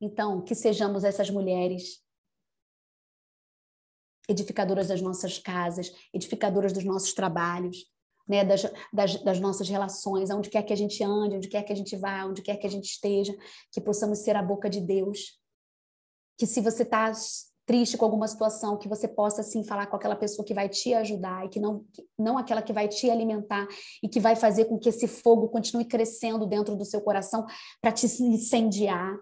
Então, 0.00 0.42
que 0.42 0.54
sejamos 0.54 1.04
essas 1.04 1.30
mulheres 1.30 2.02
edificadoras 4.28 4.88
das 4.88 5.00
nossas 5.00 5.38
casas, 5.38 5.92
edificadoras 6.12 6.72
dos 6.72 6.84
nossos 6.84 7.12
trabalhos, 7.12 7.90
né, 8.30 8.44
das, 8.44 8.62
das, 8.92 9.22
das, 9.24 9.40
nossas 9.40 9.68
relações, 9.68 10.30
aonde 10.30 10.48
quer 10.48 10.62
que 10.62 10.72
a 10.72 10.76
gente 10.76 11.02
ande, 11.02 11.34
onde 11.34 11.48
quer 11.48 11.64
que 11.64 11.72
a 11.72 11.76
gente 11.76 11.96
vá, 11.96 12.24
onde 12.24 12.42
quer 12.42 12.56
que 12.56 12.66
a 12.66 12.70
gente 12.70 12.84
esteja, 12.84 13.36
que 13.72 13.80
possamos 13.80 14.20
ser 14.20 14.36
a 14.36 14.42
boca 14.42 14.70
de 14.70 14.80
Deus. 14.80 15.36
Que 16.38 16.46
se 16.46 16.60
você 16.60 16.84
está 16.84 17.10
triste 17.66 17.96
com 17.96 18.04
alguma 18.04 18.28
situação, 18.28 18.78
que 18.78 18.88
você 18.88 19.08
possa 19.08 19.42
sim 19.42 19.64
falar 19.64 19.88
com 19.88 19.96
aquela 19.96 20.14
pessoa 20.14 20.46
que 20.46 20.54
vai 20.54 20.68
te 20.68 20.94
ajudar 20.94 21.44
e 21.44 21.48
que 21.48 21.58
não, 21.58 21.84
não 22.16 22.38
aquela 22.38 22.62
que 22.62 22.72
vai 22.72 22.86
te 22.86 23.10
alimentar 23.10 23.66
e 24.00 24.08
que 24.08 24.20
vai 24.20 24.36
fazer 24.36 24.66
com 24.66 24.78
que 24.78 24.88
esse 24.90 25.08
fogo 25.08 25.48
continue 25.48 25.84
crescendo 25.84 26.46
dentro 26.46 26.76
do 26.76 26.84
seu 26.84 27.00
coração 27.00 27.44
para 27.82 27.90
te 27.90 28.06
incendiar, 28.06 29.18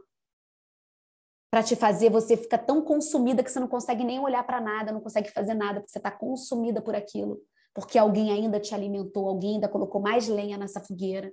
para 1.50 1.62
te 1.62 1.74
fazer 1.74 2.10
você 2.10 2.36
ficar 2.36 2.58
tão 2.58 2.82
consumida 2.82 3.42
que 3.42 3.50
você 3.50 3.58
não 3.58 3.68
consegue 3.68 4.04
nem 4.04 4.20
olhar 4.20 4.44
para 4.44 4.60
nada, 4.60 4.92
não 4.92 5.00
consegue 5.00 5.30
fazer 5.30 5.54
nada, 5.54 5.80
porque 5.80 5.92
você 5.92 5.98
está 5.98 6.10
consumida 6.10 6.82
por 6.82 6.94
aquilo, 6.94 7.40
porque 7.74 7.98
alguém 7.98 8.32
ainda 8.32 8.58
te 8.58 8.74
alimentou, 8.74 9.28
alguém 9.28 9.54
ainda 9.54 9.68
colocou 9.68 10.00
mais 10.00 10.28
lenha 10.28 10.56
nessa 10.56 10.80
fogueira. 10.80 11.32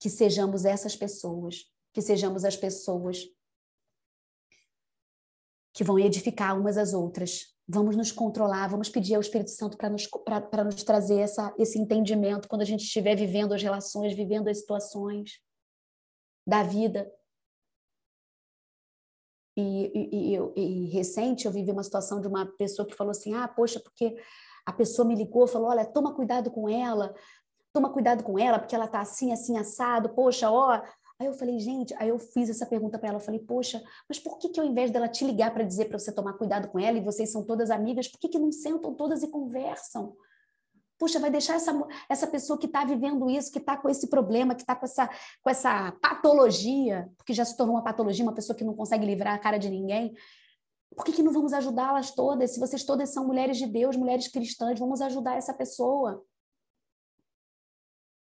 Que 0.00 0.10
sejamos 0.10 0.64
essas 0.64 0.96
pessoas, 0.96 1.70
que 1.92 2.02
sejamos 2.02 2.44
as 2.44 2.56
pessoas 2.56 3.24
que 5.72 5.84
vão 5.84 5.98
edificar 5.98 6.58
umas 6.58 6.76
às 6.76 6.92
outras. 6.92 7.54
Vamos 7.66 7.96
nos 7.96 8.12
controlar, 8.12 8.68
vamos 8.68 8.88
pedir 8.88 9.14
ao 9.14 9.20
Espírito 9.20 9.50
Santo 9.50 9.76
para 9.76 9.88
nos, 9.88 10.08
nos 10.66 10.84
trazer 10.84 11.20
essa, 11.20 11.54
esse 11.58 11.78
entendimento 11.78 12.48
quando 12.48 12.62
a 12.62 12.66
gente 12.66 12.84
estiver 12.84 13.16
vivendo 13.16 13.54
as 13.54 13.62
relações, 13.62 14.14
vivendo 14.14 14.48
as 14.48 14.58
situações 14.58 15.40
da 16.46 16.62
vida, 16.62 17.10
e, 19.56 19.62
e, 19.62 20.36
e, 20.36 20.60
e, 20.60 20.86
recente 20.86 21.46
eu 21.46 21.52
vivi 21.52 21.70
uma 21.70 21.84
situação 21.84 22.20
de 22.20 22.26
uma 22.26 22.44
pessoa 22.44 22.86
que 22.86 22.94
falou 22.94 23.12
assim: 23.12 23.34
ah, 23.34 23.46
poxa, 23.46 23.78
porque 23.78 24.16
a 24.66 24.72
pessoa 24.72 25.06
me 25.06 25.14
ligou, 25.14 25.46
falou: 25.46 25.68
olha, 25.68 25.84
toma 25.84 26.14
cuidado 26.14 26.50
com 26.50 26.68
ela, 26.68 27.14
toma 27.72 27.90
cuidado 27.90 28.22
com 28.22 28.38
ela, 28.38 28.58
porque 28.58 28.74
ela 28.74 28.86
tá 28.86 29.00
assim, 29.00 29.32
assim, 29.32 29.58
assado, 29.58 30.10
poxa, 30.10 30.50
ó. 30.50 30.80
Aí 31.18 31.28
eu 31.28 31.34
falei, 31.34 31.60
gente, 31.60 31.94
aí 31.98 32.08
eu 32.08 32.18
fiz 32.18 32.50
essa 32.50 32.66
pergunta 32.66 32.98
para 32.98 33.08
ela, 33.08 33.18
eu 33.18 33.24
falei, 33.24 33.38
poxa, 33.38 33.80
mas 34.08 34.18
por 34.18 34.36
que 34.38 34.48
que 34.48 34.58
ao 34.58 34.66
invés 34.66 34.90
dela 34.90 35.08
te 35.08 35.24
ligar 35.24 35.52
para 35.52 35.62
dizer 35.62 35.84
para 35.84 35.98
você 35.98 36.12
tomar 36.12 36.32
cuidado 36.32 36.68
com 36.68 36.78
ela 36.78 36.98
e 36.98 37.04
vocês 37.04 37.30
são 37.30 37.44
todas 37.44 37.70
amigas, 37.70 38.08
por 38.08 38.18
que 38.18 38.28
que 38.28 38.38
não 38.38 38.50
sentam 38.50 38.92
todas 38.94 39.22
e 39.22 39.28
conversam? 39.28 40.16
Puxa, 40.98 41.20
vai 41.20 41.30
deixar 41.30 41.54
essa, 41.54 41.72
essa 42.08 42.26
pessoa 42.26 42.58
que 42.58 42.66
está 42.66 42.84
vivendo 42.84 43.28
isso, 43.30 43.52
que 43.52 43.58
está 43.58 43.76
com 43.76 43.88
esse 43.88 44.08
problema, 44.08 44.54
que 44.54 44.62
está 44.62 44.74
com 44.74 44.84
essa, 44.84 45.08
com 45.42 45.50
essa 45.50 45.92
patologia, 46.00 47.08
porque 47.16 47.32
já 47.32 47.44
se 47.44 47.56
tornou 47.56 47.76
uma 47.76 47.84
patologia, 47.84 48.24
uma 48.24 48.34
pessoa 48.34 48.56
que 48.56 48.64
não 48.64 48.74
consegue 48.74 49.06
livrar 49.06 49.34
a 49.34 49.38
cara 49.38 49.58
de 49.58 49.70
ninguém. 49.70 50.14
Por 50.94 51.04
que, 51.04 51.12
que 51.12 51.22
não 51.22 51.32
vamos 51.32 51.52
ajudá-las 51.52 52.12
todas? 52.12 52.52
Se 52.52 52.60
vocês 52.60 52.84
todas 52.84 53.10
são 53.10 53.26
mulheres 53.26 53.56
de 53.56 53.66
Deus, 53.66 53.96
mulheres 53.96 54.28
cristãs, 54.28 54.78
vamos 54.78 55.00
ajudar 55.00 55.36
essa 55.36 55.52
pessoa. 55.52 56.24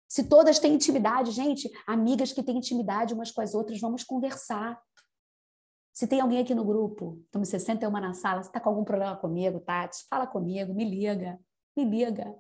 Se 0.08 0.24
todas 0.24 0.60
têm 0.60 0.74
intimidade, 0.74 1.32
gente, 1.32 1.70
amigas 1.86 2.32
que 2.32 2.42
têm 2.42 2.58
intimidade 2.58 3.14
umas 3.14 3.32
com 3.32 3.42
as 3.42 3.54
outras, 3.54 3.80
vamos 3.80 4.04
conversar. 4.04 4.82
Se 5.94 6.08
tem 6.08 6.22
alguém 6.22 6.40
aqui 6.40 6.56
no 6.56 6.66
grupo, 6.66 7.22
estamos 7.26 7.50
61 7.50 7.92
na 7.92 8.14
sala, 8.14 8.44
você 8.44 8.50
está 8.50 8.60
com 8.60 8.70
algum 8.70 8.84
problema 8.84 9.16
comigo, 9.16 9.60
Tati, 9.60 10.06
fala 10.10 10.28
comigo, 10.28 10.74
me 10.74 10.84
liga, 10.84 11.40
me 11.76 11.86
liga. 11.86 12.36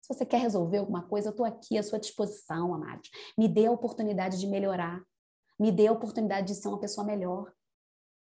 Se 0.00 0.14
você 0.14 0.24
quer 0.24 0.38
resolver 0.38 0.78
alguma 0.78 1.02
coisa, 1.02 1.28
eu 1.28 1.30
estou 1.30 1.44
aqui 1.44 1.76
à 1.76 1.82
sua 1.82 1.98
disposição, 1.98 2.74
amados. 2.74 3.10
Me 3.36 3.48
dê 3.48 3.66
a 3.66 3.72
oportunidade 3.72 4.38
de 4.38 4.46
melhorar. 4.46 5.02
Me 5.58 5.70
dê 5.70 5.86
a 5.88 5.92
oportunidade 5.92 6.48
de 6.48 6.54
ser 6.54 6.68
uma 6.68 6.80
pessoa 6.80 7.06
melhor. 7.06 7.52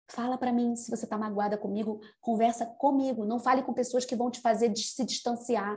Fala 0.08 0.38
para 0.38 0.52
mim 0.52 0.76
se 0.76 0.90
você 0.90 1.04
está 1.04 1.18
magoada 1.18 1.58
comigo, 1.58 2.00
conversa 2.20 2.64
comigo. 2.64 3.24
Não 3.24 3.38
fale 3.38 3.62
com 3.62 3.72
pessoas 3.72 4.04
que 4.04 4.14
vão 4.14 4.30
te 4.30 4.40
fazer 4.40 4.74
se 4.76 5.04
distanciar. 5.04 5.76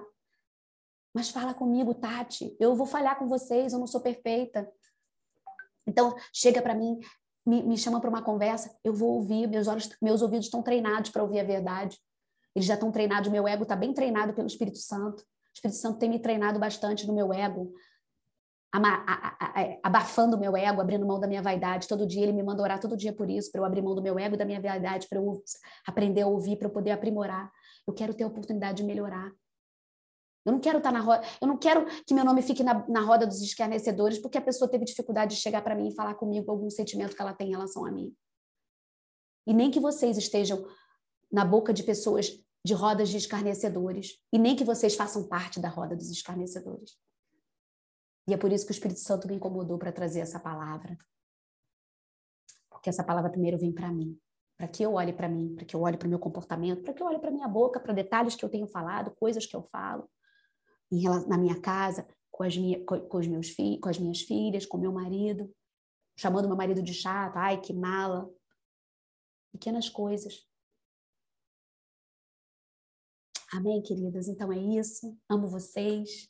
Mas 1.13 1.29
fala 1.29 1.53
comigo, 1.53 1.93
Tati. 1.93 2.55
Eu 2.59 2.75
vou 2.75 2.85
falhar 2.85 3.17
com 3.17 3.27
vocês, 3.27 3.73
eu 3.73 3.79
não 3.79 3.87
sou 3.87 4.01
perfeita. 4.01 4.71
Então, 5.87 6.15
chega 6.31 6.61
para 6.61 6.75
mim, 6.75 6.99
me, 7.45 7.63
me 7.63 7.77
chama 7.77 7.99
para 7.99 8.09
uma 8.09 8.21
conversa, 8.21 8.77
eu 8.83 8.93
vou 8.93 9.15
ouvir. 9.15 9.47
Meus, 9.47 9.67
olhos, 9.67 9.89
meus 10.01 10.21
ouvidos 10.21 10.45
estão 10.45 10.61
treinados 10.61 11.09
para 11.09 11.23
ouvir 11.23 11.39
a 11.39 11.43
verdade. 11.43 11.97
Eles 12.55 12.67
já 12.67 12.75
estão 12.75 12.91
treinados, 12.91 13.31
meu 13.31 13.47
ego 13.47 13.63
está 13.63 13.75
bem 13.75 13.93
treinado 13.93 14.33
pelo 14.33 14.47
Espírito 14.47 14.77
Santo. 14.77 15.23
Espírito 15.53 15.77
Santo 15.77 15.97
tem 15.97 16.09
me 16.09 16.19
treinado 16.19 16.59
bastante 16.59 17.07
no 17.07 17.13
meu 17.13 17.33
ego, 17.33 17.73
abafando 19.83 20.37
o 20.37 20.39
meu 20.39 20.55
ego, 20.55 20.79
abrindo 20.79 21.05
mão 21.05 21.19
da 21.19 21.27
minha 21.27 21.41
vaidade. 21.41 21.87
Todo 21.87 22.05
dia 22.05 22.23
ele 22.23 22.33
me 22.33 22.43
manda 22.43 22.61
orar 22.61 22.79
todo 22.79 22.95
dia 22.95 23.11
por 23.11 23.29
isso, 23.29 23.51
para 23.51 23.61
eu 23.61 23.65
abrir 23.65 23.81
mão 23.81 23.95
do 23.95 24.01
meu 24.01 24.17
ego 24.19 24.35
e 24.35 24.37
da 24.37 24.45
minha 24.45 24.61
vaidade, 24.61 25.07
para 25.07 25.19
eu 25.19 25.43
aprender 25.85 26.21
a 26.21 26.27
ouvir, 26.27 26.57
para 26.57 26.67
eu 26.67 26.71
poder 26.71 26.91
aprimorar. 26.91 27.51
Eu 27.87 27.93
quero 27.93 28.13
ter 28.13 28.23
a 28.23 28.27
oportunidade 28.27 28.77
de 28.77 28.83
melhorar. 28.83 29.31
Eu 30.45 30.53
não 30.53 30.59
quero 30.59 30.77
estar 30.77 30.91
tá 30.91 30.97
na 30.97 31.03
roda, 31.03 31.23
eu 31.41 31.47
não 31.47 31.57
quero 31.57 31.85
que 32.05 32.13
meu 32.13 32.23
nome 32.23 32.41
fique 32.41 32.63
na, 32.63 32.87
na 32.87 33.01
roda 33.01 33.27
dos 33.27 33.41
escarnecedores 33.41 34.17
porque 34.19 34.37
a 34.37 34.41
pessoa 34.41 34.69
teve 34.69 34.85
dificuldade 34.85 35.35
de 35.35 35.41
chegar 35.41 35.61
para 35.61 35.75
mim 35.75 35.89
e 35.89 35.95
falar 35.95 36.15
comigo 36.15 36.49
algum 36.49 36.69
sentimento 36.69 37.15
que 37.15 37.21
ela 37.21 37.33
tem 37.33 37.47
em 37.47 37.51
relação 37.51 37.85
a 37.85 37.91
mim. 37.91 38.15
E 39.45 39.53
nem 39.53 39.69
que 39.69 39.79
vocês 39.79 40.17
estejam 40.17 40.65
na 41.31 41.43
boca 41.43 41.73
de 41.73 41.83
pessoas 41.83 42.31
de 42.65 42.73
rodas 42.73 43.09
de 43.09 43.17
escarnecedores, 43.17 44.19
e 44.33 44.37
nem 44.37 44.55
que 44.55 44.63
vocês 44.63 44.95
façam 44.95 45.27
parte 45.27 45.59
da 45.59 45.69
roda 45.69 45.95
dos 45.95 46.09
escarnecedores. 46.09 46.97
E 48.27 48.33
é 48.33 48.37
por 48.37 48.51
isso 48.51 48.65
que 48.65 48.71
o 48.71 48.73
Espírito 48.73 48.99
Santo 48.99 49.27
me 49.27 49.35
incomodou 49.35 49.77
para 49.77 49.91
trazer 49.91 50.19
essa 50.19 50.39
palavra. 50.39 50.97
Porque 52.69 52.89
essa 52.89 53.03
palavra 53.03 53.31
primeiro 53.31 53.57
vem 53.57 53.73
para 53.73 53.91
mim, 53.91 54.17
para 54.57 54.67
que 54.67 54.85
eu 54.85 54.93
olhe 54.93 55.13
para 55.13 55.27
mim, 55.27 55.55
para 55.55 55.65
que 55.65 55.75
eu 55.75 55.81
olhe 55.81 55.97
para 55.97 56.05
o 56.05 56.09
meu 56.09 56.19
comportamento, 56.19 56.83
para 56.83 56.93
que 56.93 57.01
eu 57.01 57.07
olhe 57.07 57.19
para 57.19 57.31
minha 57.31 57.47
boca, 57.47 57.79
para 57.79 57.93
detalhes 57.93 58.35
que 58.35 58.45
eu 58.45 58.49
tenho 58.49 58.67
falado, 58.67 59.11
coisas 59.11 59.45
que 59.45 59.55
eu 59.55 59.63
falo 59.63 60.09
na 61.27 61.37
minha 61.37 61.59
casa, 61.61 62.07
com 62.31 62.43
as, 62.43 62.57
minha, 62.57 62.83
com, 62.85 63.17
os 63.17 63.27
meus 63.27 63.49
fi, 63.49 63.79
com 63.79 63.89
as 63.89 63.99
minhas 63.99 64.21
filhas, 64.21 64.65
com 64.65 64.77
meu 64.77 64.91
marido, 64.91 65.53
chamando 66.17 66.47
meu 66.47 66.57
marido 66.57 66.81
de 66.81 66.93
chato, 66.93 67.37
ai 67.37 67.59
que 67.59 67.73
mala. 67.73 68.29
Pequenas 69.51 69.89
coisas 69.89 70.49
Amém, 73.51 73.81
queridas? 73.81 74.27
Então 74.27 74.53
é 74.53 74.59
isso. 74.59 75.17
Amo 75.27 75.47
vocês. 75.47 76.29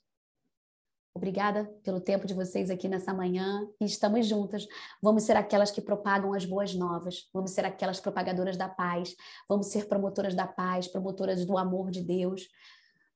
Obrigada 1.14 1.66
pelo 1.84 2.00
tempo 2.00 2.26
de 2.26 2.34
vocês 2.34 2.70
aqui 2.70 2.88
nessa 2.88 3.14
manhã 3.14 3.68
e 3.82 3.86
estamos 3.86 4.28
juntas. 4.28 4.68
Vamos 5.02 5.24
ser 5.24 5.36
aquelas 5.36 5.72
que 5.72 5.82
propagam 5.82 6.34
as 6.34 6.46
boas 6.46 6.74
novas, 6.74 7.30
vamos 7.34 7.52
ser 7.52 7.66
aquelas 7.66 8.00
propagadoras 8.00 8.56
da 8.56 8.70
paz, 8.70 9.16
vamos 9.48 9.68
ser 9.68 9.88
promotoras 9.88 10.36
da 10.36 10.48
paz, 10.48 10.88
promotoras 10.88 11.46
do 11.46 11.58
amor 11.58 11.92
de 11.92 12.02
Deus, 12.02 12.48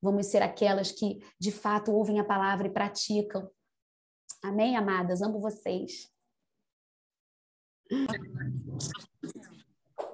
vamos 0.02 0.26
ser 0.26 0.42
aquelas 0.42 0.92
que 0.92 1.20
de 1.38 1.52
fato 1.52 1.92
ouvem 1.92 2.18
a 2.18 2.24
palavra 2.24 2.66
e 2.66 2.72
praticam. 2.72 3.48
Amém, 4.42 4.76
amadas? 4.76 5.22
Amo 5.22 5.40
vocês. 5.40 6.12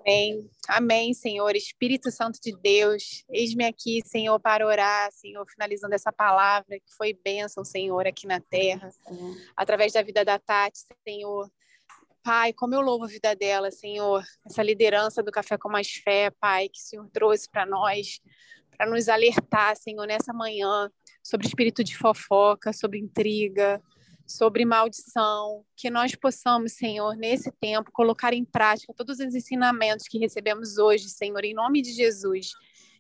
Amém. 0.01 0.51
Amém, 0.69 1.15
Senhor. 1.15 1.55
Espírito 1.55 2.11
Santo 2.11 2.41
de 2.41 2.57
Deus, 2.57 3.25
eis-me 3.31 3.65
aqui, 3.65 4.01
Senhor, 4.05 4.39
para 4.41 4.67
orar, 4.67 5.11
Senhor, 5.13 5.45
finalizando 5.51 5.95
essa 5.95 6.13
palavra 6.13 6.79
que 6.79 6.95
foi 6.97 7.13
bênção, 7.13 7.65
Senhor, 7.65 8.07
aqui 8.07 8.27
na 8.27 8.41
terra, 8.41 8.91
através 9.57 9.93
da 9.93 10.03
vida 10.03 10.25
da 10.25 10.39
Tati, 10.39 10.81
Senhor. 11.07 11.51
Pai, 12.23 12.53
como 12.53 12.75
eu 12.75 12.81
louvo 12.81 13.05
a 13.05 13.09
vida 13.09 13.35
dela, 13.35 13.71
Senhor, 13.71 14.23
essa 14.45 14.63
liderança 14.63 15.23
do 15.23 15.31
Café 15.33 15.57
com 15.57 15.71
Mais 15.71 15.91
Fé, 15.91 16.31
Pai, 16.31 16.69
que 16.69 16.79
o 16.79 16.83
Senhor 16.83 17.09
trouxe 17.11 17.51
para 17.51 17.65
nós, 17.65 18.21
para 18.77 18.89
nos 18.89 19.09
alertar, 19.09 19.77
Senhor, 19.77 20.07
nessa 20.07 20.33
manhã, 20.33 20.91
sobre 21.23 21.47
espírito 21.47 21.83
de 21.83 21.97
fofoca, 21.97 22.73
sobre 22.73 22.99
intriga, 22.99 23.83
sobre 24.31 24.65
maldição, 24.65 25.65
que 25.77 25.91
nós 25.91 26.15
possamos, 26.15 26.73
Senhor, 26.73 27.17
nesse 27.17 27.51
tempo, 27.51 27.91
colocar 27.93 28.33
em 28.33 28.45
prática 28.45 28.95
todos 28.95 29.19
os 29.19 29.35
ensinamentos 29.35 30.07
que 30.07 30.19
recebemos 30.19 30.79
hoje, 30.79 31.09
Senhor, 31.09 31.45
em 31.45 31.53
nome 31.53 31.83
de 31.83 31.93
Jesus. 31.93 32.53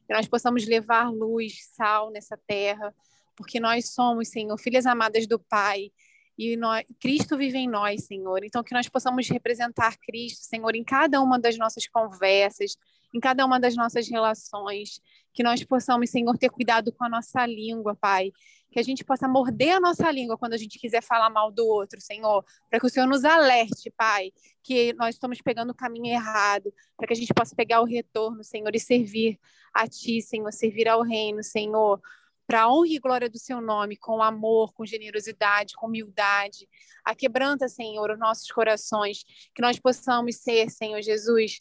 Que 0.07 0.13
nós 0.13 0.27
possamos 0.27 0.67
levar 0.67 1.09
luz, 1.09 1.69
sal 1.73 2.11
nessa 2.11 2.37
terra, 2.37 2.93
porque 3.37 3.61
nós 3.61 3.91
somos, 3.91 4.29
Senhor, 4.29 4.59
filhas 4.59 4.87
amadas 4.87 5.27
do 5.29 5.39
Pai. 5.39 5.93
E 6.37 6.57
nós, 6.57 6.85
Cristo 7.01 7.37
vive 7.37 7.59
em 7.59 7.69
nós, 7.69 8.07
Senhor. 8.07 8.43
Então, 8.43 8.65
que 8.65 8.75
nós 8.75 8.89
possamos 8.89 9.29
representar 9.29 9.97
Cristo, 9.99 10.43
Senhor, 10.43 10.75
em 10.75 10.83
cada 10.83 11.23
uma 11.23 11.39
das 11.39 11.57
nossas 11.57 11.87
conversas, 11.87 12.77
em 13.15 13.21
cada 13.21 13.47
uma 13.47 13.61
das 13.61 13.77
nossas 13.77 14.09
relações. 14.09 15.01
Que 15.33 15.43
nós 15.43 15.63
possamos, 15.65 16.11
Senhor, 16.11 16.37
ter 16.37 16.51
cuidado 16.51 16.93
com 16.93 17.05
a 17.05 17.09
nossa 17.09 17.45
língua, 17.47 17.95
Pai. 17.95 18.33
Que 18.71 18.79
a 18.79 18.83
gente 18.83 19.05
possa 19.05 19.27
morder 19.27 19.77
a 19.77 19.81
nossa 19.81 20.11
língua 20.11 20.39
quando 20.39 20.53
a 20.53 20.57
gente 20.57 20.79
quiser 20.79 21.03
falar 21.03 21.29
mal 21.29 21.51
do 21.51 21.67
outro, 21.67 22.01
Senhor, 22.01 22.45
para 22.69 22.79
que 22.79 22.87
o 22.87 22.89
Senhor 22.89 23.07
nos 23.07 23.25
alerte, 23.25 23.91
Pai, 23.97 24.33
que 24.63 24.93
nós 24.93 25.17
estamos 25.17 25.41
pegando 25.41 25.71
o 25.71 25.75
caminho 25.75 26.07
errado, 26.07 26.73
para 26.97 27.07
que 27.07 27.13
a 27.13 27.17
gente 27.17 27.35
possa 27.35 27.55
pegar 27.55 27.81
o 27.81 27.85
retorno, 27.85 28.45
Senhor, 28.45 28.75
e 28.75 28.81
servir 28.81 29.39
a 29.75 29.89
Ti, 29.89 30.23
Senhor, 30.23 30.53
servir 30.53 30.89
ao 30.89 31.03
Reino, 31.03 31.43
Senhor, 31.43 32.01
para 32.47 32.63
a 32.63 32.73
honra 32.73 32.89
e 32.89 32.99
glória 32.99 33.31
do 33.31 33.39
Seu 33.39 33.61
nome, 33.61 33.97
com 33.97 34.21
amor, 34.21 34.73
com 34.73 34.85
generosidade, 34.85 35.75
com 35.75 35.87
humildade. 35.87 36.69
A 37.05 37.15
quebranta, 37.15 37.69
Senhor, 37.69 38.11
os 38.11 38.19
nossos 38.19 38.51
corações, 38.51 39.25
que 39.55 39.63
nós 39.63 39.79
possamos 39.79 40.37
ser, 40.37 40.69
Senhor 40.69 41.01
Jesus, 41.01 41.61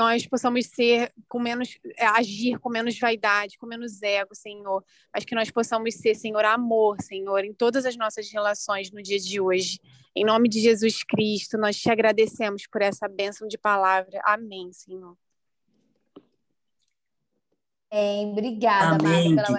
nós 0.00 0.26
possamos 0.26 0.64
ser 0.64 1.12
com 1.28 1.38
menos 1.38 1.78
é, 1.98 2.06
agir 2.06 2.58
com 2.58 2.70
menos 2.70 2.98
vaidade, 2.98 3.58
com 3.58 3.66
menos 3.66 4.02
ego, 4.02 4.34
Senhor, 4.34 4.82
mas 5.14 5.26
que 5.26 5.34
nós 5.34 5.50
possamos 5.50 5.94
ser, 5.94 6.14
Senhor, 6.14 6.42
amor, 6.42 6.96
Senhor, 7.02 7.44
em 7.44 7.52
todas 7.52 7.84
as 7.84 7.98
nossas 7.98 8.32
relações 8.32 8.90
no 8.90 9.02
dia 9.02 9.18
de 9.18 9.38
hoje. 9.38 9.78
Em 10.16 10.24
nome 10.24 10.48
de 10.48 10.58
Jesus 10.58 11.04
Cristo, 11.04 11.58
nós 11.58 11.76
te 11.76 11.90
agradecemos 11.90 12.66
por 12.66 12.80
essa 12.80 13.06
bênção 13.06 13.46
de 13.46 13.58
palavra. 13.58 14.22
Amém, 14.24 14.72
Senhor. 14.72 15.14
Amém. 17.92 18.30
Obrigada, 18.32 18.96
Amém. 18.96 19.34
Marta, 19.34 19.42
pela 19.42 19.58